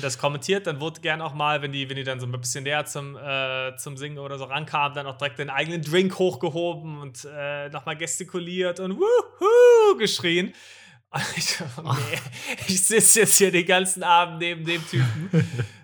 das 0.00 0.18
kommentiert. 0.18 0.66
Dann 0.66 0.80
wurde 0.80 1.00
gern 1.00 1.20
auch 1.20 1.34
mal, 1.34 1.62
wenn 1.62 1.72
die, 1.72 1.88
wenn 1.88 1.96
die 1.96 2.04
dann 2.04 2.20
so 2.20 2.26
ein 2.26 2.32
bisschen 2.32 2.64
näher 2.64 2.84
zum, 2.84 3.16
äh, 3.16 3.76
zum 3.76 3.96
Singen 3.96 4.18
oder 4.18 4.38
so 4.38 4.44
rankamen, 4.44 4.94
dann 4.94 5.06
auch 5.06 5.16
direkt 5.18 5.38
den 5.38 5.50
eigenen 5.50 5.82
Drink 5.82 6.18
hochgehoben 6.18 7.00
und 7.00 7.26
äh, 7.30 7.68
nochmal 7.70 7.96
gestikuliert 7.96 8.80
und 8.80 8.96
Wuhu 8.98 9.96
geschrien. 9.98 10.52
Und 11.10 11.22
ich, 11.38 11.44
so, 11.56 11.64
nee, 11.80 12.18
ich 12.66 12.84
sitze 12.84 13.20
jetzt 13.20 13.38
hier 13.38 13.50
den 13.50 13.64
ganzen 13.64 14.02
Abend 14.02 14.40
neben 14.40 14.66
dem 14.66 14.86
Typen. 14.86 15.30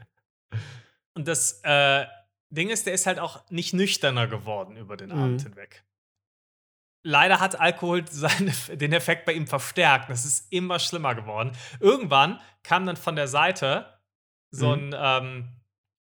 Und 1.15 1.29
das 1.29 1.61
äh, 1.63 2.05
Ding 2.51 2.69
ist, 2.71 2.87
der 2.87 2.93
ist 2.95 3.07
halt 3.07 3.19
auch 3.19 3.49
nicht 3.51 3.73
nüchterner 3.73 4.27
geworden 4.27 4.77
über 4.77 4.97
den 4.97 5.11
Mhm. 5.11 5.23
Abend 5.23 5.43
hinweg. 5.43 5.84
Leider 7.07 7.39
hat 7.39 7.61
Alkohol 7.61 8.05
seine, 8.11 8.53
den 8.73 8.93
Effekt 8.93 9.27
bei 9.27 9.33
ihm 9.33 9.47
verstärkt. 9.47 10.11
Das 10.11 10.25
ist 10.25 10.51
immer 10.53 10.79
schlimmer 10.79 11.15
geworden. 11.15 11.53
Irgendwann 11.79 12.41
kam 12.63 12.87
dann 12.87 12.97
von 12.97 13.15
der 13.15 13.29
Seite 13.29 13.87
so 14.51 14.73
ein, 14.73 14.95
ähm, 14.97 15.49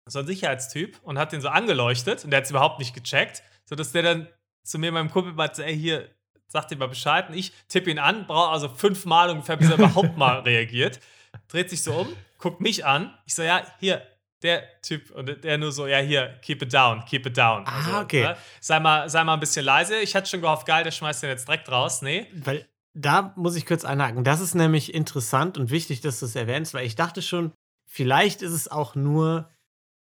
so 0.07 0.19
ein 0.19 0.27
Sicherheitstyp 0.27 0.99
und 1.03 1.19
hat 1.19 1.33
den 1.33 1.41
so 1.41 1.49
angeleuchtet 1.49 2.23
und 2.23 2.31
der 2.31 2.37
hat 2.37 2.45
es 2.45 2.51
überhaupt 2.51 2.79
nicht 2.79 2.93
gecheckt, 2.93 3.43
sodass 3.65 3.91
der 3.91 4.03
dann 4.03 4.27
zu 4.63 4.79
mir, 4.79 4.91
meinem 4.91 5.09
Kumpel, 5.09 5.33
meinte, 5.33 5.65
ey, 5.65 5.77
hier, 5.77 6.09
sag 6.47 6.67
dir 6.67 6.77
mal 6.77 6.87
Bescheid. 6.87 7.29
Und 7.29 7.35
ich 7.35 7.51
tippe 7.67 7.89
ihn 7.89 7.99
an, 7.99 8.27
brauche 8.27 8.51
also 8.51 8.69
fünfmal 8.69 9.29
ungefähr, 9.29 9.57
bis 9.57 9.69
er 9.69 9.75
überhaupt 9.75 10.17
mal 10.17 10.39
reagiert. 10.39 10.99
Dreht 11.47 11.69
sich 11.69 11.83
so 11.83 11.93
um, 11.93 12.07
guckt 12.37 12.61
mich 12.61 12.85
an. 12.85 13.17
Ich 13.25 13.35
so, 13.35 13.43
ja, 13.43 13.63
hier, 13.79 14.05
der 14.43 14.81
Typ. 14.81 15.11
Und 15.11 15.43
der 15.43 15.57
nur 15.57 15.71
so, 15.71 15.87
ja, 15.87 15.99
hier, 15.99 16.39
keep 16.41 16.61
it 16.61 16.73
down, 16.73 17.03
keep 17.05 17.25
it 17.25 17.37
down. 17.37 17.63
Ah, 17.65 18.01
okay. 18.01 18.23
ne, 18.23 18.37
sei, 18.59 18.79
mal, 18.79 19.09
sei 19.09 19.23
mal 19.23 19.33
ein 19.33 19.39
bisschen 19.39 19.65
leise. 19.65 19.97
Ich 19.99 20.15
hatte 20.15 20.29
schon 20.29 20.41
gehofft, 20.41 20.65
geil, 20.65 20.83
der 20.83 20.91
schmeißt 20.91 21.23
den 21.23 21.29
jetzt 21.29 21.47
direkt 21.47 21.71
raus. 21.71 22.01
Nee. 22.01 22.27
Weil 22.33 22.67
da 22.93 23.33
muss 23.35 23.55
ich 23.55 23.65
kurz 23.65 23.85
einhaken. 23.85 24.23
Das 24.23 24.41
ist 24.41 24.55
nämlich 24.55 24.93
interessant 24.93 25.57
und 25.57 25.69
wichtig, 25.69 26.01
dass 26.01 26.19
du 26.19 26.25
es 26.25 26.35
erwähnst, 26.35 26.73
weil 26.73 26.85
ich 26.85 26.95
dachte 26.95 27.21
schon, 27.21 27.53
vielleicht 27.85 28.41
ist 28.41 28.53
es 28.53 28.67
auch 28.67 28.95
nur, 28.95 29.49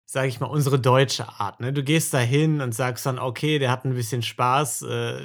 sage 0.04 0.28
ich 0.28 0.40
mal, 0.40 0.46
unsere 0.46 0.78
deutsche 0.78 1.28
Art. 1.28 1.60
Ne? 1.60 1.72
Du 1.72 1.82
gehst 1.82 2.14
da 2.14 2.18
hin 2.18 2.60
und 2.60 2.72
sagst 2.72 3.04
dann, 3.06 3.18
okay, 3.18 3.58
der 3.58 3.70
hat 3.70 3.84
ein 3.84 3.94
bisschen 3.94 4.22
Spaß. 4.22 4.82
Äh, 4.82 5.20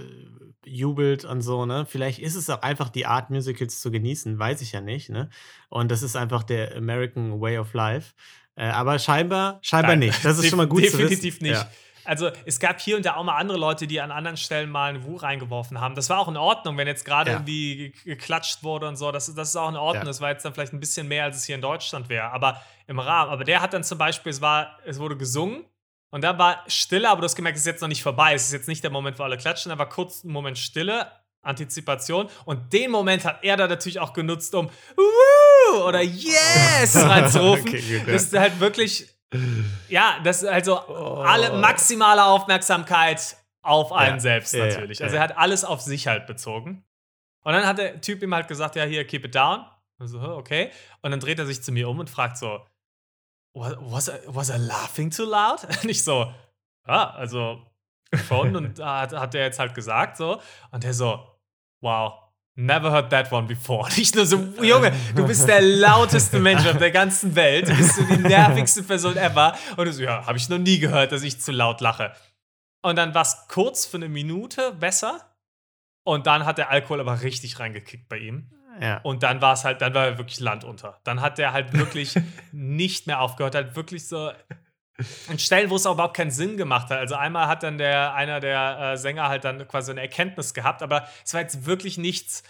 jubelt 0.69 1.25
und 1.25 1.41
so, 1.41 1.65
ne? 1.65 1.85
Vielleicht 1.87 2.19
ist 2.19 2.35
es 2.35 2.49
auch 2.49 2.61
einfach 2.61 2.89
die 2.89 3.05
Art, 3.05 3.29
Musicals 3.29 3.81
zu 3.81 3.91
genießen, 3.91 4.37
weiß 4.39 4.61
ich 4.61 4.71
ja 4.71 4.81
nicht, 4.81 5.09
ne? 5.09 5.29
Und 5.69 5.89
das 5.91 6.01
ist 6.03 6.15
einfach 6.15 6.43
der 6.43 6.75
American 6.75 7.39
Way 7.41 7.57
of 7.59 7.73
Life. 7.73 8.13
Äh, 8.55 8.65
aber 8.69 8.99
scheinbar, 8.99 9.59
scheinbar 9.61 9.91
Nein, 9.95 9.99
nicht. 10.07 10.23
Das 10.25 10.37
ist 10.37 10.47
schon 10.49 10.57
mal 10.57 10.67
gut 10.67 10.83
Definitiv 10.83 11.41
nicht. 11.41 11.53
Ja. 11.53 11.69
Also 12.05 12.31
es 12.45 12.59
gab 12.59 12.79
hier 12.81 12.95
und 12.97 13.05
da 13.05 13.15
auch 13.17 13.23
mal 13.23 13.35
andere 13.37 13.57
Leute, 13.59 13.85
die 13.85 14.01
an 14.01 14.09
anderen 14.11 14.35
Stellen 14.37 14.69
mal 14.69 14.89
einen 14.89 15.03
Wu 15.05 15.17
reingeworfen 15.17 15.79
haben. 15.79 15.93
Das 15.93 16.09
war 16.09 16.17
auch 16.17 16.27
in 16.27 16.37
Ordnung, 16.37 16.75
wenn 16.77 16.87
jetzt 16.87 17.05
gerade 17.05 17.29
Ja. 17.31 17.37
irgendwie 17.37 17.75
ge- 17.75 17.93
geklatscht 18.03 18.63
wurde 18.63 18.87
und 18.87 18.95
so. 18.95 19.11
Das, 19.11 19.33
das 19.35 19.49
ist 19.49 19.55
auch 19.55 19.69
in 19.69 19.75
Ordnung. 19.75 20.03
Ja. 20.03 20.07
Das 20.07 20.19
war 20.19 20.31
jetzt 20.31 20.43
dann 20.43 20.53
vielleicht 20.53 20.73
ein 20.73 20.79
bisschen 20.79 21.07
mehr, 21.07 21.25
als 21.25 21.37
es 21.37 21.43
hier 21.45 21.53
in 21.55 21.61
Deutschland 21.61 22.09
wäre. 22.09 22.31
Aber 22.31 22.61
im 22.87 22.97
Rahmen. 22.99 23.29
Aber 23.29 23.43
der 23.43 23.61
hat 23.61 23.73
dann 23.73 23.83
zum 23.83 23.97
Beispiel, 23.99 24.31
es 24.31 24.41
war, 24.41 24.77
es 24.85 24.97
wurde 24.99 25.17
gesungen 25.17 25.65
und 26.11 26.23
dann 26.23 26.37
war 26.37 26.63
Stille, 26.67 27.09
aber 27.09 27.21
du 27.21 27.25
hast 27.25 27.35
gemerkt, 27.35 27.57
es 27.57 27.63
ist 27.63 27.67
jetzt 27.67 27.81
noch 27.81 27.87
nicht 27.87 28.03
vorbei. 28.03 28.33
Es 28.33 28.45
ist 28.47 28.53
jetzt 28.53 28.67
nicht 28.67 28.83
der 28.83 28.91
Moment, 28.91 29.19
wo 29.19 29.23
alle 29.23 29.37
klatschen. 29.37 29.69
Da 29.69 29.77
war 29.77 29.89
kurz 29.89 30.23
ein 30.23 30.31
Moment 30.31 30.57
Stille, 30.57 31.11
Antizipation. 31.41 32.29
Und 32.45 32.73
den 32.73 32.91
Moment 32.91 33.25
hat 33.25 33.43
er 33.43 33.57
dann 33.57 33.69
natürlich 33.69 33.99
auch 33.99 34.13
genutzt, 34.13 34.53
um 34.55 34.69
Woo! 34.95 35.83
oder 35.83 36.01
Yes 36.01 36.95
reinzurufen. 37.03 37.67
Okay, 37.67 37.81
gut, 37.99 38.07
ja. 38.07 38.13
Das 38.13 38.23
ist 38.23 38.37
halt 38.37 38.59
wirklich 38.59 39.07
ja, 39.89 40.19
das 40.23 40.41
ist 40.41 40.49
also 40.49 40.79
Oh. 40.87 41.21
alle 41.23 41.51
maximale 41.59 42.23
Aufmerksamkeit 42.25 43.37
auf 43.61 43.91
einen 43.91 44.15
Ja, 44.15 44.19
selbst 44.19 44.53
ja, 44.55 44.65
natürlich. 44.65 45.03
Also 45.03 45.15
ja. 45.15 45.21
er 45.21 45.29
hat 45.29 45.37
alles 45.37 45.63
auf 45.63 45.81
sich 45.81 46.07
halt 46.07 46.25
bezogen. 46.25 46.83
Und 47.43 47.53
dann 47.53 47.65
hat 47.67 47.77
der 47.77 48.01
Typ 48.01 48.23
ihm 48.23 48.33
halt 48.33 48.47
gesagt, 48.47 48.75
ja, 48.75 48.83
hier, 48.85 49.05
keep 49.05 49.25
it 49.25 49.35
down. 49.35 49.65
Also, 49.99 50.19
okay. 50.19 50.71
Und 51.03 51.11
dann 51.11 51.19
dreht 51.19 51.37
er 51.39 51.45
sich 51.45 51.61
zu 51.61 51.71
mir 51.71 51.89
um 51.89 51.99
und 51.99 52.09
fragt 52.09 52.37
so, 52.37 52.47
"Wa- 52.47 52.65
was, 53.53 54.09
I- 54.09 54.19
was 54.27 54.49
I 54.49 54.57
laughing 54.57 55.09
too 55.11 55.25
loud? 55.25 55.63
Und 55.63 55.85
ich 55.89 56.03
so, 56.03 56.31
ja, 56.87 57.09
also 57.11 57.65
schon. 58.27 58.55
und 58.55 58.79
hat, 58.83 59.13
hat 59.13 59.35
er 59.35 59.45
jetzt 59.45 59.59
halt 59.59 59.73
gesagt 59.73 60.17
so. 60.17 60.41
Und 60.71 60.83
der 60.83 60.93
so, 60.93 61.19
wow, 61.81 62.13
never 62.55 62.91
heard 62.91 63.09
that 63.09 63.31
one 63.31 63.47
before. 63.47 63.83
Und 63.85 63.97
ich 63.97 64.13
nur 64.15 64.25
so, 64.25 64.37
Junge, 64.61 64.91
du 65.15 65.25
bist 65.25 65.47
der 65.47 65.61
lauteste 65.61 66.39
Mensch 66.39 66.65
auf 66.67 66.77
der 66.77 66.91
ganzen 66.91 67.35
Welt. 67.35 67.69
Du 67.69 67.75
bist 67.75 67.95
so 67.95 68.03
die 68.03 68.17
nervigste 68.17 68.83
Person 68.83 69.15
ever. 69.17 69.55
Und 69.77 69.85
du 69.85 69.93
so, 69.93 70.03
ja, 70.03 70.25
habe 70.25 70.37
ich 70.37 70.49
noch 70.49 70.57
nie 70.57 70.79
gehört, 70.79 71.11
dass 71.11 71.23
ich 71.23 71.39
zu 71.41 71.51
laut 71.51 71.79
lache. 71.81 72.13
Und 72.81 72.95
dann 72.97 73.13
war 73.13 73.21
es 73.23 73.47
kurz 73.49 73.85
für 73.85 73.97
eine 73.97 74.09
Minute 74.09 74.73
besser. 74.73 75.25
Und 76.05 76.27
dann 76.27 76.45
hat 76.45 76.57
der 76.57 76.69
Alkohol 76.69 77.01
aber 77.01 77.21
richtig 77.21 77.59
reingekickt 77.59 78.09
bei 78.09 78.17
ihm. 78.17 78.51
Ja. 78.79 78.99
Und 79.03 79.23
dann 79.23 79.41
war 79.41 79.53
es 79.53 79.65
halt, 79.65 79.81
dann 79.81 79.93
war 79.93 80.05
er 80.05 80.17
wirklich 80.17 80.39
Land 80.39 80.63
unter. 80.63 80.99
Dann 81.03 81.21
hat 81.21 81.37
der 81.37 81.53
halt 81.53 81.73
wirklich 81.73 82.15
nicht 82.51 83.07
mehr 83.07 83.21
aufgehört, 83.21 83.55
hat 83.55 83.75
wirklich 83.75 84.07
so 84.07 84.31
an 85.27 85.39
Stellen, 85.39 85.69
wo 85.69 85.75
es 85.75 85.85
auch 85.85 85.93
überhaupt 85.93 86.15
keinen 86.15 86.31
Sinn 86.31 86.57
gemacht 86.57 86.89
hat. 86.89 86.99
Also 86.99 87.15
einmal 87.15 87.47
hat 87.47 87.63
dann 87.63 87.77
der, 87.77 88.13
einer 88.13 88.39
der 88.39 88.79
äh, 88.93 88.97
Sänger 88.97 89.29
halt 89.29 89.45
dann 89.45 89.67
quasi 89.67 89.91
eine 89.91 90.01
Erkenntnis 90.01 90.53
gehabt, 90.53 90.83
aber 90.83 91.07
es 91.25 91.33
war 91.33 91.41
jetzt 91.41 91.65
wirklich 91.65 91.97
nichts, 91.97 92.43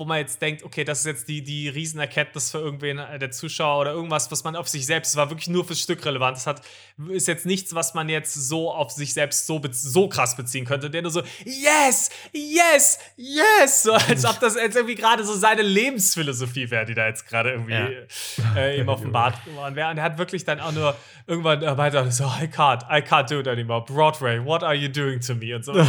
wo 0.00 0.04
man 0.04 0.18
jetzt 0.18 0.40
denkt, 0.42 0.64
okay, 0.64 0.82
das 0.84 1.00
ist 1.00 1.06
jetzt 1.06 1.28
die, 1.28 1.42
die 1.42 1.68
Riesenerkenntnis 1.68 2.50
für 2.50 2.58
irgendwen, 2.58 2.98
äh, 2.98 3.18
der 3.18 3.30
Zuschauer 3.30 3.82
oder 3.82 3.92
irgendwas, 3.92 4.30
was 4.30 4.42
man 4.44 4.56
auf 4.56 4.68
sich 4.68 4.86
selbst, 4.86 5.10
es 5.10 5.16
war 5.16 5.30
wirklich 5.30 5.48
nur 5.48 5.64
fürs 5.64 5.80
Stück 5.80 6.04
relevant. 6.04 6.36
Das 6.36 6.46
hat, 6.46 6.62
ist 7.08 7.28
jetzt 7.28 7.46
nichts, 7.46 7.74
was 7.74 7.94
man 7.94 8.08
jetzt 8.08 8.34
so 8.34 8.72
auf 8.72 8.90
sich 8.90 9.12
selbst 9.14 9.46
so, 9.46 9.60
so 9.70 10.08
krass 10.08 10.36
beziehen 10.36 10.64
könnte, 10.64 10.90
der 10.90 11.02
nur 11.02 11.10
so, 11.10 11.22
yes, 11.44 12.10
yes, 12.32 12.98
yes, 13.16 13.82
so 13.82 13.92
als 13.92 14.24
ob 14.24 14.40
das 14.40 14.54
jetzt 14.56 14.76
irgendwie 14.76 14.94
gerade 14.94 15.24
so 15.24 15.34
seine 15.34 15.62
Lebensphilosophie 15.62 16.70
wäre, 16.70 16.86
die 16.86 16.94
da 16.94 17.06
jetzt 17.06 17.26
gerade 17.28 17.50
irgendwie 17.52 17.72
Ja. 17.72 18.56
äh, 18.56 18.80
ihm 18.80 18.88
offenbart 18.88 19.44
geworden 19.44 19.76
wäre. 19.76 19.90
Und 19.90 19.98
er 19.98 20.04
hat 20.04 20.18
wirklich 20.18 20.44
dann 20.44 20.60
auch 20.60 20.72
nur 20.72 20.96
irgendwann 21.26 21.62
äh, 21.62 21.76
weiter 21.76 22.10
so, 22.10 22.24
I 22.24 22.46
can't, 22.46 22.82
I 22.90 23.02
can't 23.02 23.28
do 23.28 23.40
it 23.40 23.48
anymore. 23.48 23.84
Broadway, 23.84 24.42
what 24.44 24.62
are 24.62 24.74
you 24.74 24.88
doing 24.88 25.20
to 25.20 25.34
me? 25.34 25.54
Und 25.54 25.64
so. 25.64 25.72
Und 25.72 25.86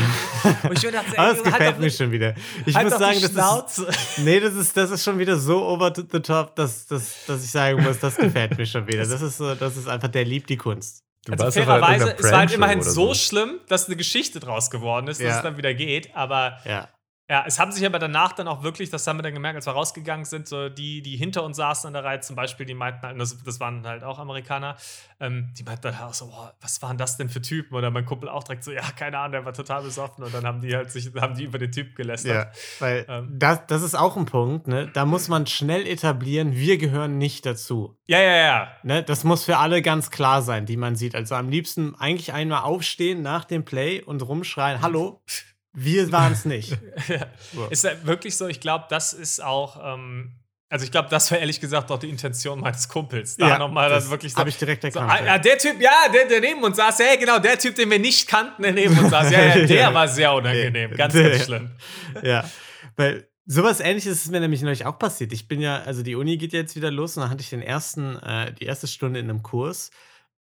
ich 0.74 0.92
dachte, 0.92 1.12
ey, 1.14 1.18
Aber 1.18 1.34
das 1.34 1.38
halt 1.38 1.44
gefällt 1.44 1.76
doch 1.76 1.80
mir 1.80 1.92
schon 1.92 2.12
wieder. 2.12 2.36
Ich 2.66 2.76
halt 2.76 2.90
muss 2.90 3.00
sagen, 3.00 3.20
das 3.22 3.78
ist. 3.78 3.86
Nee, 4.18 4.40
das 4.40 4.54
ist, 4.56 4.76
das 4.76 4.92
ist 4.92 5.04
schon 5.04 5.18
wieder 5.20 5.38
so 5.38 5.66
over 5.66 5.94
the 5.96 6.20
top, 6.20 6.56
dass, 6.56 6.88
dass, 6.88 7.26
dass 7.26 7.44
ich 7.44 7.52
sagen 7.52 7.82
muss, 7.84 8.00
das 8.00 8.16
gefällt 8.18 8.58
mir 8.58 8.66
schon 8.66 8.88
wieder. 8.88 9.06
Das 9.06 9.22
ist 9.22 9.38
so, 9.38 9.56
das 9.56 9.78
ist 9.78 9.88
einfach, 9.88 10.08
der 10.10 10.26
liebt 10.26 10.50
die 10.50 10.58
Kunst. 10.58 11.04
Du 11.26 11.34
Also 11.34 11.46
bei 11.46 11.52
fairerweise, 11.52 12.16
es 12.18 12.32
war 12.32 12.40
halt 12.40 12.52
immerhin 12.52 12.80
oder 12.80 12.90
so 12.90 13.14
schlimm, 13.14 13.60
dass 13.68 13.86
eine 13.88 13.96
Geschichte 13.96 14.40
draus 14.40 14.70
geworden 14.72 15.08
ist, 15.08 15.20
dass 15.20 15.28
Ja. 15.28 15.38
es 15.38 15.44
dann 15.44 15.58
wieder 15.58 15.74
geht. 15.74 16.16
Aber 16.16 16.58
Ja. 16.66 16.90
Ja, 17.32 17.46
es 17.48 17.60
haben 17.60 17.72
sich 17.72 17.86
aber 17.86 17.98
danach 17.98 18.34
dann 18.34 18.50
auch 18.50 18.62
wirklich, 18.62 18.90
das 18.90 19.08
haben 19.08 19.20
wir 19.20 19.24
dann 19.24 19.34
gemerkt, 19.34 19.56
als 19.56 19.66
wir 19.66 19.72
rausgegangen 19.72 20.26
sind, 20.26 20.50
so 20.50 20.68
die, 20.68 21.02
die 21.02 21.16
hinter 21.16 21.44
uns 21.46 21.56
saßen 21.56 21.88
an 21.88 21.94
der 21.94 22.04
Reihe 22.04 22.20
zum 22.20 22.36
Beispiel, 22.36 22.66
die 22.66 22.74
meinten 22.74 23.04
halt, 23.04 23.18
das, 23.18 23.42
das 23.42 23.58
waren 23.62 23.88
halt 23.88 24.04
auch 24.04 24.20
Amerikaner, 24.20 24.76
ähm, 25.22 25.54
die 25.58 25.64
meinten 25.64 25.84
dann 25.84 25.98
halt 25.98 26.10
auch 26.10 26.14
so, 26.14 26.26
boah, 26.26 26.54
was 26.60 26.82
waren 26.82 26.98
das 26.98 27.16
denn 27.16 27.30
für 27.30 27.42
Typen? 27.42 27.74
Oder 27.74 27.90
mein 27.90 28.06
Kumpel 28.06 28.28
auch 28.28 28.44
direkt 28.44 28.66
so, 28.66 28.74
ja, 28.74 28.82
keine 28.98 29.18
Ahnung, 29.18 29.32
der 29.32 29.46
war 29.46 29.54
total 29.54 29.82
besoffen 29.82 30.26
und 30.26 30.34
dann 30.34 30.46
haben 30.46 30.60
die 30.60 30.76
halt 30.76 30.92
sich, 30.92 31.10
haben 31.22 31.36
die 31.36 31.46
über 31.46 31.58
den 31.58 31.72
Typ 31.72 31.96
gelästert. 31.96 32.34
Ja, 32.36 32.52
weil 32.80 33.06
Ähm. 33.08 33.30
das, 33.40 33.66
das 33.66 33.82
ist 33.82 33.96
auch 33.96 34.18
ein 34.18 34.26
Punkt, 34.26 34.68
ne? 34.68 34.90
Da 34.94 35.06
muss 35.06 35.30
man 35.30 35.48
schnell 35.48 35.88
etablieren, 35.88 36.54
wir 36.54 36.78
gehören 36.78 37.18
nicht 37.18 37.46
dazu. 37.46 37.98
Ja, 38.08 38.20
ja, 38.20 38.36
ja. 38.36 38.68
Ne? 38.84 39.04
Das 39.04 39.24
muss 39.24 39.46
für 39.46 39.56
alle 39.56 39.82
ganz 39.82 40.12
klar 40.12 40.42
sein, 40.42 40.66
die 40.66 40.76
man 40.76 40.98
sieht. 40.98 41.16
Also 41.16 41.36
am 41.36 41.48
liebsten 41.48 41.96
eigentlich 41.96 42.34
einmal 42.34 42.64
aufstehen 42.64 43.22
nach 43.22 43.46
dem 43.46 43.64
Play 43.64 44.02
und 44.02 44.22
rumschreien: 44.22 44.82
Hallo, 44.82 45.22
wir 45.74 46.12
waren 46.12 46.34
es 46.34 46.46
nicht. 46.46 46.72
ja. 47.08 47.28
Ist 47.70 47.84
ja 47.84 47.92
wirklich 48.04 48.36
so, 48.38 48.48
ich 48.48 48.60
glaube, 48.60 48.86
das 48.90 49.14
ist 49.14 49.44
auch, 49.44 49.80
ähm, 49.96 50.38
also 50.70 50.86
ich 50.86 50.92
glaube, 50.92 51.10
das 51.10 51.30
war 51.32 51.38
ehrlich 51.38 51.60
gesagt 51.60 51.92
auch 51.92 52.00
die 52.00 52.10
Intention 52.10 52.60
meines 52.62 52.88
Kumpels. 52.88 53.36
Da 53.38 53.58
nochmal 53.58 53.90
dann 53.90 54.10
wirklich 54.10 54.32
so. 54.34 54.40
Habe 54.40 54.50
ich 54.50 54.58
direkt 54.58 54.84
So, 54.84 55.00
erkannt. 55.00 55.12
ah, 55.22 55.26
ja, 55.26 55.38
der 55.38 55.58
Typ, 55.58 55.82
ja, 55.82 55.92
der, 56.14 56.28
der 56.28 56.40
neben 56.40 56.64
uns 56.64 56.78
saß, 56.78 57.00
ja, 57.00 57.16
genau, 57.20 57.40
der 57.40 57.60
Typ, 57.60 57.76
den 57.76 57.90
wir 57.90 58.00
nicht 58.00 58.28
kannten, 58.28 58.64
der 58.64 58.72
neben 58.74 58.98
uns 58.98 59.10
saß. 59.10 59.32
Ja, 59.32 59.42
ja, 59.44 59.56
der 59.66 59.76
Ja. 59.82 59.94
war 59.94 60.08
sehr 60.08 60.34
unangenehm. 60.34 60.92
Ganz, 60.96 61.14
der- 61.14 61.30
ganz 61.32 61.44
schlimm. 61.46 61.72
ja, 62.24 62.50
weil 62.96 63.28
sowas 63.46 63.80
ähnliches 63.82 64.24
ist 64.24 64.32
mir 64.32 64.40
nämlich 64.40 64.62
neulich 64.62 64.86
auch 64.86 64.98
passiert. 64.98 65.34
Ich 65.34 65.48
bin 65.50 65.60
ja, 65.60 65.82
also 65.82 66.04
die 66.04 66.16
Uni 66.16 66.38
geht 66.38 66.54
jetzt 66.54 66.76
wieder 66.78 66.90
los 66.92 67.18
und 67.18 67.22
dann 67.24 67.30
hatte 67.32 67.42
ich 67.42 67.50
den 67.50 67.62
ersten, 67.62 68.18
äh, 68.20 68.54
die 68.54 68.64
erste 68.66 68.88
Stunde 68.88 69.20
in 69.20 69.30
einem 69.30 69.44
Kurs 69.44 69.92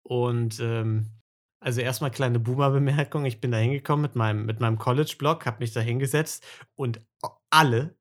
und 0.03 0.59
ähm, 0.59 1.07
also 1.59 1.81
erstmal 1.81 2.11
kleine 2.11 2.39
Boomer-Bemerkung. 2.39 3.25
Ich 3.25 3.41
bin 3.41 3.51
da 3.51 3.57
hingekommen 3.57 4.01
mit 4.01 4.15
meinem, 4.15 4.45
mit 4.45 4.59
meinem 4.59 4.77
College-Blog, 4.77 5.45
habe 5.45 5.57
mich 5.59 5.73
da 5.73 5.79
hingesetzt 5.79 6.45
und 6.75 7.01
alle, 7.49 7.95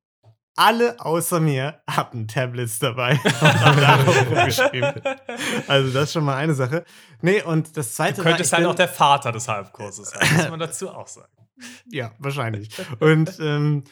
alle 0.56 1.00
außer 1.00 1.40
mir 1.40 1.80
hatten 1.86 2.28
Tablets 2.28 2.78
dabei. 2.78 3.18
Also 5.68 5.92
das 5.92 6.04
ist 6.04 6.12
schon 6.12 6.24
mal 6.24 6.36
eine 6.36 6.54
Sache. 6.54 6.84
Nee, 7.22 7.42
und 7.42 7.76
das 7.76 7.94
zweite 7.94 8.16
Du 8.16 8.22
könntest 8.22 8.52
war, 8.52 8.58
halt 8.58 8.68
auch 8.68 8.74
der 8.74 8.88
Vater 8.88 9.32
des 9.32 9.48
Halbkurses 9.48 10.10
sein, 10.10 10.36
muss 10.36 10.50
man 10.50 10.60
dazu 10.60 10.90
auch 10.90 11.08
sagen. 11.08 11.32
Ja, 11.90 12.12
wahrscheinlich. 12.18 12.68
Und 13.00 13.38
ähm, 13.40 13.84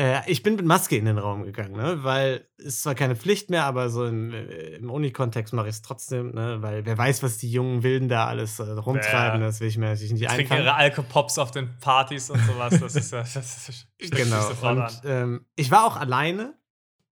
äh, 0.00 0.22
ich 0.26 0.42
bin 0.42 0.56
mit 0.56 0.64
Maske 0.64 0.96
in 0.96 1.04
den 1.04 1.18
Raum 1.18 1.44
gegangen, 1.44 1.72
ne? 1.76 2.02
weil 2.02 2.46
es 2.56 2.82
zwar 2.82 2.94
keine 2.94 3.16
Pflicht 3.16 3.50
mehr, 3.50 3.64
aber 3.66 3.90
so 3.90 4.06
im, 4.06 4.32
äh, 4.32 4.76
im 4.76 4.90
Uni-Kontext 4.90 5.52
mache 5.52 5.68
ich 5.68 5.74
es 5.74 5.82
trotzdem, 5.82 6.32
ne? 6.32 6.58
weil 6.62 6.86
wer 6.86 6.96
weiß, 6.96 7.22
was 7.22 7.36
die 7.38 7.50
jungen 7.50 7.82
Wilden 7.82 8.08
da 8.08 8.26
alles 8.26 8.58
äh, 8.58 8.62
rumtreiben, 8.62 9.40
Ja. 9.40 9.46
das 9.46 9.60
will 9.60 9.68
ich 9.68 9.76
mir 9.78 9.86
natürlich 9.90 10.12
nicht 10.12 10.24
Trinken 10.26 10.40
einfangen. 10.42 10.64
ihre 10.64 10.74
Alkopops 10.74 11.38
auf 11.38 11.50
den 11.50 11.76
Partys 11.80 12.30
und 12.30 12.40
sowas. 12.40 12.80
Das 12.80 12.96
ist 12.96 13.12
ja, 13.12 13.18
das 13.34 13.68
ist, 13.68 13.88
Genau. 14.10 14.48
Und 14.62 15.02
ähm, 15.04 15.46
ich 15.56 15.70
war 15.70 15.84
auch 15.84 15.96
alleine 15.96 16.54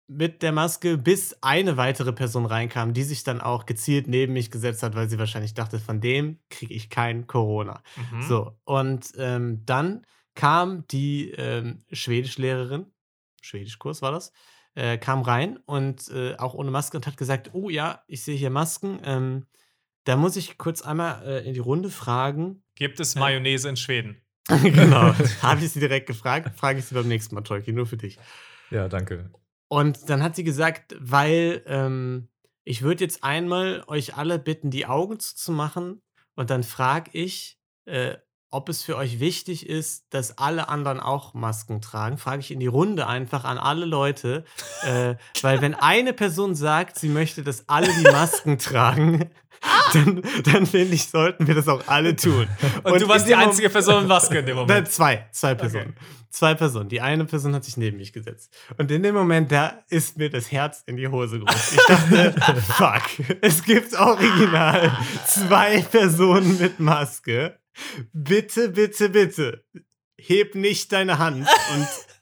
mit 0.10 0.42
der 0.42 0.54
Maske, 0.54 0.98
bis 0.98 1.36
eine 1.42 1.76
weitere 1.76 2.14
Person 2.14 2.46
reinkam, 2.46 2.94
die 2.94 3.04
sich 3.04 3.26
dann 3.26 3.42
auch 3.42 3.66
gezielt 3.66 4.08
neben 4.08 4.32
mich 4.32 4.52
gesetzt 4.52 4.82
hat, 4.82 4.96
weil 4.96 5.10
sie 5.10 5.20
wahrscheinlich 5.20 5.54
dachte, 5.54 5.80
von 5.80 6.00
dem 6.00 6.40
kriege 6.50 6.74
ich 6.74 6.90
kein 6.90 7.28
Corona. 7.28 7.82
Mhm. 8.14 8.22
So, 8.22 8.58
und 8.64 9.12
ähm, 9.18 9.64
dann 9.66 10.06
kam 10.38 10.88
die 10.88 11.32
ähm, 11.32 11.84
Schwedischlehrerin, 11.92 12.86
Schwedischkurs 13.42 14.02
war 14.02 14.12
das, 14.12 14.32
äh, 14.76 14.98
kam 14.98 15.24
rein 15.24 15.58
und 15.66 16.08
äh, 16.10 16.36
auch 16.38 16.54
ohne 16.54 16.72
Maske 16.72 16.96
und 16.96 17.08
hat 17.08 17.18
gesagt, 17.18 17.50
oh 17.54 17.70
ja, 17.70 18.04
ich 18.08 18.24
sehe 18.24 18.38
hier 18.38 18.52
Masken. 18.52 19.00
Ähm, 19.04 19.48
da 20.06 20.16
muss 20.16 20.36
ich 20.36 20.58
kurz 20.58 20.84
einmal 20.84 21.28
äh, 21.28 21.46
in 21.46 21.54
die 21.54 21.60
Runde 21.60 21.90
fragen. 21.90 22.64
Gibt 22.76 23.00
es 23.00 23.16
Mayonnaise 23.16 23.68
in 23.68 23.76
Schweden? 23.78 24.22
genau, 24.48 25.14
habe 25.42 25.62
ich 25.62 25.72
sie 25.72 25.80
direkt 25.80 26.06
gefragt, 26.06 26.56
frage 26.56 26.80
ich 26.80 26.86
sie 26.86 26.94
beim 26.94 27.08
nächsten 27.08 27.36
Mal, 27.36 27.42
Tolki, 27.42 27.74
nur 27.74 27.88
für 27.88 27.98
dich. 27.98 28.18
Ja, 28.70 28.88
danke. 28.88 29.32
Und 29.68 30.10
dann 30.10 30.24
hat 30.24 30.36
sie 30.36 30.44
gesagt, 30.44 30.96
weil 31.00 31.64
ähm, 31.66 32.30
ich 32.64 32.84
würde 32.84 33.04
jetzt 33.04 33.24
einmal 33.24 33.84
euch 33.88 34.16
alle 34.16 34.40
bitten, 34.40 34.70
die 34.70 34.86
Augen 34.86 35.20
zuzumachen 35.20 36.02
und 36.36 36.52
dann 36.52 36.64
frage 36.64 37.10
ich, 37.14 37.60
äh, 37.86 38.18
ob 38.50 38.70
es 38.70 38.84
für 38.84 38.96
euch 38.96 39.20
wichtig 39.20 39.68
ist, 39.68 40.06
dass 40.12 40.38
alle 40.38 40.70
anderen 40.70 41.00
auch 41.00 41.34
Masken 41.34 41.82
tragen. 41.82 42.18
Frage 42.18 42.40
ich 42.40 42.52
in 42.52 42.60
die 42.60 42.68
Runde 42.68 43.08
einfach 43.08 43.44
an 43.44 43.58
alle 43.58 43.86
Leute, 43.86 44.46
äh, 44.84 45.16
weil 45.42 45.62
wenn 45.62 45.76
eine 45.76 46.14
Person 46.14 46.56
sagt, 46.56 46.98
sie 46.98 47.10
möchte, 47.10 47.44
dass 47.44 47.68
alle 47.68 47.88
die 47.88 48.10
Masken 48.10 48.58
tragen, 48.58 49.30
dann, 49.94 50.22
dann 50.44 50.66
finde 50.66 50.96
ich, 50.96 51.10
sollten 51.10 51.48
wir 51.48 51.56
das 51.56 51.68
auch 51.68 51.88
alle 51.88 52.16
tun. 52.16 52.48
Und, 52.84 53.02
du 53.02 53.08
warst 53.08 53.28
die 53.28 53.36
einzige 53.36 53.70
Person 53.70 54.04
in 54.04 54.08
Maske 54.08 54.40
in 54.40 54.46
dem 54.46 54.56
Moment. 54.56 54.88
zwei, 54.92 55.28
zwei 55.32 55.56
Personen. 55.56 55.96
Zwei 56.30 56.54
Personen. 56.54 56.90
Die 56.90 57.02
eine 57.02 57.26
Person 57.26 57.56
hat 57.56 57.64
sich 57.64 57.78
neben 57.78 57.98
mich 57.98 58.14
gesetzt. 58.14 58.56
Und 58.78 58.92
in 58.92 59.02
dem 59.02 59.16
Moment, 59.16 59.52
da 59.52 59.80
ist 59.90 60.18
mir 60.18 60.30
das 60.30 60.52
Herz 60.52 60.84
in 60.86 60.98
die 60.98 61.08
Hose 61.08 61.40
gerutscht. 61.40 61.74
Ich 61.74 61.86
dachte, 61.86 62.36
fuck, 62.68 63.38
es 63.42 63.64
gibt 63.64 63.94
original 63.96 64.92
zwei 65.26 65.82
Personen 65.82 66.60
mit 66.60 66.80
Maske. 66.80 67.58
Bitte, 68.14 68.70
bitte, 68.70 69.10
bitte. 69.10 69.66
heb 70.20 70.56
nicht 70.56 70.92
deine 70.92 71.20
Hand 71.20 71.48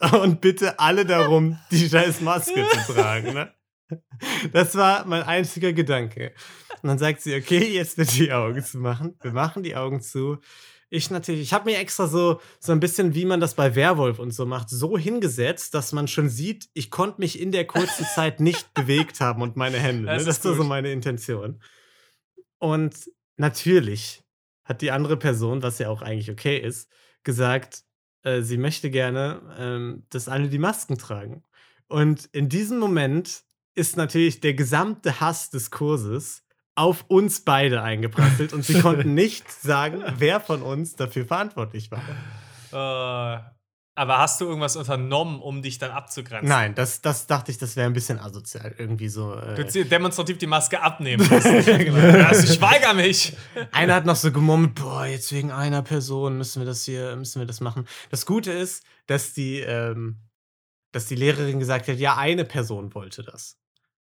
und, 0.02 0.14
und 0.22 0.42
bitte 0.42 0.80
alle 0.80 1.06
darum, 1.06 1.60
die 1.72 1.90
scheiß 1.90 2.22
Maske 2.22 2.66
zu 2.86 2.94
tragen. 2.94 3.34
Ne? 3.34 3.54
Das 4.52 4.76
war 4.76 5.06
mein 5.06 5.24
einziger 5.24 5.74
Gedanke. 5.74 6.34
Und 6.82 6.90
dann 6.90 6.98
sagt 6.98 7.22
sie, 7.22 7.36
okay, 7.36 7.74
jetzt 7.74 7.98
bitte 7.98 8.16
die 8.16 8.32
Augen 8.32 8.64
zu 8.64 8.80
machen. 8.80 9.18
Wir 9.22 9.32
machen 9.32 9.64
die 9.64 9.76
Augen 9.76 10.02
zu. 10.02 10.40
Ich 10.90 11.10
natürlich, 11.10 11.42
ich 11.42 11.54
habe 11.54 11.70
mir 11.70 11.78
extra 11.80 12.08
so, 12.08 12.40
so 12.60 12.72
ein 12.72 12.80
bisschen, 12.80 13.16
wie 13.16 13.26
man 13.26 13.40
das 13.40 13.56
bei 13.56 13.76
Werwolf 13.76 14.20
und 14.20 14.32
so 14.32 14.46
macht, 14.46 14.70
so 14.70 14.98
hingesetzt, 14.98 15.74
dass 15.74 15.94
man 15.94 16.08
schon 16.08 16.30
sieht, 16.30 16.70
ich 16.74 16.92
konnte 16.92 17.20
mich 17.20 17.40
in 17.40 17.52
der 17.52 17.66
kurzen 17.66 18.06
Zeit 18.16 18.40
nicht 18.40 18.74
bewegt 18.74 19.20
haben 19.20 19.42
und 19.42 19.56
meine 19.56 19.78
Hände. 19.78 20.06
Das 20.06 20.22
Ne? 20.22 20.26
Das 20.26 20.38
ist 20.38 20.46
war 20.46 20.56
so 20.56 20.64
meine 20.64 20.92
Intention. 20.92 21.62
Und 22.60 23.10
natürlich 23.38 24.24
hat 24.66 24.82
die 24.82 24.92
andere 24.92 25.18
Person, 25.18 25.64
was 25.64 25.80
ja 25.80 25.90
auch 25.90 26.02
eigentlich 26.02 26.30
okay 26.30 26.58
ist, 26.58 26.90
gesagt, 27.24 27.84
äh, 28.24 28.42
sie 28.42 28.58
möchte 28.58 28.90
gerne, 28.90 29.42
ähm, 29.58 30.04
dass 30.10 30.28
alle 30.28 30.50
die 30.50 30.58
Masken 30.58 30.98
tragen. 30.98 31.44
Und 31.88 32.26
in 32.34 32.50
diesem 32.50 32.80
Moment 32.80 33.44
ist 33.76 33.96
natürlich 33.96 34.42
der 34.42 34.54
gesamte 34.54 35.20
Hass 35.20 35.50
des 35.50 35.70
Kurses 35.72 36.44
auf 36.74 37.06
uns 37.08 37.42
beide 37.42 37.82
eingeprasselt 37.82 38.52
und 38.52 38.66
sie 38.66 38.80
konnten 38.82 39.14
nicht 39.14 39.50
sagen, 39.50 40.04
wer 40.18 40.40
von 40.40 40.62
uns 40.62 40.96
dafür 40.96 41.26
verantwortlich 41.26 41.90
war. 41.92 42.02
Äh, 42.72 43.55
aber 43.96 44.18
hast 44.18 44.42
du 44.42 44.46
irgendwas 44.46 44.76
unternommen, 44.76 45.40
um 45.42 45.62
dich 45.62 45.78
dann 45.78 45.92
abzugrenzen? 45.92 46.50
Nein, 46.50 46.76
das, 46.76 47.02
das 47.02 47.28
dachte 47.28 47.52
ich, 47.52 47.58
das 47.58 47.76
wäre 47.78 47.88
ein 47.88 47.94
bisschen 47.94 48.20
asozial. 48.20 48.76
Irgendwie 48.78 49.08
so. 49.08 49.34
Du 49.34 49.62
Äh, 49.62 49.68
zieh- 49.68 49.86
demonstrativ 49.86 50.38
die 50.38 50.48
Maske 50.48 50.82
abnehmen 50.82 51.28
genau. 51.30 52.28
also 52.28 52.52
ich 52.52 52.60
weigere 52.62 52.94
mich. 52.94 53.36
Einer 53.72 53.96
hat 53.96 54.06
noch 54.06 54.18
so 54.18 54.32
gemurmelt, 54.32 54.76
boah, 54.76 55.06
jetzt 55.06 55.32
wegen 55.32 55.52
einer 55.52 55.82
Person 55.82 56.38
müssen 56.38 56.62
wir 56.62 56.66
das 56.66 56.84
hier, 56.86 57.16
müssen 57.16 57.40
wir 57.42 57.46
das 57.48 57.62
machen. 57.62 57.88
Das 58.10 58.26
Gute 58.26 58.52
ist, 58.52 58.84
dass 59.08 59.34
die, 59.34 59.60
ähm, 59.62 60.18
dass 60.92 61.06
die 61.06 61.16
Lehrerin 61.16 61.60
gesagt 61.60 61.88
hat, 61.88 61.98
ja, 61.98 62.18
eine 62.18 62.44
Person 62.46 62.94
wollte 62.94 63.24
das. 63.24 63.58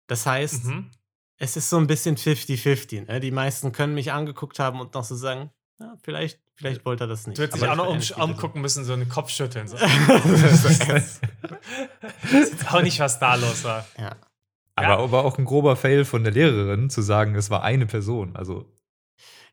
Das 0.08 0.26
heißt, 0.26 0.64
Mhm. 0.64 0.90
es 1.38 1.56
ist 1.56 1.70
so 1.70 1.76
ein 1.78 1.86
bisschen 1.86 2.16
50-50. 2.16 3.06
Ne? 3.06 3.20
Die 3.20 3.30
meisten 3.30 3.72
können 3.72 3.94
mich 3.94 4.10
angeguckt 4.12 4.58
haben 4.58 4.80
und 4.80 4.94
noch 4.94 5.04
so 5.04 5.14
sagen, 5.16 5.50
ja, 5.78 5.94
vielleicht, 6.02 6.40
vielleicht 6.54 6.84
wollte 6.84 7.04
er 7.04 7.06
das 7.08 7.26
nicht. 7.26 7.38
Du 7.38 7.42
hättest 7.42 7.62
dich 7.62 7.68
auch 7.68 7.76
noch 7.76 7.88
um, 7.88 8.00
umgucken 8.30 8.60
müssen, 8.62 8.84
so 8.84 8.92
einen 8.92 9.08
Kopf 9.08 9.30
schütteln. 9.30 9.68
So. 9.68 9.76
Ich 12.22 12.32
weiß 12.32 12.74
auch 12.74 12.82
nicht, 12.82 12.98
was 13.00 13.18
da 13.18 13.34
los 13.34 13.64
war. 13.64 13.86
ja. 13.98 14.16
Aber, 14.74 14.88
Ja. 14.88 14.98
aber 14.98 15.24
auch 15.24 15.38
ein 15.38 15.44
grober 15.44 15.74
Fail 15.76 16.04
von 16.04 16.22
der 16.22 16.32
Lehrerin, 16.32 16.90
zu 16.90 17.00
sagen, 17.02 17.34
es 17.34 17.48
war 17.50 17.62
eine 17.62 17.86
Person. 17.86 18.36
Also, 18.36 18.70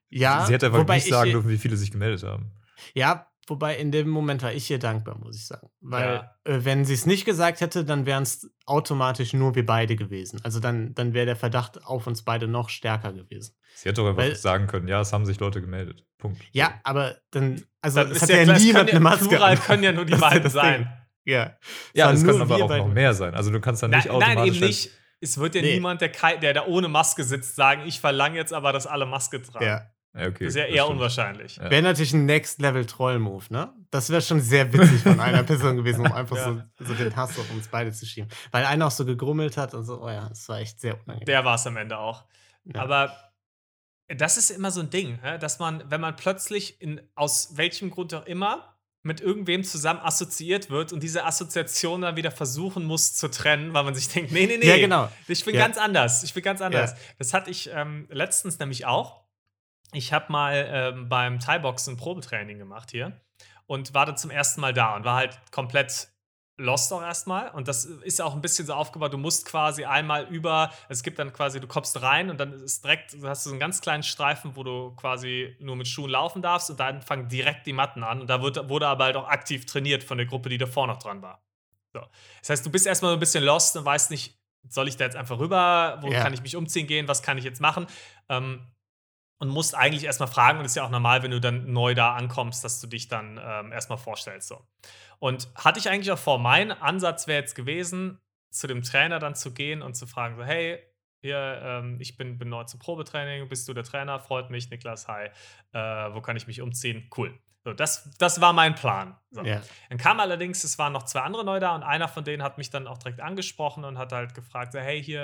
ja, 0.10 0.46
sie 0.46 0.54
hätte 0.54 0.68
einfach 0.68 0.86
nicht 0.88 1.08
sagen 1.08 1.28
ich, 1.28 1.34
dürfen, 1.34 1.50
wie 1.50 1.58
viele 1.58 1.78
sich 1.78 1.92
gemeldet 1.92 2.24
haben. 2.24 2.52
Ja, 2.94 3.28
wobei 3.48 3.76
in 3.78 3.92
dem 3.92 4.08
Moment 4.10 4.42
war 4.44 4.54
ich 4.54 4.70
ihr 4.72 4.80
dankbar, 4.80 5.18
muss 5.18 5.36
ich 5.38 5.48
sagen. 5.48 5.68
Weil, 5.82 6.16
Ja. 6.46 6.54
äh, 6.54 6.64
wenn 6.66 6.86
sie 6.86 6.94
es 6.94 7.06
nicht 7.06 7.26
gesagt 7.26 7.62
hätte, 7.62 7.84
dann 7.86 8.06
wären 8.06 8.24
es 8.24 8.50
automatisch 8.66 9.34
nur 9.34 9.56
wir 9.56 9.66
beide 9.66 9.96
gewesen. 9.96 10.40
Also 10.44 10.60
dann, 10.60 10.94
dann 10.96 11.14
wäre 11.14 11.26
der 11.26 11.36
Verdacht 11.36 11.84
auf 11.86 12.08
uns 12.08 12.24
beide 12.24 12.48
noch 12.48 12.70
stärker 12.70 13.14
gewesen. 13.14 13.56
Sie 13.76 13.90
hätte 13.90 14.02
doch 14.02 14.10
einfach 14.10 14.24
Weil- 14.24 14.36
sagen 14.36 14.68
können, 14.68 14.88
ja, 14.88 15.02
es 15.02 15.12
haben 15.14 15.26
sich 15.26 15.40
Leute 15.40 15.62
gemeldet. 15.62 16.06
Punkt. 16.18 16.42
Ja, 16.52 16.80
aber 16.84 17.18
dann, 17.32 17.62
also 17.82 18.02
Dann 18.02 18.12
es 18.12 18.22
hat 18.22 18.30
ja 18.30 18.38
ja, 18.38 18.44
klar, 18.46 18.60
niemand 18.60 18.90
eine 18.92 19.00
Maske. 19.00 19.28
Plural 19.28 19.58
können 19.58 19.84
ja 19.84 19.92
nur 19.92 20.06
die 20.06 20.16
beiden 20.16 20.50
sein. 20.50 20.92
Ja. 21.26 21.58
Ja, 21.94 22.12
es 22.12 22.24
können 22.26 22.42
aber 22.42 22.56
auch 22.56 22.60
noch 22.60 22.68
beide. 22.68 22.86
mehr 22.88 23.14
sein. 23.14 23.34
Also 23.34 23.52
du 23.52 23.60
kannst 23.62 23.84
dann 23.84 23.92
Nein, 23.92 24.00
nicht 24.00 24.08
nein, 24.08 24.16
automatisch. 24.38 24.56
eben 24.58 24.66
nicht. 24.68 24.90
Es 25.22 25.38
wird 25.38 25.56
ja 25.56 25.62
Nee. 25.62 25.76
niemand, 25.76 26.02
der, 26.02 26.10
der 26.42 26.54
da 26.54 26.66
ohne 26.66 26.90
Maske 26.90 27.24
sitzt, 27.24 27.56
sagen, 27.56 27.84
ich 27.86 28.00
verlange 28.02 28.36
jetzt 28.36 28.52
aber, 28.54 28.74
dass 28.74 28.88
alle 28.88 29.06
Maske 29.06 29.42
tragen. 29.42 29.66
Ja. 29.66 29.90
Okay, 30.16 30.46
Das 30.46 30.50
ist 30.50 30.56
ja 30.56 30.66
eher 30.66 30.84
stimmt. 30.84 30.90
unwahrscheinlich. 30.98 31.56
Ja. 31.58 31.72
Wäre 31.72 31.82
natürlich 31.82 32.14
ein 32.14 32.26
Next-Level-Troll-Move, 32.26 33.46
ne? 33.50 33.74
Das 33.90 34.10
wäre 34.12 34.22
schon 34.22 34.40
sehr 34.42 34.72
witzig 34.72 35.02
von 35.02 35.20
einer 35.20 35.42
Person 35.44 35.76
gewesen, 35.76 36.06
um 36.06 36.12
einfach 36.12 36.36
Ja. 36.38 36.66
so, 36.78 36.86
so 36.86 36.94
den 36.94 37.16
Hass 37.16 37.38
auf 37.40 37.50
uns 37.52 37.68
beide 37.68 37.92
zu 37.92 38.06
schieben. 38.06 38.30
Weil 38.52 38.66
einer 38.66 38.88
auch 38.88 38.92
so 38.92 39.06
gegrummelt 39.06 39.58
hat 39.58 39.74
und 39.74 39.84
so, 39.86 40.02
oh 40.04 40.10
ja, 40.10 40.30
das 40.30 40.48
war 40.50 40.60
echt 40.60 40.80
sehr 40.80 40.94
unangenehm. 40.96 41.26
Der 41.26 41.44
war 41.46 41.56
es 41.56 41.66
am 41.66 41.78
Ende 41.78 41.98
auch. 41.98 42.26
Ja. 42.66 42.82
Aber 42.84 43.12
das 44.08 44.38
ist 44.38 44.52
immer 44.52 44.70
so 44.70 44.82
ein 44.82 44.90
Ding, 44.92 45.18
dass 45.40 45.58
man, 45.60 45.84
wenn 45.90 46.02
man 46.02 46.16
plötzlich 46.16 46.80
in, 46.82 47.02
aus 47.16 47.58
welchem 47.58 47.90
Grund 47.90 48.14
auch 48.14 48.26
immer 48.28 48.76
mit 49.02 49.20
irgendwem 49.20 49.64
zusammen 49.64 50.00
assoziiert 50.02 50.70
wird 50.70 50.94
und 50.94 51.02
diese 51.04 51.26
Assoziation 51.26 52.02
dann 52.02 52.16
wieder 52.16 52.32
versuchen 52.32 52.86
muss 52.86 53.16
zu 53.16 53.30
trennen, 53.30 53.74
weil 53.74 53.84
man 53.84 53.96
sich 53.96 54.08
denkt, 54.10 54.32
nee, 54.32 54.46
nee, 54.46 54.58
nee, 54.58 54.68
Ja, 54.70 54.78
genau. 54.78 55.10
ich 55.28 55.44
bin 55.44 55.56
Ja. 55.56 55.62
ganz 55.62 55.78
anders, 55.78 56.24
ich 56.24 56.34
bin 56.34 56.44
ganz 56.44 56.62
anders. 56.62 56.92
Ja. 56.92 56.98
Das 57.18 57.34
hatte 57.34 57.50
ich 57.50 57.70
ähm, 57.74 58.08
letztens 58.12 58.60
nämlich 58.60 58.86
auch. 58.86 59.23
Ich 59.94 60.14
habe 60.14 60.32
mal 60.32 60.68
ähm, 60.70 61.10
beim 61.10 61.40
Thai-Boxen 61.40 61.98
Probetraining 61.98 62.58
gemacht 62.58 62.92
hier 62.92 63.20
und 63.66 63.94
war 63.94 64.06
dann 64.06 64.18
zum 64.18 64.32
ersten 64.32 64.62
Mal 64.62 64.74
da 64.74 64.96
und 64.96 65.06
war 65.06 65.16
halt 65.16 65.40
komplett 65.52 66.10
lost 66.58 66.94
auch 66.94 67.02
erstmal. 67.02 67.50
Und 67.50 67.68
das 67.68 67.86
ist 67.86 68.22
auch 68.22 68.36
ein 68.36 68.42
bisschen 68.42 68.66
so 68.66 68.74
aufgebaut. 68.74 69.14
Du 69.14 69.18
musst 69.18 69.46
quasi 69.46 69.86
einmal 69.86 70.26
über, 70.26 70.72
es 70.88 71.02
gibt 71.02 71.18
dann 71.18 71.34
quasi, 71.34 71.60
du 71.60 71.68
kommst 71.68 72.00
rein 72.02 72.30
und 72.30 72.40
dann 72.40 72.54
ist 72.54 72.84
direkt, 72.84 73.14
du 73.14 73.28
hast 73.28 73.44
so 73.44 73.50
einen 73.50 73.60
ganz 73.60 73.82
kleinen 73.82 74.04
Streifen, 74.04 74.56
wo 74.56 74.64
du 74.64 74.96
quasi 74.96 75.56
nur 75.60 75.76
mit 75.76 75.88
Schuhen 75.88 76.12
laufen 76.12 76.42
darfst 76.42 76.70
und 76.70 76.80
dann 76.80 77.02
fangen 77.02 77.28
direkt 77.28 77.66
die 77.66 77.74
Matten 77.74 78.04
an. 78.04 78.22
Und 78.22 78.28
da 78.28 78.42
wird, 78.42 78.70
wurde 78.70 78.88
aber 78.88 79.06
halt 79.06 79.16
auch 79.16 79.28
aktiv 79.28 79.66
trainiert 79.66 80.04
von 80.04 80.18
der 80.18 80.28
Gruppe, 80.28 80.50
die 80.50 80.58
davor 80.60 80.86
noch 80.88 81.00
dran 81.00 81.22
war. 81.22 81.44
So. 81.92 82.02
Das 82.42 82.50
heißt, 82.50 82.66
du 82.66 82.72
bist 82.72 82.86
erstmal 82.86 83.12
so 83.12 83.18
ein 83.18 83.20
bisschen 83.20 83.44
lost 83.44 83.76
und 83.76 83.86
weißt 83.86 84.12
nicht, 84.12 84.40
soll 84.70 84.88
ich 84.88 84.96
da 84.98 85.06
jetzt 85.06 85.16
einfach 85.16 85.40
rüber? 85.40 85.98
Wo 86.02 86.12
Ja. 86.12 86.22
kann 86.22 86.34
ich 86.34 86.42
mich 86.42 86.56
umziehen 86.56 86.88
gehen? 86.88 87.08
Was 87.08 87.22
kann 87.24 87.38
ich 87.38 87.44
jetzt 87.44 87.62
machen? 87.62 87.88
Ähm, 88.30 88.68
und 89.44 89.50
musst 89.50 89.76
eigentlich 89.76 90.06
erstmal 90.06 90.30
fragen, 90.30 90.60
und 90.60 90.64
das 90.64 90.72
ist 90.72 90.78
ja 90.78 90.86
auch 90.86 90.90
normal, 90.90 91.22
wenn 91.22 91.32
du 91.32 91.42
dann 91.42 91.74
neu 91.74 91.96
da 91.96 92.16
ankommst, 92.16 92.64
dass 92.64 92.80
du 92.80 92.88
dich 92.88 93.10
dann 93.10 93.38
ähm, 93.44 93.74
erstmal 93.74 93.98
vorstellst. 93.98 94.48
So. 94.48 94.66
Und 95.20 95.50
hatte 95.56 95.80
ich 95.80 95.90
eigentlich 95.90 96.14
auch 96.14 96.18
vor, 96.18 96.40
mein 96.40 96.72
Ansatz 96.72 97.28
wäre 97.28 97.42
jetzt 97.42 97.54
gewesen, 97.54 98.22
zu 98.52 98.68
dem 98.68 98.84
Trainer 98.84 99.20
dann 99.20 99.36
zu 99.36 99.54
gehen 99.54 99.82
und 99.82 99.96
zu 99.96 100.08
fragen, 100.08 100.38
so, 100.38 100.46
hey, 100.46 100.80
hier, 101.22 101.60
ähm, 101.62 101.98
ich 102.00 102.16
bin, 102.16 102.38
bin 102.38 102.48
neu 102.48 102.64
zum 102.64 102.80
Probetraining, 102.80 103.50
bist 103.50 103.68
du 103.68 103.74
der 103.74 103.84
Trainer? 103.84 104.18
Freut 104.22 104.50
mich, 104.50 104.70
Niklas, 104.70 105.10
hi. 105.10 105.28
Äh, 105.74 106.14
wo 106.14 106.22
kann 106.22 106.38
ich 106.38 106.48
mich 106.48 106.62
umziehen? 106.62 107.10
Cool. 107.18 107.38
So, 107.66 107.72
das, 107.74 108.10
das 108.18 108.42
war 108.42 108.52
mein 108.52 108.76
Plan. 108.76 109.16
So. 109.32 109.42
Ja. 109.42 109.62
Dann 109.88 109.98
kam 109.98 110.20
allerdings, 110.20 110.66
es 110.66 110.78
waren 110.78 110.92
noch 110.92 111.04
zwei 111.04 111.22
andere 111.22 111.46
neu 111.46 111.62
da 111.62 111.74
und 111.76 111.84
einer 111.84 112.10
von 112.10 112.26
denen 112.26 112.44
hat 112.44 112.58
mich 112.58 112.70
dann 112.70 112.88
auch 112.88 112.98
direkt 112.98 113.22
angesprochen 113.22 113.86
und 113.86 113.98
hat 113.98 114.12
halt 114.12 114.34
gefragt, 114.34 114.74
hey, 114.74 115.02
hier, 115.02 115.22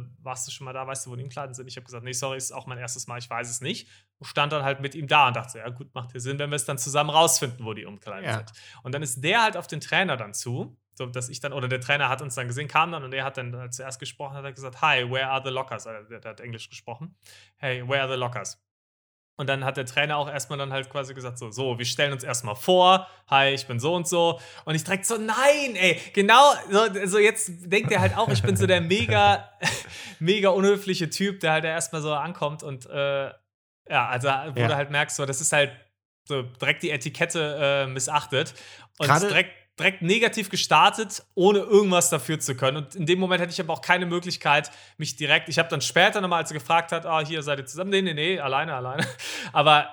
äh, 0.00 0.24
warst 0.24 0.46
du 0.48 0.52
schon 0.52 0.64
mal 0.64 0.72
da, 0.72 0.86
weißt 0.86 1.04
du, 1.04 1.10
wo 1.10 1.16
die 1.16 1.22
Umkleiden 1.22 1.54
sind? 1.54 1.66
Ich 1.66 1.76
habe 1.76 1.84
gesagt, 1.84 2.02
nee, 2.02 2.12
sorry, 2.12 2.38
ist 2.38 2.50
auch 2.52 2.66
mein 2.66 2.78
erstes 2.78 3.06
Mal, 3.08 3.18
ich 3.18 3.28
weiß 3.28 3.50
es 3.50 3.60
nicht. 3.60 3.88
Und 4.18 4.26
stand 4.26 4.52
dann 4.52 4.64
halt 4.64 4.80
mit 4.80 4.94
ihm 4.94 5.06
da 5.06 5.28
und 5.28 5.36
dachte, 5.36 5.58
ja 5.58 5.68
gut, 5.68 5.94
macht 5.94 6.14
ja 6.14 6.20
Sinn, 6.20 6.38
wenn 6.38 6.48
wir 6.48 6.56
es 6.56 6.64
dann 6.64 6.78
zusammen 6.78 7.10
rausfinden, 7.10 7.66
wo 7.66 7.74
die 7.74 7.84
Umkleiden 7.84 8.24
Ja. 8.24 8.36
sind. 8.38 8.52
Und 8.82 8.94
dann 8.94 9.02
ist 9.02 9.22
der 9.22 9.42
halt 9.42 9.58
auf 9.58 9.66
den 9.66 9.80
Trainer 9.82 10.16
dann 10.16 10.32
zu, 10.32 10.78
so 10.94 11.04
dass 11.06 11.28
ich 11.28 11.40
dann, 11.40 11.52
oder 11.52 11.68
der 11.68 11.80
Trainer 11.80 12.08
hat 12.08 12.22
uns 12.22 12.34
dann 12.36 12.48
gesehen, 12.48 12.68
kam 12.68 12.90
dann 12.92 13.04
und 13.04 13.12
er 13.12 13.24
hat 13.24 13.36
dann 13.36 13.54
halt 13.56 13.74
zuerst 13.74 13.98
gesprochen, 14.00 14.34
hat 14.34 14.44
er 14.44 14.52
gesagt, 14.52 14.80
hi, 14.80 15.10
where 15.10 15.26
are 15.28 15.42
the 15.44 15.50
lockers? 15.50 15.86
Also, 15.86 16.08
der, 16.08 16.20
der 16.20 16.30
hat 16.30 16.40
Englisch 16.40 16.70
gesprochen. 16.70 17.16
Hey, 17.58 17.86
where 17.86 18.02
are 18.02 18.10
the 18.10 18.18
lockers? 18.18 18.61
Und 19.42 19.48
dann 19.48 19.64
hat 19.64 19.76
der 19.76 19.86
Trainer 19.86 20.18
auch 20.18 20.28
erstmal 20.30 20.56
dann 20.56 20.72
halt 20.72 20.88
quasi 20.88 21.14
gesagt: 21.14 21.36
So, 21.36 21.50
so, 21.50 21.76
wir 21.76 21.84
stellen 21.84 22.12
uns 22.12 22.22
erstmal 22.22 22.54
vor, 22.54 23.08
hi, 23.28 23.48
ich 23.48 23.66
bin 23.66 23.80
so 23.80 23.92
und 23.92 24.06
so. 24.06 24.38
Und 24.64 24.76
ich 24.76 24.84
direkt 24.84 25.04
so, 25.04 25.16
nein, 25.18 25.74
ey, 25.74 26.00
genau, 26.12 26.52
so, 26.70 26.86
so 27.06 27.18
jetzt 27.18 27.50
denkt 27.64 27.90
er 27.90 28.00
halt 28.00 28.16
auch, 28.16 28.28
ich 28.28 28.40
bin 28.40 28.56
so 28.56 28.68
der 28.68 28.80
mega, 28.80 29.50
mega 30.20 30.50
unhöfliche 30.50 31.10
Typ, 31.10 31.40
der 31.40 31.50
halt 31.50 31.64
erstmal 31.64 32.02
so 32.02 32.12
ankommt 32.14 32.62
und 32.62 32.86
äh, 32.86 33.24
ja, 33.88 34.08
also 34.08 34.28
wo 34.28 34.60
Ja. 34.60 34.68
du 34.68 34.76
halt 34.76 34.90
merkst, 34.92 35.16
so, 35.16 35.26
das 35.26 35.40
ist 35.40 35.52
halt 35.52 35.72
so 36.28 36.42
direkt 36.42 36.84
die 36.84 36.90
Etikette 36.90 37.58
äh, 37.60 37.86
missachtet 37.88 38.54
und 38.98 39.08
Gerade- 39.08 39.26
direkt, 39.26 39.50
direkt 39.78 40.02
negativ 40.02 40.50
gestartet, 40.50 41.22
ohne 41.34 41.60
irgendwas 41.60 42.10
dafür 42.10 42.38
zu 42.38 42.54
können. 42.54 42.76
Und 42.76 42.94
in 42.94 43.06
dem 43.06 43.18
Moment 43.18 43.40
hätte 43.40 43.52
ich 43.52 43.60
aber 43.60 43.72
auch 43.72 43.80
keine 43.80 44.06
Möglichkeit, 44.06 44.70
mich 44.98 45.16
direkt. 45.16 45.48
Ich 45.48 45.58
habe 45.58 45.68
dann 45.68 45.80
später 45.80 46.20
nochmal, 46.20 46.42
als 46.42 46.50
er 46.50 46.58
gefragt 46.58 46.92
hat, 46.92 47.06
ah, 47.06 47.24
hier 47.24 47.42
seid 47.42 47.58
ihr 47.58 47.66
zusammen. 47.66 47.90
Nee, 47.90 48.02
nee, 48.02 48.14
nee, 48.14 48.38
alleine, 48.38 48.74
alleine. 48.74 49.06
Aber 49.52 49.88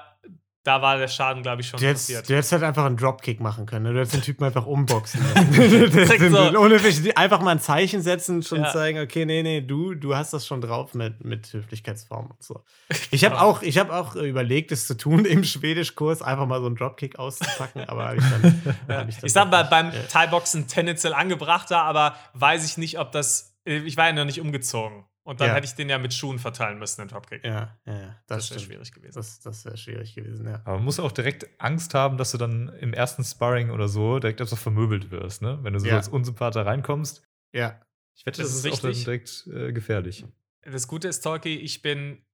da 0.70 0.84
war 0.84 0.98
der 1.00 1.08
Schaden, 1.08 1.42
glaube 1.42 1.62
ich, 1.62 1.68
schon 1.68 1.80
Du 1.80 1.88
hättest, 1.88 2.10
passiert. 2.10 2.30
du 2.30 2.36
hättest 2.36 2.52
halt 2.52 2.62
einfach 2.62 2.86
einen 2.86 2.96
Dropkick 2.96 3.40
machen 3.40 3.66
können. 3.66 3.86
ne? 3.86 3.94
Du 3.94 4.00
hättest 4.00 4.14
den 4.14 4.22
Typen 4.22 4.44
einfach 4.44 4.68
umboxen 4.68 5.20
so. 6.30 6.60
Ohne 6.60 6.80
einfach 7.16 7.42
mal 7.42 7.52
ein 7.52 7.60
Zeichen 7.60 8.04
setzen, 8.04 8.44
schon 8.44 8.60
Ja. 8.62 8.72
zeigen, 8.72 9.00
okay, 9.00 9.26
nee, 9.26 9.42
nee, 9.42 9.62
du, 9.62 9.96
du 9.96 10.16
hast 10.16 10.32
das 10.32 10.46
schon 10.46 10.62
drauf 10.62 10.94
mit, 10.94 11.26
mit 11.26 11.52
Höflichkeitsform 11.52 12.28
und 12.28 12.44
so. 12.44 12.64
Ich 13.12 13.26
habe 13.26 13.36
Ja. 13.36 13.42
auch, 13.42 13.64
ich 13.64 13.80
hab 13.80 13.90
auch 13.90 14.16
äh, 14.16 14.30
überlegt, 14.30 14.72
es 14.72 14.86
zu 14.86 14.96
tun 14.96 15.26
im 15.26 15.44
Schwedischkurs, 15.44 16.22
einfach 16.22 16.46
mal 16.46 16.60
so 16.60 16.68
einen 16.68 16.76
Dropkick 16.76 17.18
auszupacken, 17.18 17.86
aber 17.90 18.14
ich 18.16 18.24
dann. 18.30 18.62
Ja. 18.88 19.06
ich 19.08 19.16
dann 19.18 19.26
Ich 19.26 19.34
sag 19.34 19.50
mal, 19.50 19.64
beim. 19.64 19.88
Ja. 19.88 20.00
Thai-Boxen 20.10 20.68
tendenziell 20.68 21.14
angebrachter, 21.14 21.82
aber 21.82 22.16
weiß 22.36 22.64
ich 22.66 22.78
nicht, 22.78 23.00
ob 23.00 23.12
das. 23.12 23.56
Ich 23.66 23.98
war 23.98 24.06
ja 24.08 24.14
noch 24.14 24.26
nicht 24.26 24.40
umgezogen. 24.40 25.06
Und 25.30 25.40
dann 25.42 25.50
Ja. 25.50 25.54
hätte 25.56 25.66
ich 25.68 25.76
den 25.76 25.90
ja 25.90 25.98
mit 26.00 26.14
Schuhen 26.14 26.40
verteilen 26.40 26.80
müssen, 26.80 27.02
den 27.02 27.08
Dropkick. 27.08 27.44
Ja, 27.46 27.78
ja, 27.86 27.94
ja, 27.94 28.16
das, 28.28 28.50
das 28.50 28.52
wäre 28.52 28.60
schwierig 28.62 28.92
gewesen. 28.92 29.14
Das, 29.16 29.40
das 29.42 29.64
wäre 29.64 29.78
schwierig 29.78 30.16
gewesen, 30.16 30.48
ja. 30.48 30.56
Aber 30.66 30.78
man 30.78 30.86
muss 30.86 31.00
auch 31.00 31.12
direkt 31.12 31.48
Angst 31.60 31.94
haben, 31.94 32.18
dass 32.18 32.32
du 32.32 32.38
dann 32.40 32.70
im 32.80 32.94
ersten 32.94 33.24
Sparring 33.24 33.70
oder 33.70 33.88
so 33.88 34.18
direkt 34.20 34.42
etwas 34.42 34.60
vermöbelt 34.60 35.12
wirst, 35.12 35.42
ne? 35.44 35.60
Wenn 35.62 35.74
du 35.74 35.80
so 35.80 35.88
Ja. 35.88 35.98
als 35.98 36.08
Unsympath 36.08 36.56
da 36.56 36.64
reinkommst. 36.64 37.22
Ja, 37.54 37.80
Ich 38.16 38.26
wette, 38.26 38.42
Das 38.42 38.50
das, 38.52 38.60
ist 38.60 38.66
ist 38.66 38.74
auch 38.74 38.82
dann 38.82 38.94
direkt 38.94 39.48
äh, 39.54 39.72
gefährlich. 39.72 40.26
Das 40.64 40.88
Gute 40.88 41.08
ist, 41.08 41.22
Tolki, 41.22 41.56
ich 41.58 41.82
bin 41.82 42.26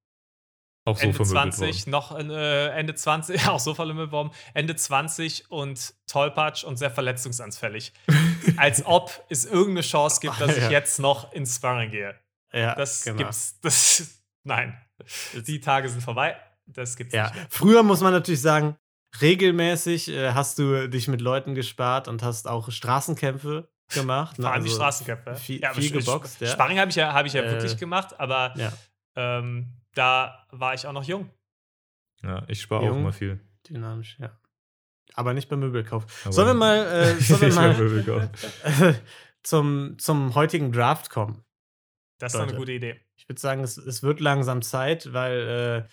Auch 0.86 0.98
so 0.98 1.04
Ende 1.04 1.16
vermöbelt 1.18 1.54
20, 1.54 1.88
worden. 1.88 1.91
noch 1.91 2.18
äh, 2.18 2.68
Ende 2.70 2.96
20, 2.96 3.48
auch 3.50 3.60
so 3.60 3.74
verlümmelt 3.76 4.12
worden, 4.12 4.32
Ende 4.54 4.76
20 4.76 5.52
und 5.52 5.93
tollpatsch 6.08 6.64
und 6.64 6.78
sehr 6.78 6.91
verletzungsanfällig. 6.91 7.93
Als 8.58 8.86
ob 8.86 9.26
es 9.30 9.46
irgendeine 9.46 9.82
Chance 9.82 10.22
gibt, 10.22 10.39
dass 10.39 10.56
Ja. 10.56 10.64
ich 10.64 10.70
jetzt 10.70 11.00
noch 11.00 11.34
ins 11.34 11.56
Sparring 11.58 11.91
gehe. 11.91 12.16
Ja, 12.56 12.74
Das 12.76 13.03
genau. 13.03 13.18
gibt's, 13.18 13.60
das, 13.62 14.22
nein. 14.43 14.80
Die 15.34 15.60
Tage 15.60 15.89
sind 15.89 16.01
vorbei, 16.01 16.38
das 16.66 16.95
gibt's 16.95 17.14
Ja, 17.14 17.26
nicht 17.26 17.36
mehr. 17.36 17.47
früher 17.49 17.84
muss 17.84 17.99
man 18.01 18.14
natürlich 18.14 18.41
sagen, 18.41 18.78
regelmäßig 19.22 20.10
äh, 20.10 20.32
hast 20.34 20.58
du 20.60 20.88
dich 20.89 21.08
mit 21.08 21.22
Leuten 21.22 21.53
gespart 21.56 22.08
und 22.08 22.24
hast 22.24 22.47
auch 22.47 22.72
Straßenkämpfe 22.72 23.70
gemacht. 23.93 24.38
Vor 24.38 24.45
allem 24.51 24.64
die 24.64 24.70
Also 24.70 24.78
Straßenkämpfe. 24.82 25.36
Viel, 25.36 25.62
Ja, 25.62 25.74
viel 25.74 25.91
geboxt, 25.91 26.41
ja. 26.41 26.47
Sparring 26.47 26.80
habe 26.80 26.89
ich 26.89 26.95
ja, 26.95 27.14
hab 27.14 27.26
ich 27.26 27.34
ja 27.34 27.43
Äh, 27.43 27.51
wirklich 27.51 27.78
gemacht, 27.78 28.20
aber 28.20 28.53
Ja, 28.58 28.72
ähm, 29.16 29.74
da 29.93 30.45
war 30.51 30.74
ich 30.74 30.88
auch 30.88 30.93
noch 30.93 31.03
jung. 31.03 31.30
Ja, 32.24 32.43
ich 32.47 32.62
spare 32.62 32.89
auch 32.89 32.95
immer 32.95 33.14
viel. 33.14 33.39
dynamisch, 33.70 34.18
ja. 34.20 34.32
Aber 35.14 35.34
nicht 35.34 35.47
beim 35.49 35.60
Möbelkauf. 35.60 36.06
Aber- 36.24 36.34
Sollen 36.34 36.47
wir 36.47 36.53
mal, 36.56 36.78
äh, 36.88 37.16
sollen 37.22 37.41
wir 37.41 37.53
mal 37.53 38.30
zum, 39.43 39.97
zum 39.99 40.36
heutigen 40.36 40.72
Draft 40.72 41.10
kommen? 41.10 41.43
Das 42.18 42.34
ist 42.34 42.36
doch 42.36 42.43
eine 42.43 42.51
Leute. 42.51 42.59
gute 42.59 42.72
Idee. 42.72 43.01
Ich 43.18 43.28
würde 43.28 43.41
sagen, 43.41 43.63
es, 43.63 43.78
es 43.78 44.03
wird 44.03 44.20
langsam 44.20 44.61
Zeit, 44.61 45.13
weil 45.13 45.88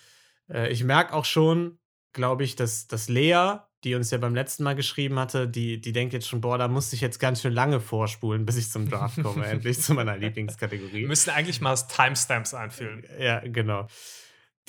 äh, 0.49 0.53
äh, 0.53 0.71
ich 0.71 0.83
merke 0.83 1.13
auch 1.13 1.25
schon, 1.25 1.79
glaube 2.13 2.43
ich, 2.43 2.55
dass, 2.55 2.87
dass 2.87 3.09
Lea, 3.09 3.57
die 3.83 3.95
uns 3.95 4.11
ja 4.11 4.17
beim 4.17 4.35
letzten 4.35 4.63
Mal 4.63 4.75
geschrieben 4.75 5.19
hatte, 5.19 5.47
die, 5.47 5.81
die 5.81 5.91
denkt 5.91 6.13
jetzt 6.13 6.27
schon, 6.27 6.41
boah, 6.41 6.57
da 6.57 6.67
musste 6.67 6.95
ich 6.95 7.01
jetzt 7.01 7.19
ganz 7.19 7.41
schön 7.41 7.53
lange 7.53 7.81
vorspulen, 7.81 8.45
bis 8.45 8.55
ich 8.55 8.69
zum 8.69 8.89
Draft 8.89 9.21
komme, 9.21 9.45
endlich 9.47 9.81
zu 9.81 9.93
meiner 9.93 10.13
Wir 10.13 10.27
Lieblingskategorie. 10.27 11.05
müssen 11.05 11.31
eigentlich 11.31 11.59
mal 11.59 11.75
Timestamps 11.75 12.53
einführen. 12.53 13.03
Ja, 13.19 13.39
genau. 13.39 13.87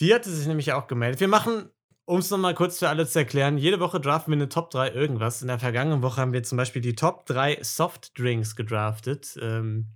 Die 0.00 0.12
hatte 0.12 0.30
sich 0.30 0.46
nämlich 0.48 0.72
auch 0.72 0.88
gemeldet. 0.88 1.20
Wir 1.20 1.28
machen, 1.28 1.70
um 2.07 2.18
es 2.18 2.30
nochmal 2.30 2.55
kurz 2.55 2.80
für 2.80 2.88
alle 2.88 3.07
zu 3.07 3.20
erklären, 3.20 3.57
jede 3.57 3.78
Woche 3.78 4.00
draften 4.00 4.32
wir 4.32 4.36
eine 4.36 4.48
Top 4.48 4.70
3 4.70 4.90
irgendwas. 4.90 5.40
In 5.42 5.48
der 5.48 5.61
vergangenen 5.61 6.02
Woche 6.02 6.20
haben 6.20 6.32
wir 6.32 6.42
zum 6.42 6.59
Beispiel 6.59 6.82
die 6.82 6.96
Top 6.96 7.26
3 7.26 7.59
Softdrinks 7.62 8.57
gedraftet. 8.57 9.38
Ähm, 9.40 9.86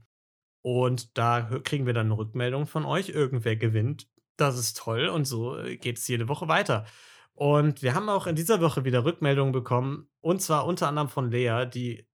und 0.69 1.17
da 1.17 1.41
kriegen 1.65 1.87
wir 1.87 1.95
dann 1.95 2.09
eine 2.09 2.19
Rückmeldung 2.19 2.67
von 2.67 2.85
euch. 2.85 3.09
Irgendwer 3.09 3.57
gewinnt. 3.57 4.07
Das 4.37 4.59
ist 4.59 4.77
toll. 4.77 5.09
Und 5.09 5.25
so 5.25 5.57
geht 5.81 5.97
es 5.97 6.07
jede 6.07 6.29
Woche 6.29 6.47
weiter. 6.47 6.85
Und 7.33 7.83
wir 7.83 7.95
haben 7.95 8.11
auch 8.11 8.27
in 8.27 8.37
dieser 8.37 8.61
Woche 8.61 8.85
wieder 8.85 9.03
Rückmeldungen 9.03 9.53
bekommen. 9.53 10.11
Und 10.21 10.43
zwar 10.43 10.67
unter 10.67 10.87
anderem 10.87 11.09
von 11.09 11.31
Lea, 11.31 11.65
die 11.65 12.07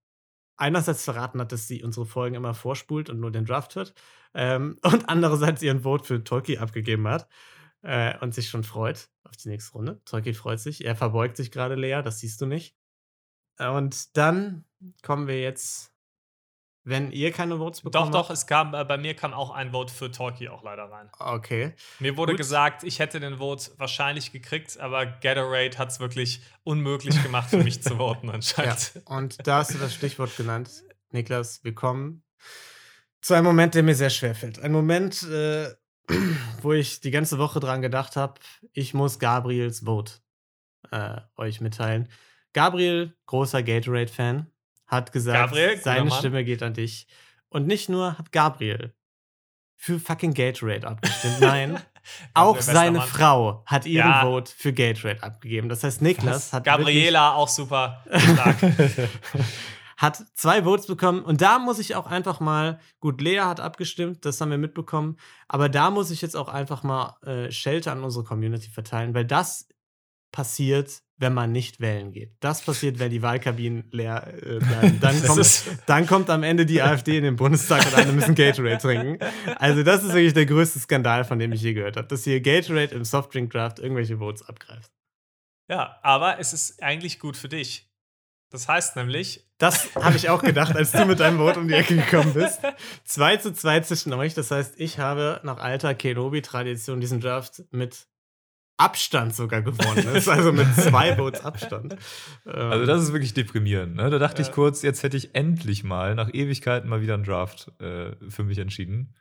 einerseits 0.57 1.03
verraten 1.03 1.41
hat, 1.41 1.51
dass 1.51 1.67
sie 1.67 1.83
unsere 1.83 2.07
Folgen 2.07 2.37
immer 2.37 2.55
vorspult 2.55 3.11
und 3.11 3.19
nur 3.19 3.33
den 3.33 3.45
Draft 3.45 3.75
hört. 3.75 3.93
Ähm, 4.35 4.79
und 4.85 5.09
andererseits 5.09 5.61
ihren 5.61 5.81
Vote 5.81 6.05
für 6.05 6.23
Tolki 6.23 6.59
abgegeben 6.59 7.09
hat. 7.09 7.29
Äh, 7.83 8.17
und 8.21 8.35
sich 8.35 8.49
schon 8.49 8.63
freut 8.63 9.09
auf 9.25 9.37
die 9.37 9.49
nächste 9.49 9.73
Runde. 9.73 10.01
Tolki 10.05 10.33
freut 10.33 10.61
sich. 10.61 10.85
Er 10.85 10.95
verbeugt 10.95 11.37
sich 11.37 11.51
gerade, 11.51 11.75
Lea. 11.75 12.03
Das 12.05 12.21
siehst 12.21 12.41
du 12.41 12.47
nicht. 12.47 12.77
Und 13.59 14.17
dann 14.17 14.65
kommen 15.03 15.27
wir 15.27 15.41
jetzt, 15.41 15.94
wenn 16.85 17.11
ihr 17.13 17.33
keine 17.33 17.57
Votes 17.57 17.81
Doch, 17.81 17.91
bekommen 17.91 18.13
doch, 18.13 18.29
habt. 18.29 18.39
es 18.39 18.47
kam, 18.47 18.75
äh, 18.75 18.85
bei 18.85 18.99
mir 18.99 19.15
kam 19.15 19.33
auch 19.33 19.51
ein 19.51 19.73
Vote 19.73 19.93
für 19.93 20.11
Talkie 20.11 20.49
auch 20.51 20.63
leider 20.63 20.85
rein. 20.91 21.09
Okay. 21.19 21.73
Mir 21.99 22.17
wurde 22.17 22.33
Gut. 22.33 22.39
gesagt, 22.39 22.83
ich 22.85 22.99
hätte 22.99 23.21
den 23.21 23.39
Vote 23.39 23.71
wahrscheinlich 23.79 24.33
gekriegt, 24.33 24.79
aber 24.79 25.07
Gatorade 25.07 25.79
hat 25.79 25.91
es 25.91 26.01
wirklich 26.01 26.43
unmöglich 26.63 27.21
gemacht 27.23 27.49
für 27.51 27.63
mich 27.65 27.83
zu 27.83 27.97
voten 27.97 28.29
Ja. 28.29 28.35
anscheinend. 28.35 29.03
Und 29.07 29.47
da 29.47 29.59
hast 29.59 29.75
du 29.75 29.79
das 29.79 29.95
Stichwort 29.95 30.37
genannt. 30.37 30.71
Niklas, 31.11 31.65
wir 31.65 31.75
kommen 31.75 32.23
zu 33.23 33.33
einem 33.35 33.45
Moment, 33.47 33.75
der 33.75 33.83
mir 33.83 33.95
sehr 33.95 34.11
schwer 34.11 34.35
fällt. 34.35 34.59
Ein 34.59 34.73
Moment, 34.73 35.23
äh, 35.23 35.69
wo 36.61 36.73
ich 36.75 37.01
die 37.01 37.11
ganze 37.11 37.39
Woche 37.39 37.61
dran 37.61 37.81
gedacht 37.81 38.17
habe, 38.17 38.35
ich 38.73 38.93
muss 38.93 39.19
Gabriels 39.19 39.81
Vote 39.87 40.13
äh, 40.91 41.21
euch 41.37 41.63
mitteilen. 41.63 42.11
Gabriel, 42.53 43.17
großer 43.27 43.63
Gatorade-Fan, 43.63 44.51
hat 44.87 45.13
gesagt, 45.13 45.51
Gabriel, 45.51 45.77
seine. 45.81 46.11
Stimme 46.11 46.45
geht 46.45 46.63
an 46.63 46.75
dich. 46.75 47.07
Und 47.49 47.67
nicht 47.67 47.89
nur 47.89 48.19
hat 48.19 48.33
Gabriel 48.33 48.95
für 49.77 49.99
fucking 50.01 50.35
Gatorade 50.35 50.87
abgestimmt, 50.87 51.41
nein, 51.41 51.81
auch 52.35 52.61
seine 52.61 52.99
Mann. 52.99 53.07
Frau 53.09 53.63
hat 53.67 53.87
ihren 53.87 54.09
Ja. 54.09 54.23
Vote 54.23 54.51
für 54.57 54.73
Gatorade 54.73 55.23
abgegeben. 55.23 55.69
Das 55.69 55.85
heißt, 55.85 56.01
Niklas 56.03 56.53
hat 56.53 56.65
wirklich- 56.67 56.87
Gabriela 56.87 57.35
auch 57.35 57.49
super 57.49 58.03
stark. 58.09 58.57
hat 59.97 60.23
zwei 60.35 60.63
Votes 60.65 60.87
bekommen. 60.87 61.23
Und 61.23 61.41
da 61.41 61.59
muss 61.59 61.79
ich 61.79 61.95
auch 61.95 62.07
einfach 62.07 62.41
mal, 62.41 62.81
gut, 63.01 63.21
Lea 63.21 63.41
hat 63.41 63.61
abgestimmt, 63.61 64.25
das 64.25 64.41
haben 64.41 64.51
wir 64.51 64.59
mitbekommen, 64.59 65.17
aber 65.49 65.69
da 65.69 65.91
muss 65.91 66.11
ich 66.11 66.21
jetzt 66.21 66.37
auch 66.37 66.49
einfach 66.49 66.83
mal 66.83 67.17
äh, 67.23 67.51
Shelter 67.53 67.93
an 67.93 68.03
unsere 68.03 68.25
Community 68.25 68.71
verteilen, 68.71 69.15
weil 69.15 69.25
das 69.25 69.69
passiert, 70.33 71.03
wenn 71.17 71.33
man 71.33 71.53
nicht 71.53 71.81
wählen 71.81 72.11
geht. 72.13 72.33
Das 72.41 72.63
passiert, 72.63 72.99
wenn 72.99 73.11
die 73.11 73.23
Wahlkabinen 73.23 73.85
leer 73.93 74.27
äh, 74.35 74.59
bleiben. 74.59 74.99
Dann 75.01 75.23
kommt, 75.23 75.63
dann 75.87 76.07
kommt 76.07 76.31
am 76.31 76.43
Ende 76.43 76.67
die 76.67 76.83
AfD 76.83 77.19
in 77.19 77.25
den 77.25 77.37
Bundestag 77.37 77.87
und 77.87 77.95
alle 77.95 78.13
müssen 78.13 78.35
Gatorade 78.35 78.79
trinken. 78.79 79.19
Also 79.57 79.83
das 79.83 80.03
ist 80.03 80.13
wirklich 80.13 80.35
der 80.35 80.47
größte 80.47 80.81
Skandal, 80.81 81.25
von 81.25 81.39
dem 81.39 81.53
ich 81.53 81.63
je 81.63 81.75
gehört 81.75 81.97
habe, 81.97 82.09
dass 82.09 82.25
hier 82.25 82.41
Gatorade 82.41 82.95
im 82.95 83.05
Softdrink-Draft 83.05 83.79
irgendwelche 83.79 84.19
Votes 84.19 84.43
abgreift. 84.43 84.91
Ja, 85.69 85.99
aber 86.03 86.39
es 86.41 86.53
ist 86.53 86.83
eigentlich 86.83 87.21
gut 87.21 87.37
für 87.37 87.49
dich. 87.49 87.91
Das 88.51 88.69
heißt 88.69 88.97
nämlich, 88.97 89.49
Das 89.59 89.95
habe 89.97 90.17
ich 90.17 90.29
auch 90.29 90.43
gedacht, 90.43 90.77
als 90.77 90.93
du 90.93 91.05
mit 91.07 91.21
deinem 91.21 91.39
Vote 91.39 91.59
um 91.59 91.69
die 91.69 91.75
Ecke 91.75 91.97
gekommen 91.97 92.35
bist. 92.35 92.61
2 93.05 93.37
zu 93.39 93.53
2 93.53 93.81
zwischen 93.81 94.13
euch. 94.13 94.35
Das 94.35 94.51
heißt, 94.51 94.75
ich 94.79 94.99
habe 94.99 95.41
nach 95.43 95.59
alter 95.59 95.95
Kenobi-Tradition 95.95 97.01
diesen 97.01 97.21
Draft 97.21 97.63
mit 97.71 98.07
Abstand 98.77 99.35
sogar 99.35 99.63
gewonnen. 99.63 100.09
Ist 100.17 100.29
also 100.29 100.53
mit 100.53 100.67
zwei 100.75 101.17
Votes 101.17 101.45
Abstand. 101.45 101.95
Ähm, 102.47 102.53
Also 102.73 102.87
das 102.87 103.03
ist 103.03 103.13
wirklich 103.13 103.33
deprimierend. 103.35 103.95
Ne? 103.97 104.11
Da 104.11 104.19
dachte 104.19 104.43
ich 104.43 104.49
Ja. 104.49 104.55
kurz, 104.55 104.83
jetzt 104.83 105.03
hätte 105.03 105.17
ich 105.17 105.35
endlich 105.35 105.85
mal 105.85 106.15
nach 106.15 106.29
Ewigkeiten 106.33 106.89
mal 106.91 107.01
wieder 107.01 107.15
einen 107.15 107.25
Draft 107.25 107.71
äh, 107.81 108.13
für 108.29 108.43
mich 108.43 108.59
entschieden. 108.59 109.15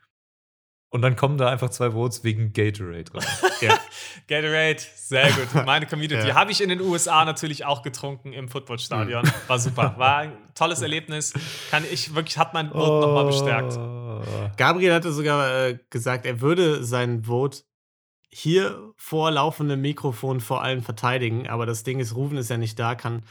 Und 0.90 1.02
dann 1.02 1.16
kommen 1.16 1.40
da 1.40 1.50
einfach 1.50 1.70
zwei 1.70 1.92
Votes 1.92 2.24
wegen 2.24 2.54
Gatorade 2.54 3.06
rein. 3.16 3.26
ja. 3.62 3.80
Gatorade, 4.28 4.78
sehr 4.96 5.28
gut. 5.32 5.66
Meine 5.66 5.88
Community. 5.88 6.16
Ja. 6.28 6.36
Habe 6.36 6.52
ich 6.52 6.62
in 6.62 6.70
den 6.70 6.82
USA 6.82 7.26
natürlich 7.26 7.66
auch 7.66 7.82
getrunken 7.82 8.32
im 8.32 8.48
Footballstadion. 8.48 9.24
War 9.48 9.58
super. 9.60 9.96
War 9.98 10.18
ein 10.18 10.34
tolles 10.54 10.82
Erlebnis. 10.84 11.34
Kann 11.72 11.84
ich 11.92 12.14
wirklich, 12.14 12.38
hat 12.38 12.54
mein 12.54 12.70
Vote 12.70 13.08
nochmal 13.08 13.26
bestärkt. 13.26 13.74
Oh. 13.76 14.22
Gabriel 14.58 14.94
hatte 14.94 15.12
sogar 15.12 15.68
äh, 15.68 15.80
gesagt, 15.90 16.26
er 16.28 16.42
würde 16.42 16.84
sein 16.84 17.24
Vote 17.24 17.60
hier 18.34 18.94
vor 18.98 19.32
laufendem 19.32 19.82
Mikrofon 19.82 20.40
vor 20.42 20.64
allen 20.64 20.82
verteidigen. 20.82 21.48
Aber 21.48 21.66
das 21.66 21.84
Ding 21.84 22.00
ist, 22.00 22.16
Rufen 22.16 22.38
ist 22.38 22.50
ja 22.50 22.58
nicht 22.58 22.80
da, 22.80 22.96
kann, 22.96 23.24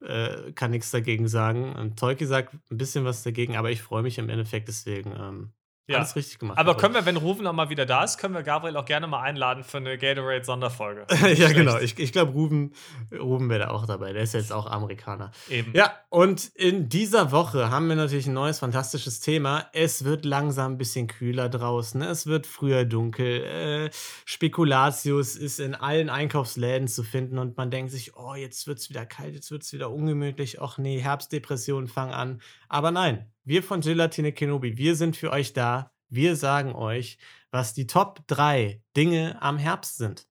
äh, 0.00 0.52
kann 0.52 0.70
nichts 0.70 0.90
dagegen 0.90 1.28
sagen. 1.28 1.74
Und 1.74 1.98
Tolki 1.98 2.26
sagt 2.26 2.54
ein 2.54 2.78
bisschen 2.78 3.04
was 3.04 3.22
dagegen, 3.22 3.56
aber 3.56 3.70
ich 3.70 3.82
freue 3.82 4.02
mich 4.02 4.18
im 4.18 4.28
Endeffekt 4.28 4.68
deswegen. 4.68 5.12
Ähm, 5.18 5.52
Ja. 5.92 5.98
Alles 5.98 6.16
richtig 6.16 6.38
gemacht. 6.38 6.58
Aber 6.58 6.76
können 6.76 6.94
wir, 6.94 7.06
wenn 7.06 7.16
Rufen 7.16 7.44
noch 7.44 7.52
mal 7.52 7.70
wieder 7.70 7.86
da 7.86 8.04
ist, 8.04 8.18
können 8.18 8.34
wir 8.34 8.42
Gabriel 8.42 8.76
auch 8.76 8.84
gerne 8.84 9.06
mal 9.06 9.20
einladen 9.20 9.64
für 9.64 9.78
eine 9.78 9.98
Gatorade-Sonderfolge. 9.98 11.06
ja, 11.34 11.52
genau. 11.52 11.78
Ich, 11.78 11.98
ich 11.98 12.12
glaube, 12.12 12.32
Ruben, 12.32 12.72
Ruben 13.12 13.48
wäre 13.48 13.60
da 13.60 13.70
auch 13.70 13.86
dabei. 13.86 14.12
Der 14.12 14.22
ist 14.22 14.34
jetzt 14.34 14.52
auch 14.52 14.66
Amerikaner. 14.66 15.30
Eben. 15.48 15.72
Ja, 15.74 15.92
und 16.08 16.46
in 16.54 16.88
dieser 16.88 17.32
Woche 17.32 17.70
haben 17.70 17.88
wir 17.88 17.96
natürlich 17.96 18.26
ein 18.26 18.34
neues 18.34 18.58
fantastisches 18.58 19.20
Thema. 19.20 19.66
Es 19.72 20.04
wird 20.04 20.24
langsam 20.24 20.72
ein 20.72 20.78
bisschen 20.78 21.06
kühler 21.06 21.48
draußen. 21.48 22.02
Es 22.02 22.26
wird 22.26 22.46
früher 22.46 22.84
dunkel. 22.84 23.44
Äh, 23.44 23.90
Spekulatius 24.24 25.36
ist 25.36 25.60
in 25.60 25.74
allen 25.74 26.10
Einkaufsläden 26.10 26.88
zu 26.88 27.02
finden 27.02 27.38
und 27.38 27.56
man 27.56 27.70
denkt 27.70 27.92
sich, 27.92 28.16
oh, 28.16 28.34
jetzt 28.34 28.66
wird 28.66 28.78
es 28.78 28.90
wieder 28.90 29.06
kalt, 29.06 29.34
jetzt 29.34 29.50
wird 29.50 29.62
es 29.62 29.72
wieder 29.72 29.90
ungemütlich. 29.90 30.60
Och 30.60 30.78
nee, 30.78 31.00
Herbstdepressionen 31.00 31.88
fangen 31.88 32.12
an. 32.12 32.40
Aber 32.68 32.90
nein, 32.90 33.31
wir 33.44 33.62
von 33.62 33.80
Gelatine 33.80 34.32
Kenobi, 34.32 34.76
wir 34.76 34.96
sind 34.96 35.16
für 35.16 35.30
euch 35.30 35.52
da. 35.52 35.92
Wir 36.08 36.36
sagen 36.36 36.74
euch, 36.74 37.18
was 37.50 37.74
die 37.74 37.86
Top 37.86 38.26
3 38.26 38.82
Dinge 38.96 39.40
am 39.40 39.58
Herbst 39.58 39.96
sind. 39.96 40.26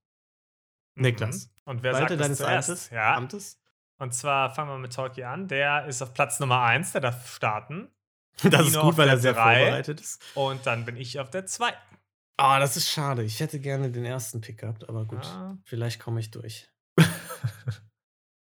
Niklas. 0.95 1.47
Mhm. 1.47 1.51
Und 1.65 1.83
wer 1.83 1.93
sagt 1.93 2.11
das 2.11 2.17
deines? 2.19 2.41
Amtes? 2.41 2.89
Ja. 2.89 3.15
Amtes? 3.15 3.59
Und 3.97 4.13
zwar 4.13 4.53
fangen 4.53 4.71
wir 4.71 4.77
mit 4.77 4.93
Talkie 4.93 5.23
an. 5.23 5.47
Der 5.47 5.85
ist 5.85 6.01
auf 6.01 6.13
Platz 6.13 6.39
Nummer 6.39 6.61
1, 6.61 6.91
der 6.93 7.01
darf 7.01 7.33
starten. 7.33 7.89
Das 8.43 8.61
ist 8.61 8.71
Dino 8.71 8.81
gut, 8.83 8.91
auf 8.93 8.97
weil 8.97 9.09
er 9.09 9.17
sehr 9.19 9.33
drei. 9.33 9.59
vorbereitet 9.59 9.99
ist. 9.99 10.21
Und 10.35 10.65
dann 10.65 10.85
bin 10.85 10.95
ich 10.95 11.19
auf 11.19 11.29
der 11.29 11.45
2. 11.45 11.73
Ah, 12.37 12.59
das 12.59 12.77
ist 12.77 12.89
schade. 12.89 13.23
Ich 13.23 13.39
hätte 13.39 13.59
gerne 13.59 13.91
den 13.91 14.05
ersten 14.05 14.41
Pick 14.41 14.59
gehabt, 14.59 14.87
aber 14.89 15.05
gut. 15.05 15.23
Ja. 15.25 15.57
Vielleicht 15.65 15.99
komme 15.99 16.19
ich 16.19 16.31
durch. 16.31 16.67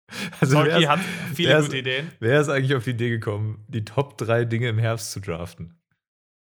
Also 0.41 0.63
ist, 0.63 0.87
hat 0.89 1.01
viele 1.35 1.49
wer 1.51 1.59
ist- 1.59 1.65
gute 1.67 1.79
Ideen. 1.79 2.13
wer 2.21 2.41
ist 2.41 2.49
eigentlich 2.49 2.75
auf 2.75 2.85
die 2.85 2.91
Idee 2.91 3.11
gekommen, 3.11 3.65
die 3.69 3.85
Top 3.85 4.17
3 4.19 4.45
Dinge 4.45 4.69
im 4.69 4.79
Herbst 4.79 5.13
zu 5.13 5.21
draften? 5.21 5.79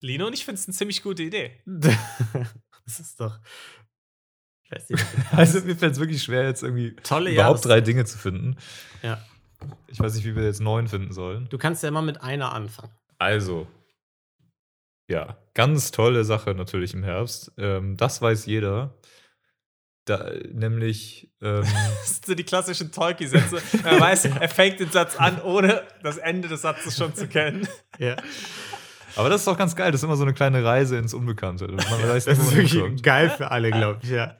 Lino 0.00 0.26
und 0.26 0.32
ich 0.34 0.44
finde 0.44 0.60
es 0.60 0.66
eine 0.66 0.74
ziemlich 0.74 1.02
gute 1.02 1.22
Idee. 1.22 1.52
das 1.66 3.00
ist 3.00 3.20
doch. 3.20 3.38
Ich 4.64 4.72
weiß 4.72 4.90
nicht. 4.90 5.04
Also 5.32 5.60
mir 5.60 5.76
fällt 5.76 5.92
es 5.94 5.98
wirklich 6.00 6.22
schwer, 6.22 6.44
jetzt 6.44 6.62
irgendwie 6.62 6.94
Tolle 6.96 7.30
überhaupt 7.32 7.64
Jahreszeit. 7.64 7.70
drei 7.72 7.80
Dinge 7.80 8.04
zu 8.04 8.18
finden. 8.18 8.56
Ja. 9.02 9.22
Ich 9.86 9.98
weiß 10.00 10.14
nicht, 10.14 10.24
wie 10.26 10.34
wir 10.36 10.44
jetzt 10.44 10.60
neun 10.60 10.88
finden 10.88 11.12
sollen. 11.12 11.48
Du 11.48 11.56
kannst 11.58 11.82
ja 11.82 11.88
immer 11.88 12.02
mit 12.02 12.20
einer 12.22 12.52
anfangen. 12.52 12.92
Also, 13.18 13.66
ja, 15.10 15.38
ganz 15.54 15.90
tolle 15.90 16.24
Sache 16.24 16.54
natürlich 16.54 16.92
im 16.94 17.02
Herbst. 17.04 17.52
Ähm, 17.56 17.96
das 17.96 18.20
weiß 18.20 18.46
jeder. 18.46 18.94
Da, 20.06 20.30
nämlich, 20.52 21.30
ähm, 21.40 21.62
Das 22.00 22.14
sind 22.14 22.26
so 22.26 22.34
die 22.34 22.44
klassischen 22.44 22.92
Tolkien-Sätze. 22.92 23.62
Er 23.84 24.00
weiß, 24.00 24.26
er 24.26 24.48
fängt 24.48 24.80
den 24.80 24.90
Satz 24.90 25.16
an, 25.16 25.40
ohne 25.40 25.82
das 26.02 26.18
Ende 26.18 26.48
des 26.48 26.62
Satzes 26.62 26.96
schon 26.96 27.14
zu 27.14 27.26
kennen. 27.26 27.66
Ja. 27.98 28.16
aber 29.16 29.28
das 29.30 29.42
ist 29.42 29.48
auch 29.48 29.56
ganz 29.56 29.74
geil. 29.74 29.92
Das 29.92 30.00
ist 30.00 30.04
immer 30.04 30.16
so 30.16 30.24
eine 30.24 30.34
kleine 30.34 30.62
Reise 30.64 30.98
ins 30.98 31.14
Unbekannte. 31.14 31.68
Man 31.68 32.08
weiß 32.08 32.26
Das 32.26 32.38
ist 32.38 32.54
wirklich 32.54 33.02
geil 33.02 33.30
für 33.30 33.50
alle, 33.50 33.70
glaube 33.70 34.00
ich, 34.02 34.10
ja. 34.10 34.36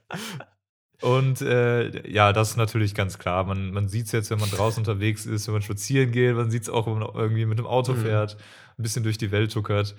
Und 1.05 1.41
äh, 1.43 2.09
ja, 2.11 2.33
das 2.33 2.51
ist 2.51 2.57
natürlich 2.57 2.95
ganz 2.95 3.19
klar. 3.19 3.45
Man, 3.45 3.73
man 3.73 3.89
sieht 3.89 4.07
es 4.07 4.13
jetzt, 4.13 4.31
wenn 4.31 4.39
man 4.41 4.51
draußen 4.51 4.81
unterwegs 4.81 5.27
ist, 5.27 5.47
wenn 5.47 5.53
man 5.55 5.63
spazieren 5.63 6.11
geht, 6.13 6.35
man 6.35 6.51
sieht 6.51 6.63
es 6.63 6.69
auch, 6.71 6.87
wenn 6.87 6.99
man 6.99 7.09
irgendwie 7.15 7.45
mit 7.47 7.59
dem 7.59 7.67
Auto 7.67 7.93
Mhm. 7.93 7.99
fährt, 8.03 8.37
ein 8.79 8.83
bisschen 8.83 9.03
durch 9.05 9.19
die 9.19 9.31
Welt 9.31 9.53
tuckert. 9.53 9.95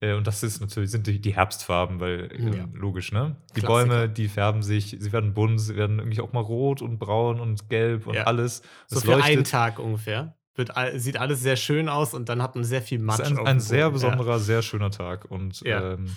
Äh, 0.00 0.14
und 0.14 0.26
das 0.26 0.42
ist 0.42 0.60
natürlich, 0.60 0.90
sind 0.90 1.06
die, 1.06 1.20
die 1.20 1.34
Herbstfarben, 1.34 1.98
weil 2.00 2.30
äh, 2.32 2.56
Ja. 2.58 2.68
logisch, 2.74 3.10
ne? 3.12 3.36
Die 3.56 3.60
Klassiker. 3.60 3.88
Bäume, 3.96 4.08
die 4.08 4.28
färben 4.28 4.62
sich, 4.62 4.96
sie 4.98 5.12
werden 5.12 5.34
bunt, 5.34 5.60
sie 5.60 5.76
werden 5.76 5.98
irgendwie 5.98 6.20
auch 6.20 6.32
mal 6.32 6.40
rot 6.40 6.82
und 6.82 6.98
braun 6.98 7.40
und 7.40 7.68
gelb 7.68 8.06
und 8.06 8.14
Ja. 8.14 8.24
alles. 8.24 8.62
So 8.86 8.98
Es 8.98 9.04
für 9.04 9.12
einen 9.16 9.20
leuchtet. 9.36 9.50
Tag 9.50 9.78
ungefähr. 9.78 10.36
Wird, 10.56 10.72
sieht 10.96 11.16
alles 11.16 11.40
sehr 11.40 11.56
schön 11.56 11.88
aus 11.88 12.12
und 12.12 12.28
dann 12.28 12.42
hat 12.42 12.54
man 12.54 12.64
sehr 12.64 12.82
viel 12.82 12.98
Matsch. 12.98 13.20
Es 13.20 13.30
ist 13.30 13.38
ein, 13.38 13.46
ein 13.46 13.60
sehr 13.60 13.90
Boden. 13.90 14.00
Ja. 14.02 14.10
besonderer, 14.10 14.38
sehr 14.40 14.62
schöner 14.62 14.90
Tag. 14.90 15.30
Und 15.30 15.62
ähm, 15.64 16.16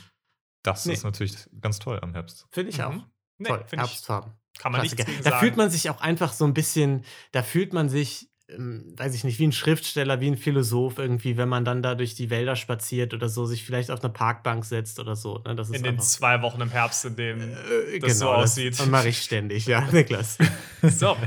das 0.64 0.86
Nee. 0.86 0.94
ist 0.94 1.04
natürlich 1.04 1.36
ganz 1.62 1.80
toll 1.80 2.00
am 2.02 2.14
Herbst. 2.14 2.48
Finde 2.52 2.72
ich 2.72 2.84
auch. 2.84 2.92
Mhm. 2.94 3.04
Nee, 3.44 3.50
Toll, 3.50 3.66
Herbstfarben. 3.72 4.32
kann 4.58 4.72
man 4.72 4.82
nichts 4.82 4.96
Klassiker. 4.96 5.12
gegen 5.14 5.24
Da 5.24 5.30
sagen. 5.32 5.40
fühlt 5.42 5.58
man 5.58 5.70
sich 5.70 5.90
auch 5.90 6.02
einfach 6.02 6.34
so 6.34 6.46
ein 6.46 6.54
bisschen, 6.54 7.06
da 7.32 7.44
fühlt 7.44 7.74
man 7.74 7.90
sich, 7.90 8.30
ähm, 8.50 8.94
weiß 8.98 9.14
ich 9.16 9.24
nicht, 9.24 9.40
wie 9.40 9.48
ein 9.48 9.52
Schriftsteller, 9.52 10.20
wie 10.20 10.28
ein 10.28 10.38
Philosoph 10.38 10.98
irgendwie, 10.98 11.38
wenn 11.38 11.48
man 11.50 11.64
dann 11.66 11.82
da 11.82 11.96
durch 11.96 12.14
die 12.16 12.30
Wälder 12.30 12.56
spaziert 12.56 13.14
oder 13.14 13.30
so, 13.30 13.46
sich 13.46 13.64
vielleicht 13.66 13.90
auf 13.92 14.04
eine 14.04 14.12
Parkbank 14.12 14.66
setzt 14.66 15.00
oder 15.00 15.16
so. 15.16 15.40
Ne? 15.40 15.56
Das 15.56 15.70
ist 15.70 15.76
in 15.76 15.84
den 15.84 16.00
zwei 16.00 16.42
Wochen 16.42 16.62
im 16.62 16.70
Herbst, 16.70 17.06
in 17.06 17.16
dem 17.16 17.42
äh, 17.42 18.00
das 18.00 18.20
so 18.20 18.30
aussieht. 18.32 18.78
Das 18.80 18.86
mache 18.88 19.10
ich 19.10 19.22
ständig, 19.22 19.66
ja, 19.66 19.82
Niklas. 19.92 20.38
So. 20.82 21.18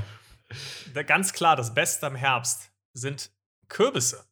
Ganz 1.07 1.33
klar, 1.33 1.57
das 1.57 1.75
Beste 1.75 2.07
am 2.07 2.15
Herbst 2.15 2.71
sind 2.93 3.31
Kürbisse. 3.69 4.25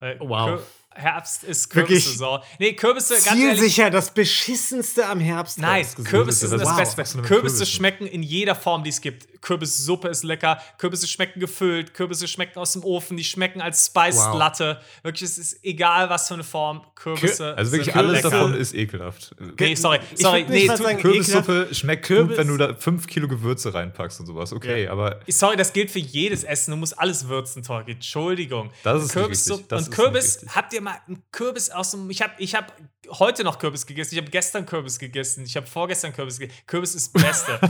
Weil 0.00 0.18
Wow. 0.20 0.62
Herbst 0.92 1.44
ist 1.44 1.70
Kürbissaison. 1.70 2.40
Nee, 2.58 2.72
Kürbisse, 2.72 3.14
ganz 3.14 3.26
ehrlich. 3.28 3.58
Zielsicher, 3.60 3.90
das 3.90 4.12
beschissenste 4.12 5.06
am 5.06 5.20
Herbst. 5.20 5.58
Nein. 5.58 5.86
Kürbisse 6.04 6.48
sind 6.48 6.60
Das 6.60 6.88
ist 6.88 6.96
Beste. 6.96 7.22
Kürbisse 7.22 7.64
schmecken 7.64 8.06
in 8.06 8.22
jeder 8.22 8.54
Form, 8.54 8.82
die 8.82 8.90
es 8.90 9.00
gibt. 9.00 9.28
Kürbissuppe 9.40 10.08
ist 10.08 10.22
lecker, 10.24 10.60
Kürbisse 10.78 11.06
schmecken 11.06 11.40
gefüllt, 11.40 11.94
Kürbisse 11.94 12.28
schmecken 12.28 12.58
aus 12.58 12.72
dem 12.72 12.84
Ofen, 12.84 13.16
die 13.16 13.24
schmecken 13.24 13.60
als 13.60 13.86
Spiced 13.86 14.18
Wow. 14.20 14.38
Latte. 14.38 14.80
Wirklich, 15.02 15.22
es 15.30 15.38
ist 15.38 15.64
egal, 15.64 16.10
was 16.10 16.28
für 16.28 16.34
eine 16.34 16.44
Form. 16.44 16.82
Kürbisse. 16.94 17.56
Also 17.56 17.72
wirklich 17.72 17.92
sind 17.92 17.96
alles 17.96 18.12
lecker. 18.22 18.30
davon 18.30 18.54
ist 18.54 18.74
ekelhaft. 18.74 19.34
Nee, 19.58 19.74
sorry, 19.74 20.00
sorry, 20.14 20.44
nee, 20.48 20.66
sagen, 20.66 20.98
Kürbissuppe 20.98 21.68
schmeckt 21.72 22.06
gut, 22.08 22.16
Kürbis- 22.18 22.36
wenn 22.36 22.48
du 22.48 22.56
da 22.58 22.74
5 22.74 23.06
Kilo 23.06 23.28
Gewürze 23.28 23.72
reinpackst 23.72 24.20
und 24.20 24.26
sowas. 24.26 24.52
Okay, 24.52 24.84
Ja. 24.84 24.92
aber 24.92 25.20
Sorry, 25.28 25.56
das 25.56 25.72
gilt 25.72 25.90
für 25.90 25.98
jedes 25.98 26.44
Essen. 26.44 26.72
Du 26.72 26.76
musst 26.76 26.98
alles 26.98 27.28
würzen, 27.28 27.62
Torki. 27.62 27.92
Entschuldigung. 27.92 28.70
Das 28.82 29.02
ist 29.04 29.12
Kürbissuppe- 29.12 29.76
und 29.76 29.90
Kürbis, 29.90 30.44
habt 30.54 30.72
ihr 30.74 30.82
mal 30.82 30.96
einen 31.06 31.22
Kürbis 31.32 31.70
aus 31.70 31.92
dem. 31.92 32.10
Ich 32.10 32.20
habe 32.22 32.32
ich 32.38 32.54
hab 32.54 32.72
heute 33.18 33.44
noch 33.44 33.58
Kürbis 33.58 33.84
gegessen. 33.86 34.14
Ich 34.14 34.20
habe 34.20 34.30
gestern 34.30 34.64
Kürbis 34.66 34.98
gegessen. 34.98 35.44
Ich 35.44 35.56
habe 35.56 35.66
vorgestern 35.66 36.12
Kürbis 36.12 36.38
gegessen. 36.38 36.58
Kürbis 36.66 36.94
ist 36.94 37.14
das 37.14 37.22
Beste. 37.22 37.60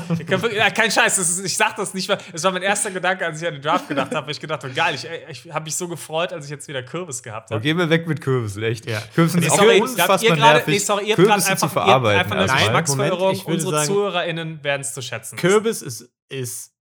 ja, 0.57 0.71
kein 0.71 0.91
Scheiß. 0.91 1.17
Das 1.17 1.29
ist, 1.31 1.45
ich 1.45 1.57
sag 1.57 1.77
das 1.77 1.95
nicht, 1.95 2.09
weil 2.09 2.19
es 2.33 2.43
war 2.45 2.53
mein 2.53 2.63
erster 2.63 2.91
Gedanke, 2.91 3.25
als 3.27 3.41
ich 3.41 3.49
an 3.49 3.55
den 3.55 3.63
Draft 3.63 3.89
gedacht 3.89 4.15
habe. 4.15 4.31
Ich 4.31 4.41
gedacht 4.41 4.63
habe, 4.63 4.73
geil, 4.75 4.95
ich, 4.95 5.07
ich 5.47 5.53
habe 5.53 5.65
mich 5.65 5.75
so 5.77 5.89
gefreut, 5.89 6.33
als 6.33 6.45
ich 6.45 6.51
jetzt 6.51 6.69
wieder 6.69 6.83
Kürbis 6.83 7.23
gehabt 7.23 7.51
habe. 7.51 7.61
gehen 7.61 7.79
wir 7.79 7.89
weg 7.91 8.07
mit 8.07 8.21
Kürbissen, 8.21 8.63
echt. 8.63 8.87
Ja. 8.87 9.01
Kürbisse 9.15 9.37
Nee, 9.39 9.43
sind 9.45 9.53
auch 9.53 9.57
sorry, 9.59 9.77
ihr 9.77 9.83
unfassbar 9.83 10.19
gerade, 10.37 10.41
nervig. 10.41 10.67
nee, 10.75 10.79
sorry, 10.79 11.05
ihr 11.05 11.17
habt 11.17 11.25
gerade 11.25 11.43
Kürbisse 11.43 11.51
einfach, 11.51 11.69
zu 11.73 11.75
ihr 11.79 11.81
habt 11.81 11.87
verarbeiten 12.03 12.33
einfach 12.33 12.55
eine. 12.55 12.65
Geschmacksverirrung. 12.65 13.41
Unsere 13.47 13.71
sagen- 13.73 13.87
ZuhörerInnen 13.87 14.65
werden 14.65 14.81
es 14.83 14.95
zu 14.95 15.03
schätzen. 15.03 15.37
Kürbis 15.37 15.83
ist, 15.83 16.09
ist 16.29 16.73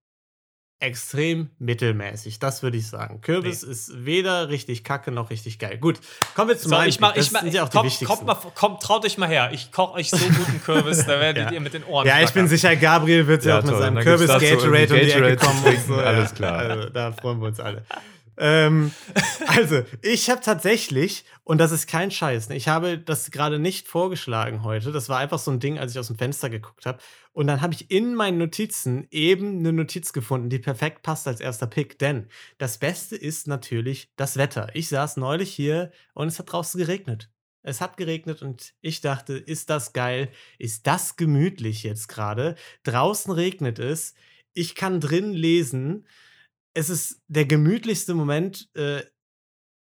extrem 0.82 1.50
mittelmäßig, 1.60 2.40
das 2.40 2.64
würde 2.64 2.78
ich 2.78 2.88
sagen. 2.88 3.20
Kürbis 3.22 3.64
Nee. 3.66 3.72
ist 3.72 4.06
weder 4.06 4.48
richtig 4.50 4.84
kacke 4.86 5.12
noch 5.12 5.30
richtig 5.30 5.60
geil. 5.60 5.78
Gut, 5.78 6.00
kommen 6.36 6.50
wir 6.50 6.58
zu 6.58 6.70
So, 6.70 6.76
meinem 6.76 6.88
ich 6.90 7.00
mach, 7.02 7.16
ich 7.18 7.32
mach, 7.32 7.42
sind 7.42 7.54
ja 7.54 7.64
auch 7.64 7.70
die 7.70 7.78
kommt, 7.78 7.86
wichtigsten. 7.88 8.26
kommt, 8.26 8.28
mal, 8.28 8.52
kommt, 8.56 8.82
traut 8.82 9.06
euch 9.06 9.18
mal 9.18 9.28
her. 9.28 9.50
Ich 9.52 9.72
koche 9.74 9.94
euch 9.96 10.10
so 10.10 10.18
guten 10.18 10.62
Kürbis, 10.64 11.06
da 11.06 11.20
werdet 11.20 11.46
Ja. 11.48 11.52
ihr 11.52 11.60
mit 11.60 11.74
den 11.74 11.84
Ohren 11.84 12.08
ja, 12.08 12.16
ich 12.20 12.28
bin 12.32 12.48
flackern. 12.48 12.48
sicher, 12.50 12.76
Gabriel 12.78 13.28
wird 13.28 13.44
ja, 13.44 13.56
Ja, 13.56 13.60
auch 13.60 13.64
mit 13.66 13.78
seinem 13.78 14.04
Kürbis 14.04 14.28
dazu 14.28 14.46
Gatorade 14.46 14.94
um 14.94 15.00
die 15.02 15.12
Ecke 15.12 15.36
Gatorade 15.36 15.38
kommen. 15.38 15.78
so, 15.88 15.96
alles 15.96 16.34
klar. 16.34 16.58
Also, 16.60 16.90
da 16.90 17.12
freuen 17.12 17.40
wir 17.42 17.48
uns 17.48 17.60
alle. 17.60 17.84
Ähm, 18.40 18.92
also, 19.48 19.84
ich 20.02 20.30
habe 20.30 20.42
tatsächlich, 20.42 21.26
und 21.44 21.60
das 21.60 21.72
ist 21.72 21.88
kein 21.88 22.10
Scheiß, 22.10 22.50
ne, 22.50 22.56
ich 22.56 22.68
habe 22.68 22.98
das 22.98 23.32
gerade 23.32 23.60
nicht 23.60 23.88
vorgeschlagen 23.88 24.64
heute. 24.64 24.92
Das 24.92 25.10
war 25.10 25.20
einfach 25.20 25.40
so 25.40 25.52
ein 25.52 25.60
Ding, 25.60 25.78
als 25.78 25.92
ich 25.92 26.00
aus 26.00 26.08
dem 26.08 26.18
Fenster 26.18 26.50
geguckt 26.50 26.86
habe. 26.86 27.00
Und 27.34 27.48
dann 27.48 27.62
habe 27.62 27.74
ich 27.74 27.92
in 27.92 28.16
meinen 28.16 28.38
Notizen 28.38 29.08
eben 29.12 29.60
eine 29.60 29.74
Notiz 29.74 30.14
gefunden, 30.14 30.50
die 30.50 30.60
perfekt 30.60 31.04
passt 31.04 31.28
als 31.28 31.42
erster 31.42 31.68
Pick. 31.68 32.00
Denn 32.00 32.28
das 32.58 32.78
Beste 32.78 33.16
ist 33.16 33.48
natürlich 33.48 34.12
das 34.16 34.38
Wetter. 34.38 34.70
Ich 34.74 34.90
saß 34.90 35.18
neulich 35.18 35.54
hier 35.54 35.92
und 36.14 36.30
es 36.30 36.40
hat 36.40 36.52
draußen 36.52 36.80
geregnet. 36.80 37.30
Es 37.62 37.82
hat 37.82 37.98
geregnet 37.98 38.42
und 38.42 38.74
ich 38.82 39.02
dachte, 39.02 39.34
ist 39.34 39.70
das 39.70 39.92
geil? 39.92 40.30
Ist 40.58 40.88
das 40.88 41.18
gemütlich 41.18 41.84
jetzt 41.84 42.08
gerade? 42.08 42.56
Draußen 42.84 43.34
regnet 43.34 43.80
es. 43.80 44.14
Ich 44.54 44.76
kann 44.76 45.02
drin 45.02 45.34
lesen. 45.34 46.08
Es 46.74 46.90
ist 46.90 47.22
der 47.28 47.46
gemütlichste 47.46 48.14
Moment 48.14 48.70
äh, 48.76 49.02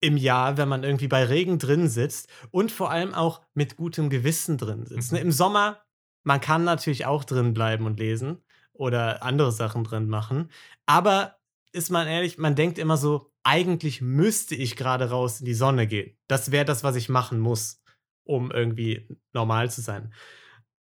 im 0.00 0.16
Jahr, 0.16 0.56
wenn 0.56 0.68
man 0.68 0.84
irgendwie 0.84 1.08
bei 1.08 1.24
Regen 1.24 1.58
drin 1.58 1.88
sitzt 1.88 2.28
und 2.50 2.70
vor 2.70 2.90
allem 2.90 3.14
auch 3.14 3.42
mit 3.54 3.76
gutem 3.76 4.10
Gewissen 4.10 4.58
drin 4.58 4.84
sitzt. 4.84 5.12
Mhm. 5.12 5.18
Im 5.18 5.32
Sommer, 5.32 5.82
man 6.24 6.40
kann 6.40 6.64
natürlich 6.64 7.06
auch 7.06 7.24
drin 7.24 7.54
bleiben 7.54 7.86
und 7.86 7.98
lesen 7.98 8.44
oder 8.72 9.22
andere 9.22 9.52
Sachen 9.52 9.84
drin 9.84 10.08
machen. 10.08 10.50
Aber 10.84 11.36
ist 11.72 11.90
man 11.90 12.06
ehrlich, 12.06 12.38
man 12.38 12.54
denkt 12.54 12.78
immer 12.78 12.96
so, 12.96 13.32
eigentlich 13.44 14.00
müsste 14.00 14.54
ich 14.54 14.76
gerade 14.76 15.10
raus 15.10 15.40
in 15.40 15.46
die 15.46 15.54
Sonne 15.54 15.86
gehen. 15.86 16.16
Das 16.28 16.50
wäre 16.50 16.64
das, 16.64 16.84
was 16.84 16.96
ich 16.96 17.08
machen 17.08 17.38
muss, 17.40 17.82
um 18.24 18.50
irgendwie 18.50 19.08
normal 19.32 19.70
zu 19.70 19.80
sein. 19.80 20.12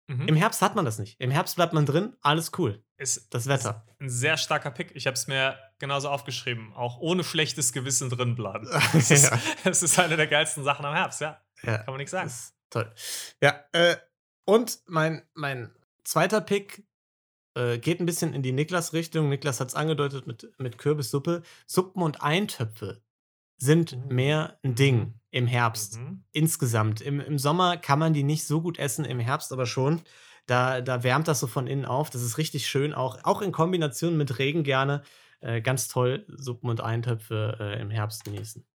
Mhm. 0.08 0.28
Im 0.28 0.36
Herbst 0.36 0.62
hat 0.62 0.74
man 0.74 0.84
das 0.84 0.98
nicht. 0.98 1.20
Im 1.20 1.30
Herbst 1.30 1.56
bleibt 1.56 1.72
man 1.72 1.86
drin, 1.86 2.16
alles 2.20 2.52
cool. 2.58 2.82
ist 2.96 3.32
Das 3.32 3.46
Wetter. 3.46 3.86
Ein 3.98 4.08
sehr 4.08 4.36
starker 4.36 4.70
Pick. 4.70 4.92
Ich 4.94 5.06
habe 5.06 5.14
es 5.14 5.26
mir 5.26 5.58
genauso 5.80 6.08
aufgeschrieben. 6.08 6.72
Auch 6.74 6.98
ohne 7.00 7.24
schlechtes 7.24 7.72
Gewissen 7.72 8.08
drin 8.10 8.36
bleiben. 8.36 8.68
Das 8.92 9.10
ist, 9.10 9.30
Ja. 9.64 9.70
ist 9.70 9.98
eine 9.98 10.16
der 10.16 10.28
geilsten 10.28 10.62
Sachen 10.62 10.84
am 10.84 10.94
Herbst, 10.94 11.20
ja. 11.20 11.40
Ja. 11.62 11.78
Kann 11.78 11.86
man 11.88 11.96
nichts 11.98 12.12
sagen. 12.12 12.30
Toll. 12.70 12.90
Ja, 13.42 13.58
äh, 13.72 13.96
und 14.44 14.78
mein, 14.86 15.22
mein 15.34 15.74
zweiter 16.04 16.40
Pick 16.40 16.84
äh, 17.56 17.78
geht 17.78 17.98
ein 18.00 18.06
bisschen 18.06 18.32
in 18.32 18.42
die 18.42 18.52
Niklas-Richtung. 18.52 19.28
Niklas 19.28 19.58
hat 19.60 19.68
es 19.68 19.74
angedeutet 19.74 20.26
mit, 20.26 20.52
mit 20.58 20.78
Kürbissuppe. 20.78 21.42
Suppen 21.66 22.02
und 22.02 22.22
Eintöpfe 22.22 23.02
sind 23.58 23.92
Mhm. 23.96 24.14
mehr 24.14 24.58
ein 24.62 24.74
Ding 24.74 25.14
im 25.30 25.46
Herbst. 25.46 25.98
Mhm. 25.98 26.24
Insgesamt. 26.32 27.00
Im, 27.00 27.20
Im 27.20 27.38
Sommer 27.38 27.76
kann 27.76 27.98
man 27.98 28.12
die 28.14 28.22
nicht 28.22 28.46
so 28.46 28.62
gut 28.62 28.78
essen, 28.78 29.04
im 29.04 29.18
Herbst 29.20 29.52
aber 29.52 29.66
schon. 29.66 30.00
Da, 30.46 30.80
da 30.80 31.02
wärmt 31.02 31.28
das 31.28 31.40
so 31.40 31.46
von 31.46 31.66
innen 31.66 31.84
auf. 31.84 32.08
Das 32.10 32.22
ist 32.22 32.38
richtig 32.38 32.66
schön, 32.68 32.94
auch, 32.94 33.22
auch 33.24 33.42
in 33.42 33.52
Kombination 33.52 34.16
mit 34.16 34.38
Regen 34.38 34.64
gerne. 34.64 35.02
Äh, 35.41 35.62
ganz 35.62 35.88
toll, 35.88 36.26
Suppen 36.28 36.68
und 36.68 36.80
Eintöpfe 36.80 37.57
äh, 37.59 37.80
im 37.80 37.91
Herbst 37.91 38.24
genießen. 38.24 38.66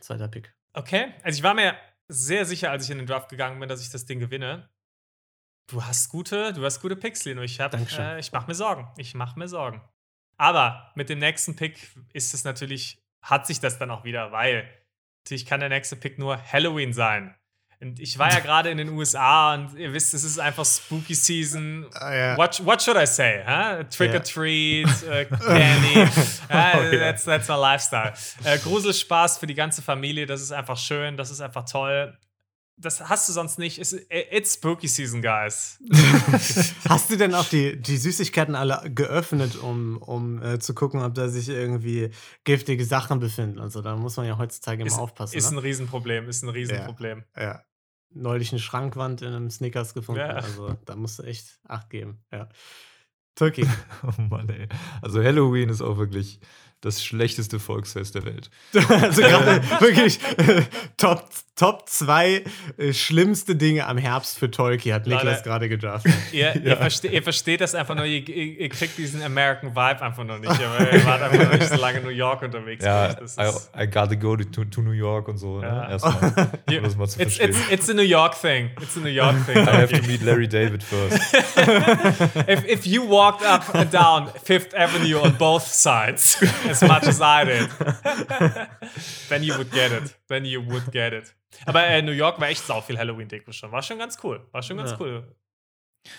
Zweiter 0.00 0.28
Pick. 0.28 0.54
Okay, 0.74 1.12
also 1.22 1.36
ich 1.36 1.42
war 1.42 1.54
mir 1.54 1.76
sehr 2.08 2.44
sicher, 2.44 2.70
als 2.70 2.84
ich 2.84 2.90
in 2.90 2.98
den 2.98 3.06
Draft 3.06 3.28
gegangen 3.28 3.58
bin, 3.58 3.68
dass 3.68 3.82
ich 3.82 3.90
das 3.90 4.06
Ding 4.06 4.20
gewinne. 4.20 4.68
Du 5.66 5.84
hast 5.84 6.08
gute, 6.08 6.52
du 6.52 6.64
hast 6.64 6.80
gute 6.80 6.96
Picks, 6.96 7.24
Lino. 7.24 7.42
Ich, 7.42 7.60
hab, 7.60 7.74
äh, 7.74 8.18
ich 8.18 8.32
mache 8.32 8.46
mir 8.46 8.54
Sorgen. 8.54 8.88
Ich 8.96 9.14
mache 9.14 9.38
mir 9.38 9.48
Sorgen. 9.48 9.82
Aber 10.36 10.92
mit 10.94 11.08
dem 11.08 11.18
nächsten 11.18 11.56
Pick 11.56 11.94
ist 12.12 12.34
es 12.34 12.44
natürlich, 12.44 13.02
hat 13.22 13.46
sich 13.46 13.60
das 13.60 13.78
dann 13.78 13.90
auch 13.90 14.04
wieder, 14.04 14.32
weil 14.32 14.68
natürlich 15.24 15.46
kann 15.46 15.60
der 15.60 15.68
nächste 15.68 15.96
Pick 15.96 16.18
nur 16.18 16.36
Halloween 16.36 16.92
sein. 16.92 17.34
Und 17.82 17.98
ich 17.98 18.18
war 18.18 18.32
ja 18.32 18.38
gerade 18.38 18.70
in 18.70 18.78
den 18.78 18.90
USA 18.90 19.54
und 19.54 19.76
ihr 19.76 19.92
wisst, 19.92 20.14
es 20.14 20.22
ist 20.24 20.38
einfach 20.38 20.64
Spooky 20.64 21.14
Season. 21.14 21.86
Ah, 21.94 22.14
ja. 22.14 22.36
What, 22.36 22.64
what 22.64 22.80
should 22.80 22.96
I 22.96 23.06
say? 23.06 23.42
Huh? 23.44 23.82
Trick 23.90 24.12
Ja. 24.12 24.18
or 24.18 24.22
treat, 24.24 24.86
äh, 25.10 25.24
Candy. 25.46 26.08
Oh, 26.48 26.52
ja. 26.52 26.98
that's, 26.98 27.24
that's 27.24 27.48
my 27.48 27.56
lifestyle. 27.56 28.12
Äh, 28.44 28.58
Gruselspaß 28.58 29.38
für 29.38 29.46
die 29.48 29.54
ganze 29.54 29.82
Familie, 29.82 30.26
das 30.26 30.40
ist 30.40 30.52
einfach 30.52 30.76
schön, 30.78 31.16
das 31.16 31.30
ist 31.32 31.40
einfach 31.40 31.64
toll. 31.64 32.16
Das 32.78 33.00
hast 33.08 33.28
du 33.28 33.32
sonst 33.32 33.58
nicht. 33.58 33.78
It's, 33.78 33.94
it's 34.10 34.54
Spooky 34.54 34.88
Season, 34.88 35.20
guys. 35.22 35.78
Hast 36.88 37.10
du 37.10 37.16
denn 37.16 37.34
auch 37.34 37.44
die, 37.44 37.80
die 37.80 37.96
Süßigkeiten 37.96 38.56
alle 38.56 38.90
geöffnet, 38.90 39.56
um, 39.56 39.98
um 39.98 40.42
äh, 40.42 40.58
zu 40.58 40.74
gucken, 40.74 41.02
ob 41.02 41.14
da 41.14 41.28
sich 41.28 41.48
irgendwie 41.48 42.10
giftige 42.44 42.84
Sachen 42.84 43.20
befinden? 43.20 43.60
Also 43.60 43.82
da 43.82 43.94
muss 43.94 44.16
man 44.16 44.26
ja 44.26 44.38
heutzutage 44.38 44.80
immer 44.82 44.86
Ist, 44.90 44.98
aufpassen. 44.98 45.36
ist 45.36 45.50
ein 45.50 45.56
ne? 45.56 45.62
Riesenproblem, 45.62 46.28
ist 46.28 46.42
ein 46.42 46.48
Riesenproblem. 46.48 47.24
ja. 47.36 47.62
Neulich 48.14 48.52
eine 48.52 48.60
Schrankwand 48.60 49.22
in 49.22 49.28
einem 49.28 49.50
Snickers 49.50 49.94
gefunden. 49.94 50.20
Ja. 50.20 50.28
Also 50.30 50.76
da 50.84 50.96
musst 50.96 51.18
du 51.18 51.22
echt 51.22 51.60
Acht 51.66 51.90
geben. 51.90 52.24
Ja. 52.32 52.48
Turkey. 53.34 53.66
Oh 54.02 54.20
Mann, 54.20 54.48
ey. 54.48 54.68
Also 55.00 55.22
Halloween 55.22 55.68
ist 55.68 55.80
auch 55.80 55.96
wirklich 55.96 56.40
das 56.82 57.02
schlechteste 57.02 57.58
Volksfest 57.58 58.14
der 58.14 58.24
Welt. 58.24 58.50
Also 59.02 59.22
gerade 59.22 59.62
wirklich 59.80 60.18
äh, 60.36 60.62
Top, 60.96 61.28
Top 61.56 61.88
2 61.88 62.42
äh, 62.78 62.92
schlimmste 62.92 63.54
Dinge 63.56 63.86
am 63.86 63.98
Herbst 63.98 64.38
für 64.38 64.50
Tolkien 64.50 64.94
hat 64.94 65.06
Niklas 65.06 65.24
Leute. 65.24 65.42
gerade 65.44 65.68
gedraftet. 65.68 66.12
Ihr, 66.32 66.54
ihr, 66.56 66.76
verste, 66.76 67.08
ihr 67.08 67.22
versteht 67.22 67.60
das 67.60 67.74
einfach 67.74 67.94
nur, 67.94 68.04
ihr, 68.04 68.26
ihr, 68.28 68.68
kriegt 68.68 68.98
diesen 68.98 69.22
American 69.22 69.70
Vibe 69.70 70.02
einfach 70.02 70.24
noch 70.24 70.38
nicht. 70.38 70.52
Ihr 70.60 71.04
wart 71.06 71.22
einfach 71.22 71.38
noch 71.50 71.58
nicht 71.58 71.68
so 71.68 71.76
lange 71.76 71.98
in 71.98 72.04
New 72.04 72.10
York 72.10 72.42
unterwegs. 72.42 72.84
Ja, 72.84 73.12
Das 73.14 73.36
I, 73.38 73.42
ist, 73.42 73.70
I 73.78 73.86
gotta 73.86 74.14
go 74.16 74.36
to, 74.36 74.64
to 74.64 74.80
New 74.82 74.90
York 74.92 75.28
und 75.28 75.38
so. 75.38 75.62
Ja. 75.62 75.86
Ne? 75.86 75.92
Erstmal, 75.92 76.48
You- 76.70 76.78
um 76.78 76.84
das 76.84 76.96
mal 76.96 77.08
zu 77.08 77.20
it's, 77.20 77.36
verstehen. 77.36 77.50
it's, 77.50 77.72
it's 77.72 77.90
a 77.90 77.94
New 77.94 78.02
York 78.02 78.34
thing. 78.40 78.70
It's 78.80 78.96
a 78.96 79.00
New 79.00 79.08
York 79.08 79.36
thing. 79.46 79.58
I 79.58 79.70
have 79.70 79.92
to 79.92 80.06
meet 80.08 80.22
Larry 80.22 80.48
David 80.48 80.82
first. 80.82 81.18
if, 82.48 82.64
if 82.66 82.86
you 82.86 83.02
walked 83.08 83.44
up 83.44 83.72
and 83.74 83.90
down 83.90 84.28
Fifth 84.42 84.74
Avenue 84.74 85.20
on 85.20 85.32
both 85.36 85.66
sides 85.66 86.42
as 86.72 86.82
much 86.82 87.04
as 87.04 87.20
I 87.20 87.44
did, 87.44 87.68
then 89.28 89.42
you 89.42 89.54
would 89.56 89.70
get 89.70 89.92
it. 89.92 90.14
Then 90.28 90.44
you 90.44 90.60
would 90.66 90.90
get 90.92 91.12
it. 91.12 91.34
Aber 91.66 91.86
äh, 91.86 92.02
New 92.02 92.12
York 92.12 92.40
war 92.40 92.48
echt 92.48 92.66
sau 92.66 92.80
viel 92.80 92.98
Halloween-Deko 92.98 93.52
schon. 93.52 93.70
War 93.72 93.82
schon 93.82 93.98
ganz 93.98 94.18
cool. 94.22 94.46
War 94.52 94.62
schon 94.62 94.76
ganz 94.78 94.92
Ja. 94.92 94.96
cool. 95.00 95.36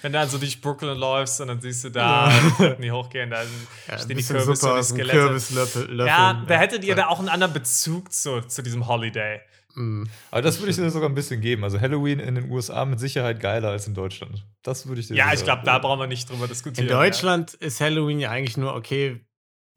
Wenn 0.01 0.13
du 0.13 0.19
dann 0.19 0.29
so 0.29 0.37
durch 0.37 0.61
Brooklyn 0.61 0.97
läufst 0.97 1.41
und 1.41 1.49
dann 1.49 1.59
siehst 1.59 1.83
du 1.83 1.89
da 1.89 2.29
die 2.29 2.51
Treppen, 2.51 2.81
die 2.81 2.91
hochgehen, 2.91 3.29
da 3.29 3.43
Ja, 3.89 3.97
stehen 3.99 4.15
die 4.17 4.23
Kürbisse 4.23 4.71
und 4.71 4.79
die 4.79 4.83
Skelette. 4.83 5.17
Kürbislöffel. 5.17 5.97
Ja, 6.07 6.41
da 6.47 6.55
hättet 6.55 6.85
ihr 6.85 6.95
da 6.95 7.07
auch 7.07 7.19
einen 7.19 7.27
anderen 7.27 7.51
Bezug 7.51 8.11
zu, 8.13 8.39
zu 8.41 8.61
diesem 8.61 8.87
Holiday. 8.87 9.41
Mm. 9.75 10.03
Aber 10.31 10.41
das 10.41 10.59
würde 10.59 10.69
ich 10.69 10.77
dir 10.77 10.89
sogar 10.89 11.09
ein 11.09 11.15
bisschen 11.15 11.41
geben. 11.41 11.65
Also 11.65 11.81
Halloween 11.81 12.19
in 12.19 12.35
den 12.35 12.49
USA 12.49 12.85
mit 12.85 12.99
Sicherheit 13.01 13.41
geiler 13.41 13.71
als 13.71 13.85
in 13.87 13.93
Deutschland. 13.93 14.45
Das 14.61 14.87
würde 14.87 15.01
ich 15.01 15.07
dir 15.07 15.15
Ja, 15.15 15.23
sogar- 15.25 15.33
ich 15.33 15.43
glaube, 15.43 15.61
da 15.65 15.79
brauchen 15.79 15.99
wir 15.99 16.07
nicht 16.07 16.29
drüber 16.29 16.47
diskutieren. 16.47 16.87
In 16.87 16.93
Deutschland 16.93 17.53
ist 17.55 17.81
Halloween 17.81 18.19
ja 18.21 18.29
eigentlich 18.29 18.55
nur, 18.55 18.75
okay, 18.75 19.19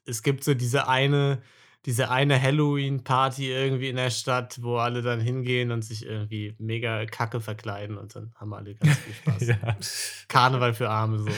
es 0.07 0.23
gibt 0.23 0.45
so 0.45 0.55
diese 0.55 0.89
eine, 0.89 1.43
diese 1.85 2.11
eine 2.11 2.41
Halloween-Party 2.41 3.51
irgendwie 3.51 3.89
in 3.89 3.97
der 3.97 4.11
Stadt, 4.11 4.61
wo 4.63 4.77
alle 4.79 5.03
dann 5.03 5.21
hingehen 5.21 5.71
und 5.71 5.83
sich 5.83 6.05
irgendwie 6.05 6.55
mega 6.59 7.07
kacke 7.07 7.41
verkleiden 7.41 7.97
und 7.97 8.17
dann 8.17 8.33
haben 8.35 8.53
alle 8.55 8.75
ganz 8.75 8.97
viel 8.99 9.15
Spaß. 9.35 9.47
Ja, 9.49 9.77
Karneval 10.29 10.75
für 10.75 10.89
Arme 10.91 11.19
so. 11.19 11.29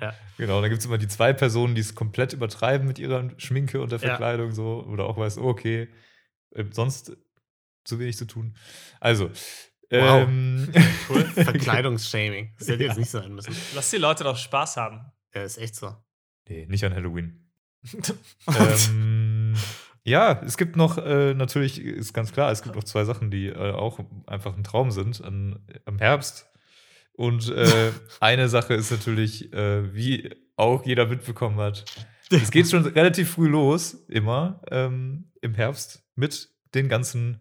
Ja. 0.00 0.14
genau. 0.38 0.60
Da 0.60 0.68
gibt 0.68 0.80
es 0.80 0.86
immer 0.86 0.98
die 0.98 1.08
zwei 1.08 1.32
Personen, 1.32 1.74
die 1.74 1.80
es 1.80 1.94
komplett 1.94 2.32
übertreiben 2.32 2.86
mit 2.86 2.98
ihrer 2.98 3.28
Schminke 3.38 3.80
und 3.80 3.90
der 3.90 3.98
Ja. 3.98 4.08
Verkleidung 4.10 4.52
so. 4.52 4.84
Oder 4.86 5.06
auch 5.06 5.16
weiß, 5.16 5.38
oh, 5.38 5.48
okay, 5.48 5.88
äh, 6.54 6.64
sonst 6.70 7.16
zu 7.84 7.98
wenig 7.98 8.16
zu 8.16 8.26
tun. 8.26 8.56
Also, 9.00 9.30
Wow. 9.92 10.22
ähm, 10.28 10.72
Cool. 11.08 11.24
Verkleidungsshaming. 11.34 12.54
Das 12.60 12.68
hätte 12.68 12.84
jetzt 12.84 12.96
nicht 12.98 13.10
sein 13.10 13.34
müssen. 13.34 13.56
Lass 13.74 13.90
die 13.90 13.96
Leute 13.96 14.22
doch 14.22 14.36
Spaß 14.36 14.76
haben. 14.76 15.10
Ja, 15.34 15.42
ist 15.42 15.58
echt 15.58 15.74
so. 15.74 15.96
nee, 16.48 16.66
nicht 16.66 16.84
an 16.84 16.94
Halloween. 16.94 17.49
ähm, 18.58 19.54
ja, 20.04 20.40
es 20.44 20.56
gibt 20.56 20.76
noch, 20.76 20.98
äh, 20.98 21.34
natürlich 21.34 21.80
ist 21.80 22.12
ganz 22.12 22.32
klar, 22.32 22.50
es 22.50 22.62
gibt 22.62 22.74
noch 22.74 22.84
zwei 22.84 23.04
Sachen, 23.04 23.30
die 23.30 23.48
äh, 23.48 23.72
auch 23.72 24.00
einfach 24.26 24.56
ein 24.56 24.64
Traum 24.64 24.90
sind 24.90 25.22
an, 25.22 25.58
am 25.84 25.98
Herbst. 25.98 26.50
Und 27.12 27.48
äh, 27.50 27.92
eine 28.20 28.48
Sache 28.48 28.74
ist 28.74 28.90
natürlich, 28.90 29.52
äh, 29.52 29.94
wie 29.94 30.34
auch 30.56 30.84
jeder 30.84 31.06
mitbekommen 31.06 31.58
hat, 31.58 31.84
es 32.30 32.50
geht 32.50 32.68
schon 32.68 32.86
relativ 32.86 33.30
früh 33.30 33.48
los, 33.48 33.94
immer 34.08 34.62
ähm, 34.70 35.32
im 35.40 35.54
Herbst, 35.54 36.04
mit 36.14 36.48
den 36.74 36.88
ganzen 36.88 37.40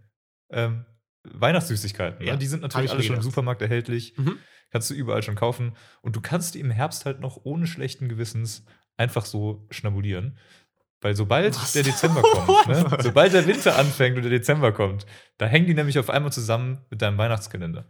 ähm, 0.50 0.86
Weihnachtssüßigkeiten. 1.24 2.26
Ja, 2.26 2.34
ne? 2.34 2.40
Die 2.40 2.48
sind 2.48 2.62
natürlich 2.62 2.88
ich 2.88 2.92
alle 2.92 3.04
schon 3.04 3.18
im. 3.18 3.22
Supermarkt 3.22 3.62
erhältlich. 3.62 4.18
Mhm. 4.18 4.38
Kannst 4.72 4.90
du 4.90 4.94
überall 4.94 5.24
schon 5.24 5.36
kaufen. 5.36 5.76
Und 6.02 6.16
du 6.16 6.22
kannst 6.22 6.56
die 6.56 6.60
im 6.60 6.72
Herbst 6.72 7.06
halt 7.06 7.20
noch 7.20 7.40
ohne 7.44 7.68
schlechten 7.68 8.08
Gewissens 8.08 8.66
einfach 9.00 9.26
so 9.26 9.66
schnabulieren. 9.72 10.38
Weil 11.02 11.16
sobald 11.16 11.56
Was? 11.56 11.72
der 11.72 11.84
Dezember 11.84 12.22
kommt, 12.22 12.68
ne? 12.68 12.98
sobald 13.00 13.34
der 13.34 13.48
Winter 13.48 13.78
anfängt 13.78 14.18
und 14.18 14.24
der 14.24 14.32
Dezember 14.32 14.74
kommt, 14.74 15.06
da 15.38 15.46
hängen 15.46 15.66
die 15.66 15.74
nämlich 15.74 15.98
auf 15.98 16.10
einmal 16.10 16.32
zusammen 16.32 16.86
mit 16.90 17.02
deinem 17.02 17.18
Weihnachtskalender. 17.18 17.88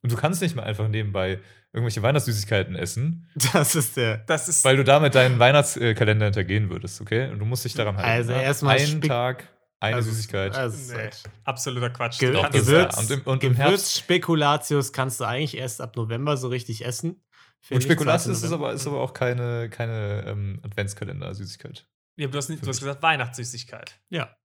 Und 0.00 0.12
du 0.12 0.16
kannst 0.16 0.40
nicht 0.42 0.54
mehr 0.54 0.64
einfach 0.64 0.88
nebenbei 0.88 1.40
irgendwelche 1.72 2.02
Weihnachtssüßigkeiten 2.02 2.76
essen, 2.76 3.28
Das 3.52 3.74
ist 3.74 3.96
der. 3.96 4.18
Das 4.18 4.48
ist. 4.48 4.64
weil 4.64 4.76
du 4.76 4.84
damit 4.84 5.14
deinen 5.14 5.38
Weihnachtskalender 5.38 6.26
hintergehen 6.26 6.70
würdest, 6.70 7.00
okay? 7.00 7.30
Und 7.30 7.38
du 7.40 7.44
musst 7.44 7.64
dich 7.64 7.74
daran 7.74 7.96
halten. 7.96 8.08
Also 8.08 8.32
ne? 8.32 8.42
erstmal 8.42 8.76
einen 8.78 9.00
spek- 9.02 9.08
Tag, 9.08 9.48
eine 9.80 9.96
Also, 9.96 10.10
Süßigkeit. 10.10 10.54
Das 10.54 10.74
ist 10.74 10.94
Nee, 10.94 11.10
absoluter 11.44 11.90
Quatsch. 11.90 12.18
Ge 12.20 12.30
Gewürz, 12.52 12.94
ja. 12.94 13.00
Und 13.00 13.10
im- 13.10 13.22
und 13.22 13.42
im 13.44 13.54
Herbst- 13.54 13.70
Gewürzspekulatius 14.06 14.92
kannst 14.92 15.18
du 15.20 15.24
eigentlich 15.24 15.56
erst 15.56 15.80
ab 15.80 15.96
November 15.96 16.36
so 16.36 16.46
richtig 16.48 16.84
essen. 16.84 17.24
Und 17.70 17.82
Spekulatius 17.82 18.40
2. 18.40 18.46
ist 18.46 18.52
aber, 18.52 18.72
ist 18.72 18.86
aber 18.86 19.00
auch 19.00 19.14
keine, 19.14 19.70
keine 19.70 20.24
ähm, 20.26 20.60
Adventskalender-Süßigkeit. 20.62 21.86
Ja, 22.16 22.28
du 22.28 22.36
hast, 22.36 22.48
nicht, 22.48 22.62
du 22.62 22.68
hast 22.68 22.80
gesagt 22.80 23.02
Weihnachtssüßigkeit. 23.02 23.98
Ja. 24.10 24.36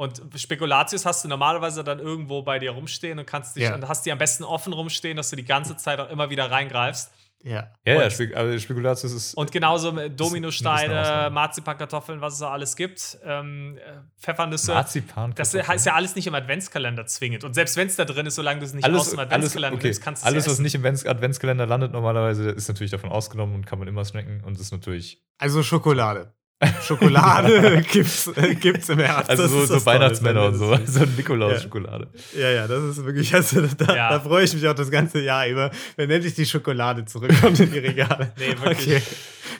Und 0.00 0.22
Spekulatius 0.34 1.04
hast 1.04 1.24
du 1.24 1.28
normalerweise 1.28 1.84
dann 1.84 1.98
irgendwo 1.98 2.40
bei 2.42 2.58
dir 2.58 2.70
rumstehen 2.70 3.18
und 3.18 3.26
kannst 3.26 3.54
dich 3.56 3.64
Ja. 3.64 3.74
und 3.74 3.86
hast 3.86 4.06
die 4.06 4.12
am 4.12 4.16
besten 4.16 4.44
offen 4.44 4.72
rumstehen, 4.72 5.16
dass 5.18 5.28
du 5.28 5.36
die 5.36 5.44
ganze 5.44 5.76
Zeit 5.76 6.00
auch 6.00 6.08
immer 6.08 6.30
wieder 6.30 6.50
reingreifst. 6.50 7.12
Ja. 7.42 7.70
Ja, 7.86 7.94
ja, 7.94 8.04
Und- 8.04 8.12
Spek 8.12 8.36
aber 8.36 8.58
Spekulatius 8.58 9.12
ist. 9.12 9.34
Und 9.34 9.52
genauso 9.52 9.92
Dominosteine. 10.08 11.30
Marzipankartoffeln, 11.30 12.20
was 12.20 12.34
es 12.34 12.38
so 12.40 12.46
alles 12.46 12.76
gibt, 12.76 13.18
ähm, 13.24 13.78
äh, 13.78 14.00
Pfeffernüsse. 14.20 14.72
Marzipan. 14.74 15.34
Das 15.34 15.52
ist 15.54 15.84
ja 15.86 15.94
alles 15.94 16.14
nicht 16.16 16.26
im 16.26 16.34
Adventskalender 16.34 17.06
zwingend. 17.06 17.44
Und 17.44 17.54
selbst 17.54 17.76
wenn 17.76 17.86
es 17.86 17.96
da 17.96 18.04
drin 18.04 18.26
ist, 18.26 18.34
solange 18.36 18.60
du 18.60 18.66
es 18.66 18.74
nicht 18.74 18.84
alles, 18.84 19.00
aus 19.00 19.10
dem 19.10 19.18
alles, 19.18 19.32
Adventskalender 19.32 19.76
okay. 19.76 19.86
nimmst, 19.88 20.02
kannst 20.02 20.22
du 20.22 20.24
es 20.24 20.32
alles 20.32 20.44
ja 20.44 20.48
was 20.48 20.52
essen. 20.54 20.62
nicht 20.62 20.74
im 20.74 20.82
Advents- 20.82 21.06
Adventskalender 21.06 21.66
landet, 21.66 21.92
normalerweise 21.92 22.50
ist 22.50 22.68
natürlich 22.68 22.90
davon 22.90 23.10
ausgenommen 23.10 23.54
und 23.54 23.66
kann 23.66 23.78
man 23.78 23.88
immer 23.88 24.04
snacken. 24.04 24.42
Und 24.44 24.58
ist 24.58 24.72
natürlich. 24.72 25.22
Also 25.38 25.62
Schokolade. 25.62 26.34
Schokolade 26.82 27.82
gibt's, 27.90 28.26
äh, 28.36 28.54
gibt's 28.54 28.88
im 28.90 28.98
Herbst. 28.98 29.30
Also 29.30 29.46
so, 29.46 29.64
so. 29.64 29.86
Weihnachtsmänner 29.86 30.44
und 30.44 30.56
so. 30.56 30.76
So 30.84 31.04
Nikolaus-Schokolade. 31.04 32.08
Ja, 32.36 32.50
ja, 32.50 32.68
das 32.68 32.82
ist 32.84 33.04
wirklich, 33.04 33.34
also 33.34 33.66
da, 33.66 33.96
Ja. 33.96 34.10
da 34.10 34.20
freue 34.20 34.44
ich 34.44 34.52
mich 34.52 34.66
auch 34.68 34.74
das 34.74 34.90
ganze 34.90 35.20
Jahr 35.20 35.46
über, 35.48 35.70
wenn 35.96 36.10
endlich 36.10 36.34
die 36.34 36.44
Schokolade 36.44 37.04
zurückkommt 37.06 37.58
in 37.60 37.72
die 37.72 37.78
Regale. 37.78 38.32
Nee, 38.38 38.48
wirklich. 38.62 38.96
Okay. 38.96 39.02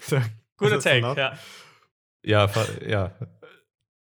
So, 0.03 0.21
Guter? 0.59 0.79
Take, 0.79 1.15
ja. 1.17 1.39
Ja, 2.23 2.51
ja. 2.87 3.13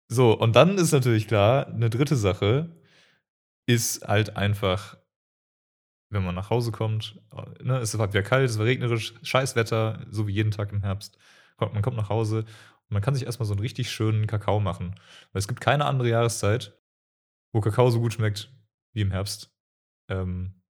So, 0.07 0.31
und 0.37 0.55
dann 0.55 0.77
ist 0.77 0.93
natürlich 0.93 1.27
klar, 1.27 1.67
eine 1.67 1.89
dritte 1.89 2.15
Sache 2.15 2.69
ist 3.65 4.07
halt 4.07 4.37
einfach, 4.37 4.95
wenn 6.09 6.23
man 6.23 6.35
nach 6.35 6.49
Hause 6.49 6.71
kommt, 6.71 7.19
ne, 7.61 7.79
es 7.79 7.97
war 7.97 8.07
wieder 8.13 8.23
kalt, 8.23 8.49
es 8.49 8.57
war 8.57 8.65
regnerisch, 8.65 9.13
scheiß 9.23 9.57
Wetter, 9.57 10.05
so 10.09 10.25
wie 10.27 10.31
jeden 10.33 10.51
Tag 10.51 10.71
im 10.71 10.81
Herbst. 10.81 11.17
Man 11.59 11.81
kommt 11.81 11.97
nach 11.97 12.09
Hause 12.09 12.45
man 12.89 13.01
kann 13.01 13.13
sich 13.15 13.25
erstmal 13.25 13.45
so 13.47 13.53
einen 13.53 13.61
richtig 13.61 13.91
schönen 13.91 14.27
Kakao 14.27 14.59
machen. 14.59 14.95
Weil 15.31 15.39
es 15.39 15.47
gibt 15.47 15.61
keine 15.61 15.85
andere 15.85 16.09
Jahreszeit, 16.09 16.77
wo 17.53 17.61
Kakao 17.61 17.89
so 17.89 17.99
gut 17.99 18.13
schmeckt 18.13 18.51
wie 18.93 19.01
im 19.01 19.11
Herbst. 19.11 19.51
Ähm, 20.09 20.61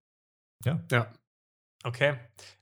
ja. 0.66 0.84
Ja. 0.92 1.14
Okay. 1.84 2.18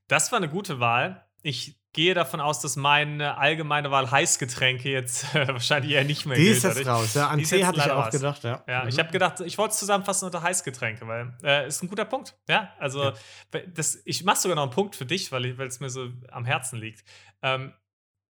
Das 0.08 0.32
war 0.32 0.38
eine 0.38 0.50
gute 0.50 0.80
Wahl. 0.80 1.26
Ich 1.42 1.80
gehe 1.94 2.14
davon 2.14 2.42
aus, 2.42 2.60
dass 2.60 2.76
meine 2.76 3.38
allgemeine 3.38 3.90
Wahl 3.90 4.12
Heißgetränke 4.12 4.90
jetzt 4.92 5.34
äh, 5.34 5.48
wahrscheinlich 5.48 5.94
eher 5.94 6.04
nicht 6.04 6.26
mehr 6.26 6.36
Die 6.36 6.44
gilt. 6.44 6.58
ist 6.58 6.64
jetzt 6.64 6.86
raus. 6.86 7.14
Ja, 7.14 7.30
an 7.30 7.42
Tee 7.42 7.64
hatte 7.64 7.78
ich 7.78 7.86
leider 7.86 7.98
auch 7.98 8.06
raus. 8.08 8.12
gedacht, 8.12 8.44
ja. 8.44 8.64
Ja, 8.68 8.86
ich 8.86 8.96
Mhm. 8.96 9.00
habe 9.00 9.12
gedacht, 9.12 9.40
ich 9.40 9.58
wollte 9.58 9.72
es 9.72 9.80
zusammenfassen 9.80 10.26
unter 10.26 10.42
Heißgetränke, 10.42 11.08
weil 11.08 11.38
äh, 11.44 11.66
ist 11.68 11.82
ein 11.82 11.88
guter 11.88 12.04
Punkt. 12.04 12.36
Ja, 12.50 12.74
also 12.80 13.02
Ja. 13.06 13.14
weil 13.52 13.68
Das, 13.70 14.02
ich 14.04 14.26
mache 14.26 14.38
sogar 14.38 14.56
noch 14.56 14.64
einen 14.64 14.72
Punkt 14.74 14.96
für 14.98 15.06
dich, 15.06 15.32
weil 15.32 15.46
es 15.62 15.80
mir 15.80 15.90
so 15.90 16.10
am 16.32 16.44
Herzen 16.44 16.78
liegt. 16.80 17.06
Ähm, 17.42 17.74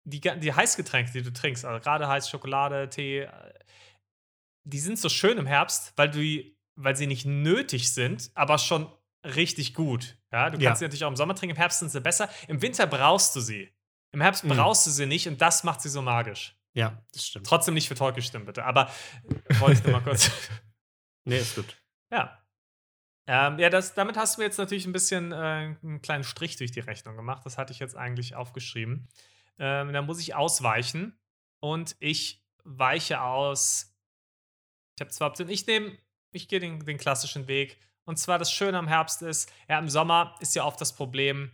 die, 0.05 0.21
die 0.21 0.53
Heißgetränke, 0.53 1.13
die 1.13 1.23
du 1.23 1.33
trinkst, 1.33 1.65
also 1.65 1.81
gerade 1.83 2.09
heiß 2.09 2.29
Schokolade, 2.29 2.89
Tee, 2.91 3.21
äh, 3.21 3.31
die 4.65 4.79
sind 4.81 4.99
so 4.99 5.09
schön 5.09 5.39
im 5.39 5.47
Herbst, 5.47 5.93
weil 5.97 6.11
du, 6.11 6.43
weil 6.77 6.97
sie 6.97 7.07
nicht 7.07 7.27
nötig 7.27 7.93
sind, 7.93 8.31
aber 8.35 8.59
schon 8.59 8.91
richtig 9.25 9.75
gut. 9.75 10.17
Ja, 10.33 10.51
du 10.51 10.59
Ja. 10.59 10.71
kannst 10.71 10.81
sie 10.81 10.85
natürlich 10.85 11.05
auch 11.05 11.09
im 11.11 11.17
Sommer 11.17 11.35
trinken, 11.35 11.55
im 11.57 11.61
Herbst 11.61 11.79
sind 11.81 11.91
sie 11.91 12.01
besser. 12.01 12.29
Im 12.49 12.63
Winter 12.63 12.87
brauchst 12.87 13.35
du 13.37 13.41
sie. 13.41 13.73
Im 14.13 14.21
Herbst 14.21 14.45
Mhm. 14.45 14.49
brauchst 14.51 14.87
du 14.87 14.91
sie 14.91 15.07
nicht 15.07 15.29
und 15.29 15.41
das 15.41 15.65
macht 15.65 15.81
sie 15.81 15.89
so 15.89 16.03
magisch. 16.03 16.57
Ja, 16.75 17.03
das 17.13 17.27
stimmt. 17.27 17.47
Trotzdem 17.47 17.75
nicht 17.75 17.87
für 17.89 17.95
Tolkien 17.95 18.23
stimmen, 18.25 18.47
bitte. 18.47 18.65
Aber 18.65 18.91
äh, 19.25 19.61
wollte 19.61 19.79
ich 19.79 19.85
nur 19.85 19.93
mal 19.93 20.03
kurz. 20.03 20.31
Nee, 21.25 21.39
ist 21.39 21.55
gut. 21.55 21.77
Ja. 22.11 22.43
Ähm, 23.29 23.61
ja, 23.61 23.71
das, 23.71 23.95
damit 23.95 24.17
hast 24.17 24.37
du 24.37 24.41
mir 24.41 24.47
jetzt 24.47 24.59
natürlich 24.59 24.87
ein 24.87 24.93
bisschen 24.93 25.31
äh, 25.31 25.37
einen 25.37 26.03
kleinen 26.03 26.25
Strich 26.25 26.57
durch 26.57 26.73
die 26.73 26.81
Rechnung 26.81 27.15
gemacht. 27.15 27.43
Das 27.47 27.59
hatte 27.59 27.73
ich 27.73 27.79
jetzt 27.79 27.95
eigentlich 27.97 28.35
aufgeschrieben. 28.35 29.09
Ähm, 29.59 29.93
da 29.93 30.03
muss 30.03 30.19
ich 30.21 30.35
ausweichen 30.35 31.19
und 31.61 31.97
ich 32.01 32.43
weiche 32.65 33.21
aus. 33.21 33.95
Ich 34.97 35.01
habe 35.01 35.11
zwei 35.11 35.27
Optionen. 35.27 35.53
Ich 35.53 35.67
nehme, 35.67 35.97
ich 36.33 36.49
gehe 36.49 36.61
den, 36.61 36.85
den 36.85 36.99
klassischen 36.99 37.49
Weg. 37.49 37.79
Und 38.05 38.17
zwar 38.19 38.39
das 38.39 38.51
Schöne 38.53 38.79
am 38.79 38.89
Herbst 38.89 39.23
ist, 39.23 39.53
ja, 39.69 39.79
im 39.79 39.89
Sommer 39.89 40.35
ist 40.41 40.55
ja 40.55 40.65
oft 40.65 40.81
das 40.81 40.95
Problem, 40.95 41.53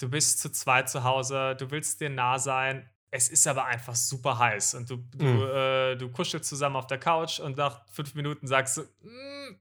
du 0.00 0.08
bist 0.08 0.40
zu 0.40 0.50
zweit 0.50 0.88
zu 0.88 1.04
Hause, 1.04 1.56
du 1.56 1.70
willst 1.70 2.00
dir 2.00 2.08
nah 2.10 2.38
sein. 2.38 2.88
Es 3.12 3.28
ist 3.28 3.46
aber 3.46 3.64
einfach 3.66 3.94
super 3.96 4.38
heiß 4.38 4.74
und 4.74 4.88
du, 4.88 4.96
du, 5.14 5.24
Mhm. 5.24 5.42
äh, 5.50 5.96
du 5.96 6.10
kuschelst 6.10 6.48
zusammen 6.48 6.76
auf 6.76 6.86
der 6.86 6.98
Couch 6.98 7.40
und 7.40 7.56
nach 7.56 7.84
fünf 7.90 8.14
Minuten 8.14 8.46
sagst 8.46 8.76
du, 8.78 8.82
"Mm, 9.02 9.60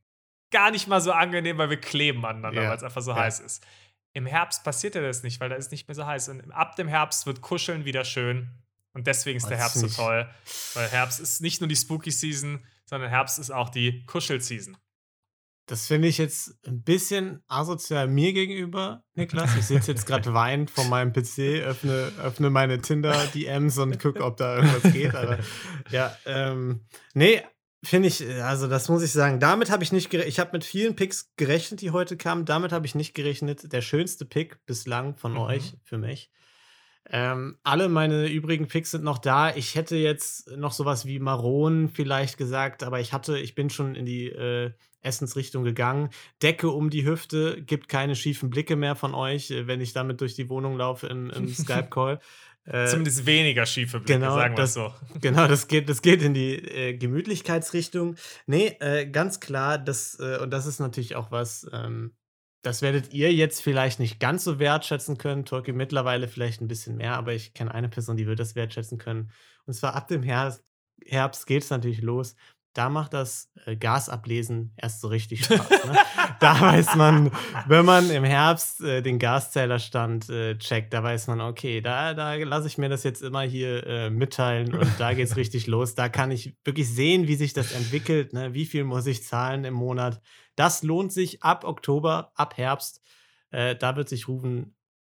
gar 0.51 0.71
nicht 0.71 0.87
mal 0.87 1.01
so 1.01 1.11
angenehm, 1.11 1.57
weil 1.57 1.69
wir 1.71 1.81
kleben 1.81 2.23
aneinander, 2.25 2.61
Ja. 2.63 2.69
weil 2.69 2.77
es 2.77 2.83
einfach 2.83 3.01
so 3.01 3.11
Ja. 3.11 3.17
heiß 3.17 3.39
ist. 3.41 3.65
Im 4.13 4.25
Herbst 4.25 4.63
passiert 4.63 4.95
ja 4.95 5.01
das 5.01 5.23
nicht, 5.23 5.39
weil 5.39 5.49
da 5.49 5.55
ist 5.55 5.71
nicht 5.71 5.87
mehr 5.87 5.95
so 5.95 6.05
heiß. 6.05 6.29
Und 6.29 6.51
ab 6.51 6.75
dem 6.75 6.87
Herbst 6.87 7.25
wird 7.25 7.41
Kuscheln 7.41 7.85
wieder 7.85 8.03
schön. 8.05 8.49
Und 8.93 9.05
deswegen 9.07 9.37
ist 9.37 9.45
Oh, 9.45 9.49
der 9.49 9.57
Herbst 9.59 9.75
so 9.75 9.81
find 9.81 9.91
ich- 9.91 9.97
toll. 9.97 10.29
Weil 10.73 10.87
Herbst 10.89 11.19
ist 11.19 11.41
nicht 11.41 11.61
nur 11.61 11.67
die 11.67 11.75
Spooky 11.75 12.11
Season, 12.11 12.65
sondern 12.85 13.09
Herbst 13.09 13.37
ist 13.39 13.51
auch 13.51 13.69
die 13.69 14.03
Kuschel 14.05 14.41
Season. 14.41 14.75
Das 15.67 15.85
finde 15.85 16.07
ich 16.07 16.17
jetzt 16.17 16.55
ein 16.65 16.81
bisschen 16.81 17.43
asozial 17.47 18.07
mir 18.07 18.33
gegenüber, 18.33 19.03
Niklas. 19.13 19.55
Ich 19.55 19.67
sitze 19.67 19.91
jetzt 19.91 20.07
gerade 20.07 20.33
weinend 20.33 20.71
vor 20.71 20.85
meinem 20.85 21.13
PC, 21.13 21.61
öffne, 21.63 22.11
öffne 22.23 22.49
meine 22.49 22.81
Tinder-DMs 22.81 23.77
und 23.77 23.99
gucke, 23.99 24.23
ob 24.25 24.37
da 24.37 24.55
irgendwas 24.55 24.91
geht. 24.91 25.13
Aber 25.13 25.37
ja, 25.91 26.17
ähm, 26.25 26.87
nee, 27.13 27.43
finde 27.83 28.07
ich, 28.09 28.25
also 28.43 28.67
das 28.67 28.89
muss 28.89 29.03
ich 29.03 29.11
sagen. 29.11 29.39
Damit 29.39 29.69
habe 29.71 29.83
ich 29.83 29.91
nicht 29.91 30.09
gerechnet. 30.09 30.29
Ich 30.33 30.39
habe 30.39 30.51
mit 30.53 30.63
vielen 30.63 30.95
Picks 30.95 31.31
gerechnet, 31.37 31.81
die 31.81 31.91
heute 31.91 32.17
kamen. 32.17 32.45
Damit 32.45 32.71
habe 32.71 32.85
ich 32.85 32.95
nicht 32.95 33.13
gerechnet. 33.13 33.71
Der 33.71 33.81
schönste 33.81 34.25
Pick 34.25 34.65
bislang 34.65 35.15
von 35.15 35.33
Mhm. 35.33 35.39
euch 35.39 35.73
für 35.83 35.97
mich. 35.97 36.29
Ähm, 37.11 37.57
alle 37.63 37.89
meine 37.89 38.27
übrigen 38.27 38.67
Picks 38.67 38.91
sind 38.91 39.03
noch 39.03 39.17
da. 39.17 39.55
Ich 39.55 39.73
hätte 39.75 39.95
jetzt 39.95 40.51
noch 40.57 40.73
sowas 40.73 41.05
wie 41.07 41.17
Maron 41.19 41.89
vielleicht 41.89 42.37
gesagt, 42.37 42.83
aber 42.83 42.99
ich 42.99 43.13
hatte, 43.13 43.39
ich 43.39 43.55
bin 43.55 43.69
schon 43.71 43.95
in 43.95 44.05
die 44.05 44.27
äh, 44.27 44.71
Essensrichtung 45.01 45.63
gegangen. 45.63 46.09
Decke 46.43 46.69
um 46.69 46.89
die 46.91 47.05
Hüfte, 47.05 47.63
gibt 47.63 47.87
keine 47.87 48.15
schiefen 48.15 48.49
Blicke 48.51 48.75
mehr 48.75 48.95
von 48.95 49.15
euch, 49.15 49.49
äh, 49.49 49.65
wenn 49.65 49.81
ich 49.81 49.93
damit 49.93 50.21
durch 50.21 50.35
die 50.35 50.49
Wohnung 50.49 50.77
laufe 50.77 51.07
im, 51.07 51.31
im 51.31 51.47
Skype-Call. 51.53 52.19
Äh, 52.71 52.85
Zumindest 52.87 53.25
weniger 53.25 53.65
schiefe 53.65 53.99
Blicke, 53.99 54.19
genau, 54.19 54.35
sagen 54.35 54.53
wir 54.53 54.57
das- 54.61 54.69
es 54.69 54.73
so. 54.75 54.93
Genau, 55.21 55.47
das 55.47 55.67
geht, 55.67 55.89
das 55.89 56.01
geht 56.01 56.21
in 56.21 56.33
die 56.33 56.53
äh, 56.55 56.93
Gemütlichkeitsrichtung. 56.97 58.15
Nee, 58.45 58.77
äh, 58.79 59.05
ganz 59.07 59.39
klar, 59.39 59.77
das, 59.77 60.17
äh, 60.19 60.37
und 60.41 60.51
das 60.51 60.65
ist 60.65 60.79
natürlich 60.79 61.15
auch 61.15 61.31
was, 61.31 61.67
ähm, 61.73 62.13
das 62.61 62.81
werdet 62.81 63.13
ihr 63.13 63.33
jetzt 63.33 63.63
vielleicht 63.63 63.99
nicht 63.99 64.19
ganz 64.19 64.43
so 64.43 64.59
wertschätzen 64.59 65.17
können. 65.17 65.45
Tolkien 65.45 65.77
mittlerweile 65.77 66.27
vielleicht 66.27 66.61
ein 66.61 66.67
bisschen 66.67 66.97
mehr, 66.97 67.13
aber 67.15 67.33
ich 67.33 67.53
kenne 67.53 67.73
eine 67.73 67.89
Person, 67.89 68.17
die 68.17 68.27
wird 68.27 68.39
das 68.39 68.55
wertschätzen 68.55 68.97
können. 68.97 69.31
Und 69.65 69.73
zwar 69.73 69.95
ab 69.95 70.07
dem 70.09 70.23
Herbst, 70.23 70.63
Herbst 71.05 71.47
geht 71.47 71.63
es 71.63 71.69
natürlich 71.69 72.01
los. 72.01 72.35
Da 72.75 72.89
macht 72.89 73.13
das 73.13 73.49
äh, 73.65 73.75
Gasablesen 73.77 74.73
erst 74.77 75.01
so 75.01 75.07
richtig 75.07 75.45
Spaß. 75.45 75.69
Ne? 75.85 75.97
da 76.41 76.59
weiß 76.61 76.95
man, 76.95 77.31
wenn 77.67 77.85
man 77.85 78.09
im 78.09 78.23
Herbst 78.23 78.81
äh, 78.81 79.01
den 79.01 79.19
Gaszählerstand 79.19 80.29
äh, 80.29 80.57
checkt, 80.57 80.93
da 80.93 81.03
weiß 81.03 81.27
man, 81.27 81.41
okay, 81.41 81.81
da, 81.81 82.13
da 82.13 82.35
lasse 82.35 82.67
ich 82.67 82.77
mir 82.77 82.89
das 82.89 83.03
jetzt 83.03 83.21
immer 83.21 83.41
hier 83.41 83.85
äh, 83.85 84.09
mitteilen 84.09 84.73
und 84.73 84.89
da 84.99 85.13
geht 85.13 85.27
es 85.27 85.35
richtig 85.35 85.67
los. 85.67 85.95
Da 85.95 86.09
kann 86.09 86.31
ich 86.31 86.55
wirklich 86.63 86.89
sehen, 86.89 87.27
wie 87.27 87.35
sich 87.35 87.53
das 87.53 87.71
entwickelt, 87.73 88.33
ne? 88.33 88.53
wie 88.53 88.65
viel 88.65 88.83
muss 88.83 89.05
ich 89.05 89.23
zahlen 89.23 89.63
im 89.65 89.73
Monat. 89.73 90.21
Das 90.55 90.83
lohnt 90.83 91.11
sich 91.13 91.43
ab 91.43 91.63
Oktober, 91.63 92.31
ab 92.35 92.57
Herbst. 92.57 93.01
Äh, 93.51 93.75
da 93.75 93.95
wird 93.95 94.09
sich 94.09 94.27
Rufen 94.27 94.75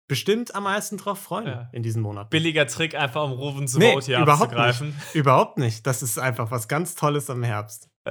bestimmt 0.07 0.55
am 0.55 0.63
meisten 0.63 0.97
drauf 0.97 1.19
freuen 1.19 1.47
Ja. 1.47 1.69
in 1.72 1.84
diesen 1.84 2.01
Monaten. 2.01 2.30
Billiger 2.30 2.67
Trick, 2.67 2.95
einfach 2.95 3.24
um 3.24 3.32
Rovens 3.32 3.78
Nee, 3.78 3.93
Vote 3.93 4.05
hier 4.07 4.19
überhaupt 4.19 4.51
abzugreifen. 4.51 4.93
Überhaupt 5.13 5.57
nicht. 5.57 5.88
Das 5.88 6.03
ist 6.03 6.17
einfach 6.19 6.51
was 6.51 6.67
ganz 6.67 6.95
Tolles 6.95 7.30
am 7.30 7.43
Herbst. 7.43 7.89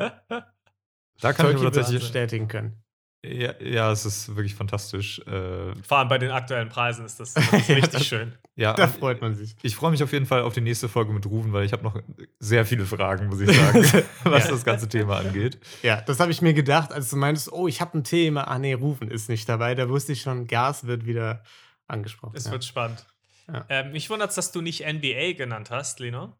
Da 1.23 1.35
kann 1.35 1.45
ich 1.49 1.53
Tolkien 1.53 1.65
mir 1.67 1.73
tatsächlich. 1.73 2.01
bestätigen 2.03 2.49
können. 2.49 2.83
Ja, 3.23 3.53
ja, 3.61 3.93
es 3.93 4.07
ist 4.07 4.35
wirklich 4.35 4.55
fantastisch. 4.55 5.19
Äh, 5.27 5.75
Vor 5.87 5.99
allem 5.99 6.09
bei 6.09 6.17
den 6.17 6.31
aktuellen 6.31 6.71
Preisen 6.71 7.05
ist 7.05 7.21
das, 7.21 7.35
das 7.35 7.45
ist 7.53 7.69
richtig 7.69 7.91
das- 7.91 8.07
schön. 8.07 8.33
ja, 8.57 8.73
Da 8.73 8.87
freut 8.87 9.21
man 9.21 9.35
sich. 9.35 9.55
Ich 9.63 9.77
freue 9.77 9.91
mich 9.91 10.03
auf 10.03 10.13
jeden 10.13 10.25
Fall 10.25 10.41
auf 10.43 10.55
die 10.55 10.63
nächste 10.63 10.89
Folge 10.89 11.13
mit 11.13 11.27
Rufen, 11.27 11.53
weil 11.53 11.65
ich 11.67 11.73
habe 11.73 11.83
noch 11.83 12.01
sehr 12.39 12.65
viele 12.65 12.87
Fragen, 12.87 13.27
muss 13.27 13.41
ich 13.41 13.55
sagen, 13.55 13.83
was 14.25 14.45
Ja. 14.47 14.51
das 14.53 14.65
ganze 14.65 14.89
Thema 14.89 15.19
angeht. 15.19 15.59
Ja, 15.83 16.01
das 16.01 16.19
habe 16.19 16.31
ich 16.31 16.41
mir 16.41 16.55
gedacht, 16.55 16.93
als 16.93 17.11
du 17.11 17.17
meintest, 17.17 17.53
oh, 17.53 17.69
ich 17.69 17.83
habe 17.83 17.99
ein 17.99 18.05
Thema. 18.05 18.45
Ah, 18.45 18.59
nee, 18.59 18.73
Rufen 18.73 19.11
ist 19.11 19.29
nicht 19.29 19.47
dabei. 19.49 19.75
Da 19.75 19.89
wusste 19.91 20.13
ich 20.13 20.23
schon, 20.23 20.47
Gas 20.47 20.87
wird 20.87 21.05
wieder 21.05 21.43
angesprochen. 21.89 22.37
Es 22.37 22.47
ja. 22.47 22.53
wird 22.53 22.65
spannend. 22.65 23.05
Ja. 23.53 23.67
Ähm, 23.69 23.93
mich 23.93 24.09
wundert 24.09 24.35
dass 24.35 24.53
du 24.53 24.63
nicht 24.63 24.87
NBA 24.87 25.33
genannt 25.35 25.71
hast, 25.71 26.01
Lino. 26.01 26.33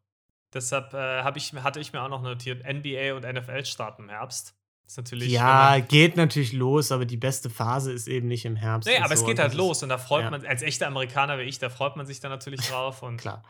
Deshalb 0.55 0.95
äh, 0.95 1.21
ich, 1.37 1.53
hatte 1.55 1.79
ich 1.79 1.93
mir 1.93 2.01
auch 2.03 2.09
noch 2.09 2.23
notiert, 2.23 2.63
NBA 2.65 3.15
und 3.15 3.25
NFL 3.31 3.65
starten 3.67 4.05
im 4.05 4.09
Herbst. 4.09 4.55
Ist 4.91 4.97
natürlich. 4.97 5.29
ja, 5.31 5.79
geht 5.79 6.17
natürlich 6.17 6.53
los, 6.53 6.91
aber 6.91 7.05
die 7.05 7.17
beste 7.17 7.49
Phase 7.49 7.93
ist 7.93 8.09
eben 8.09 8.27
nicht 8.27 8.45
im 8.45 8.57
Herbst. 8.57 8.89
nee, 8.89 8.99
aber 8.99 9.15
es 9.15 9.21
so. 9.21 9.27
geht 9.27 9.39
Und 9.39 9.43
halt 9.45 9.55
los 9.55 9.85
und 9.85 9.89
da 9.89 9.99
freut 9.99 10.25
ja. 10.25 10.31
man, 10.31 10.45
als 10.45 10.63
echter 10.63 10.89
Amerikaner 10.89 11.39
wie 11.39 11.43
ich, 11.43 11.61
da 11.61 11.71
freut 11.71 11.97
man 11.97 12.07
sich 12.07 12.19
dann 12.19 12.33
natürlich 12.33 12.61
drauf. 12.69 13.03
Und 13.05 13.19
Klar. 13.19 13.45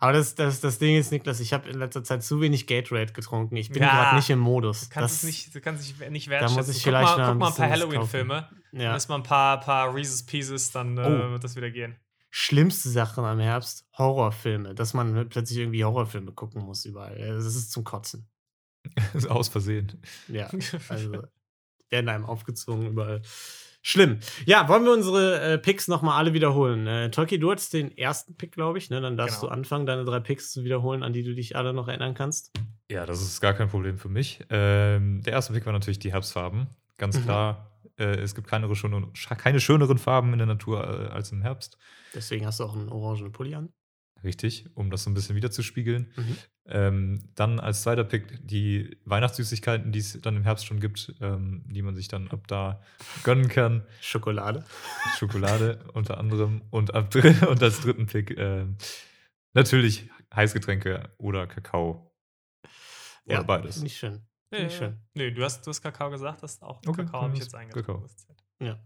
Aber 0.00 0.12
das, 0.12 0.34
das, 0.34 0.60
das 0.60 0.78
Ding 0.80 0.96
ist, 0.96 1.12
Niklas, 1.12 1.38
ich 1.38 1.52
habe 1.52 1.68
in 1.70 1.78
letzter 1.78 2.02
Zeit 2.02 2.24
zu 2.24 2.40
wenig 2.40 2.66
Gatorade 2.66 3.12
getrunken. 3.12 3.54
Ich 3.56 3.70
bin 3.70 3.82
Ja, 3.82 3.90
gerade 3.90 4.16
nicht 4.16 4.28
im 4.30 4.40
Modus. 4.40 4.88
Du 4.88 4.94
kannst 4.94 5.14
das, 5.14 5.22
es 5.22 5.22
nicht, 5.22 5.54
du 5.54 5.60
kannst 5.60 5.84
dich 6.00 6.10
nicht 6.10 6.26
da 6.26 6.30
wertschätzen. 6.32 6.56
muss 6.56 6.68
ich 6.68 6.74
guck 6.74 6.82
vielleicht 6.82 7.16
mal, 7.18 7.28
guck 7.30 7.38
mal 7.38 7.46
ein 7.50 7.54
paar 7.54 7.70
Halloween-Filme. 7.70 8.48
Dann 8.72 8.80
Ja. 8.80 8.96
ist 8.96 9.08
mal 9.08 9.14
ein 9.14 9.22
paar, 9.22 9.60
paar 9.60 9.94
Reese's 9.94 10.26
Pieces, 10.26 10.72
dann 10.72 10.98
äh, 10.98 11.02
Oh. 11.02 11.30
wird 11.30 11.44
das 11.44 11.54
wieder 11.54 11.70
gehen. 11.70 11.94
Schlimmste 12.30 12.88
Sachen 12.88 13.24
am 13.24 13.38
Herbst, 13.38 13.86
Horrorfilme. 13.96 14.74
Dass 14.74 14.92
man 14.92 15.28
plötzlich 15.28 15.58
irgendwie 15.60 15.84
Horrorfilme 15.84 16.32
gucken 16.32 16.62
muss 16.64 16.84
überall. 16.84 17.16
Das 17.36 17.44
ist 17.46 17.70
zum 17.70 17.84
Kotzen. 17.84 18.28
Aus 19.28 19.48
Versehen. 19.48 20.00
Ja, 20.28 20.50
also 20.88 21.22
werden 21.90 22.08
einem 22.08 22.24
aufgezwungen 22.24 22.88
überall. 22.88 23.22
Schlimm. 23.86 24.18
Ja, 24.46 24.66
wollen 24.68 24.84
wir 24.84 24.92
unsere 24.92 25.40
äh, 25.40 25.58
Picks 25.58 25.88
nochmal 25.88 26.16
alle 26.18 26.32
wiederholen? 26.32 26.86
Äh, 26.86 27.10
Tolki, 27.10 27.38
du 27.38 27.50
hattest 27.50 27.74
den 27.74 27.96
ersten 27.96 28.34
Pick, 28.34 28.52
glaube 28.52 28.78
ich. 28.78 28.88
Ne? 28.88 29.00
Dann 29.02 29.18
darfst 29.18 29.40
Genau. 29.40 29.50
du 29.52 29.58
anfangen, 29.58 29.84
deine 29.84 30.04
drei 30.06 30.20
Picks 30.20 30.52
zu 30.52 30.64
wiederholen, 30.64 31.02
an 31.02 31.12
die 31.12 31.22
du 31.22 31.34
dich 31.34 31.54
alle 31.54 31.74
noch 31.74 31.86
erinnern 31.88 32.14
kannst. 32.14 32.50
Ja, 32.90 33.04
das 33.04 33.20
ist 33.20 33.42
gar 33.42 33.52
kein 33.52 33.68
Problem 33.68 33.98
für 33.98 34.08
mich. 34.08 34.40
Ähm, 34.48 35.20
der 35.22 35.34
erste 35.34 35.52
Pick 35.52 35.66
war 35.66 35.72
natürlich 35.74 35.98
die 35.98 36.12
Herbstfarben. 36.12 36.68
Ganz 36.96 37.18
Mhm. 37.18 37.22
klar, 37.24 37.78
äh, 37.98 38.04
es 38.20 38.34
gibt 38.34 38.46
keine, 38.48 38.66
schöneren- 38.74 39.12
scha- 39.14 39.36
keine 39.36 39.60
schöneren 39.60 39.98
Farben 39.98 40.32
in 40.32 40.38
der 40.38 40.46
Natur 40.46 40.82
äh, 40.82 41.12
als 41.12 41.30
im 41.32 41.42
Herbst. 41.42 41.76
Deswegen 42.14 42.46
hast 42.46 42.60
du 42.60 42.64
auch 42.64 42.74
einen 42.74 42.88
orangenen 42.88 43.32
Pulli 43.32 43.54
an. 43.54 43.68
Richtig, 44.22 44.66
um 44.74 44.90
das 44.90 45.04
so 45.04 45.10
ein 45.10 45.14
bisschen 45.14 45.36
wiederzuspiegeln. 45.36 46.10
Mhm. 46.16 46.36
Ähm, 46.66 47.28
dann 47.34 47.60
als 47.60 47.82
zweiter 47.82 48.04
Pick 48.04 48.38
die 48.46 48.96
Weihnachtssüßigkeiten, 49.04 49.92
die 49.92 49.98
es 49.98 50.18
dann 50.22 50.36
im 50.36 50.44
Herbst 50.44 50.64
schon 50.64 50.80
gibt, 50.80 51.14
ähm, 51.20 51.62
die 51.66 51.82
man 51.82 51.94
sich 51.94 52.08
dann 52.08 52.28
ab 52.30 52.46
da 52.46 52.80
gönnen 53.22 53.48
kann. 53.48 53.86
Schokolade. 54.00 54.64
Schokolade 55.18 55.84
unter 55.92 56.16
anderem. 56.18 56.62
Und, 56.70 56.94
ab 56.94 57.10
dr 57.10 57.32
und 57.50 57.62
als 57.62 57.80
dritten 57.82 58.06
Pick 58.06 58.36
ähm, 58.38 58.76
natürlich 59.52 60.08
Heißgetränke 60.34 61.10
oder 61.18 61.46
Kakao. 61.46 62.10
Oder 63.26 63.44
beides. 63.44 63.74
Finde 63.74 63.86
ich 63.88 63.96
schön. 63.96 64.26
Nee, 64.50 64.66
ich 64.66 64.76
schön. 64.76 64.98
nee 65.14 65.30
du, 65.30 65.44
hast, 65.44 65.66
du 65.66 65.70
hast 65.70 65.82
Kakao 65.82 66.10
gesagt, 66.10 66.42
hast 66.42 66.62
auch 66.62 66.80
Okay, 66.86 67.04
Kakao 67.04 67.22
habe 67.22 67.34
ich 67.34 67.40
jetzt. 67.40 67.52
Kakao. 67.52 68.06
Zeit. 68.06 68.36
Ja. 68.60 68.78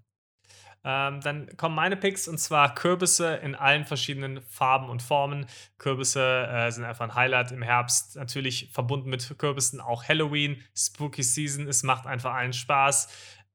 Ähm, 0.90 1.20
dann 1.20 1.54
kommen 1.58 1.74
meine 1.74 1.98
Picks 1.98 2.28
und 2.28 2.38
zwar 2.38 2.74
Kürbisse 2.74 3.34
in 3.34 3.54
allen 3.54 3.84
verschiedenen 3.84 4.40
Farben 4.40 4.88
und 4.88 5.02
Formen. 5.02 5.44
Kürbisse 5.76 6.48
äh, 6.50 6.70
sind 6.70 6.84
einfach 6.84 7.04
ein 7.04 7.14
Highlight 7.14 7.52
im 7.52 7.60
Herbst. 7.60 8.16
Natürlich 8.16 8.70
verbunden 8.72 9.10
mit 9.10 9.36
Kürbissen 9.36 9.82
auch 9.82 10.08
Halloween, 10.08 10.64
Spooky 10.74 11.22
Season. 11.22 11.68
Es 11.68 11.82
macht 11.82 12.06
einfach 12.06 12.32
allen 12.32 12.54
Spaß. 12.54 13.06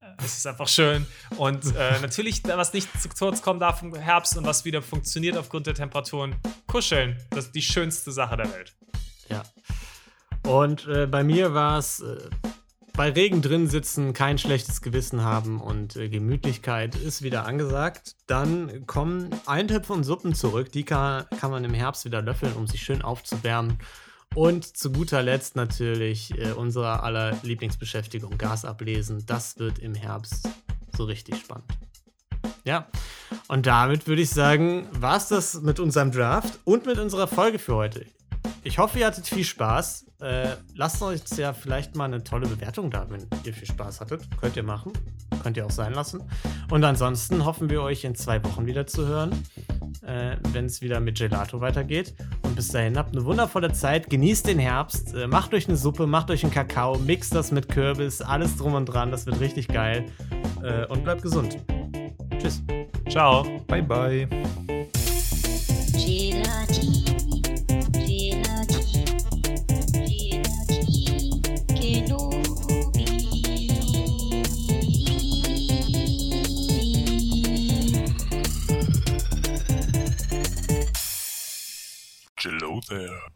Äh, 0.01 0.05
Es 0.23 0.37
ist 0.37 0.45
einfach 0.45 0.67
schön. 0.67 1.07
Und 1.37 1.75
äh, 1.75 1.99
natürlich, 2.01 2.43
was 2.43 2.71
nicht 2.71 2.87
zu 3.01 3.09
kurz 3.09 3.41
kommen 3.41 3.59
darf 3.59 3.81
im 3.81 3.95
Herbst 3.95 4.37
und 4.37 4.45
was 4.45 4.63
wieder 4.63 4.83
funktioniert 4.83 5.35
aufgrund 5.35 5.65
der 5.65 5.73
Temperaturen, 5.73 6.35
kuscheln. 6.67 7.17
Das 7.31 7.45
ist 7.45 7.55
die 7.55 7.63
schönste 7.63 8.11
Sache 8.11 8.37
der 8.37 8.53
Welt. 8.53 8.75
Ja. 9.29 9.41
Und 10.43 10.87
äh, 10.87 11.07
bei 11.07 11.23
mir 11.23 11.55
war 11.55 11.79
es 11.79 11.99
äh, 11.99 12.29
bei 12.95 13.09
Regen 13.09 13.41
drin 13.41 13.67
sitzen, 13.67 14.13
kein 14.13 14.37
schlechtes 14.37 14.81
Gewissen 14.81 15.23
haben 15.23 15.59
und 15.59 15.95
äh, 15.95 16.09
Gemütlichkeit 16.09 16.95
ist 16.95 17.23
wieder 17.23 17.45
angesagt. 17.45 18.15
Dann 18.27 18.85
kommen 18.85 19.29
Eintöpfe 19.47 19.93
und 19.93 20.03
Suppen 20.03 20.35
zurück. 20.35 20.71
Die 20.71 20.83
kann, 20.83 21.25
kann 21.39 21.49
man 21.49 21.63
im 21.63 21.73
Herbst 21.73 22.05
wieder 22.05 22.21
löffeln, 22.21 22.53
um 22.53 22.67
sich 22.67 22.83
schön 22.83 23.01
aufzuwärmen. 23.01 23.79
Und 24.35 24.77
zu 24.77 24.91
guter 24.91 25.23
Letzt 25.23 25.55
natürlich 25.55 26.37
äh, 26.37 26.51
unsere 26.51 27.01
aller 27.01 27.37
Lieblingsbeschäftigung, 27.41 28.37
Gas 28.37 28.63
ablesen. 28.63 29.25
Das 29.25 29.57
wird 29.57 29.79
im 29.79 29.95
Herbst 29.95 30.47
so 30.95 31.05
richtig 31.05 31.37
spannend. 31.37 31.65
Ja, 32.63 32.87
und 33.47 33.65
damit 33.65 34.07
würde 34.07 34.21
ich 34.21 34.29
sagen, 34.29 34.87
war 34.91 35.17
es 35.17 35.27
das 35.27 35.61
mit 35.61 35.79
unserem 35.79 36.11
Draft 36.11 36.59
und 36.63 36.85
mit 36.85 36.99
unserer 36.99 37.27
Folge 37.27 37.59
für 37.59 37.75
heute. 37.75 38.05
Ich 38.63 38.77
hoffe, 38.77 38.99
ihr 38.99 39.07
hattet 39.07 39.27
viel 39.27 39.43
Spaß. 39.43 40.05
Äh, 40.23 40.55
lasst 40.75 41.01
euch 41.01 41.21
ja 41.35 41.51
vielleicht 41.51 41.95
mal 41.95 42.05
eine 42.05 42.23
tolle 42.23 42.47
Bewertung 42.47 42.89
da, 42.89 43.05
wenn 43.09 43.27
ihr 43.43 43.53
viel 43.53 43.67
Spaß 43.67 43.99
hattet. 43.99 44.21
Könnt 44.39 44.55
ihr 44.55 44.63
machen. 44.63 44.93
Könnt 45.41 45.57
ihr 45.57 45.65
auch 45.65 45.71
sein 45.71 45.93
lassen. 45.93 46.21
Und 46.71 46.83
ansonsten 46.85 47.43
hoffen 47.43 47.69
wir 47.69 47.81
euch 47.81 48.05
in 48.05 48.15
zwei 48.15 48.41
Wochen 48.45 48.65
wieder 48.65 48.87
zu 48.87 49.05
hören, 49.05 49.31
äh, 50.01 50.37
wenn 50.53 50.65
es 50.65 50.81
wieder 50.81 51.01
mit 51.01 51.17
Gelato 51.17 51.59
weitergeht. 51.59 52.13
Und 52.43 52.55
bis 52.55 52.69
dahin 52.69 52.97
habt 52.97 53.13
eine 53.13 53.25
wundervolle 53.25 53.73
Zeit. 53.73 54.09
Genießt 54.09 54.47
den 54.47 54.59
Herbst. 54.59 55.13
Äh, 55.13 55.27
macht 55.27 55.53
euch 55.53 55.67
eine 55.67 55.75
Suppe, 55.75 56.07
macht 56.07 56.31
euch 56.31 56.43
einen 56.43 56.53
Kakao, 56.53 56.97
mixt 56.99 57.35
das 57.35 57.51
mit 57.51 57.67
Kürbis, 57.67 58.21
alles 58.21 58.55
drum 58.55 58.75
und 58.75 58.85
dran. 58.85 59.11
Das 59.11 59.25
wird 59.25 59.41
richtig 59.41 59.67
geil. 59.67 60.05
Äh, 60.63 60.85
und 60.85 61.03
bleibt 61.03 61.21
gesund. 61.21 61.57
Tschüss. 62.39 62.63
Ciao. 63.09 63.43
Bye, 63.67 63.83
bye. 63.83 64.72
There. 82.89 83.32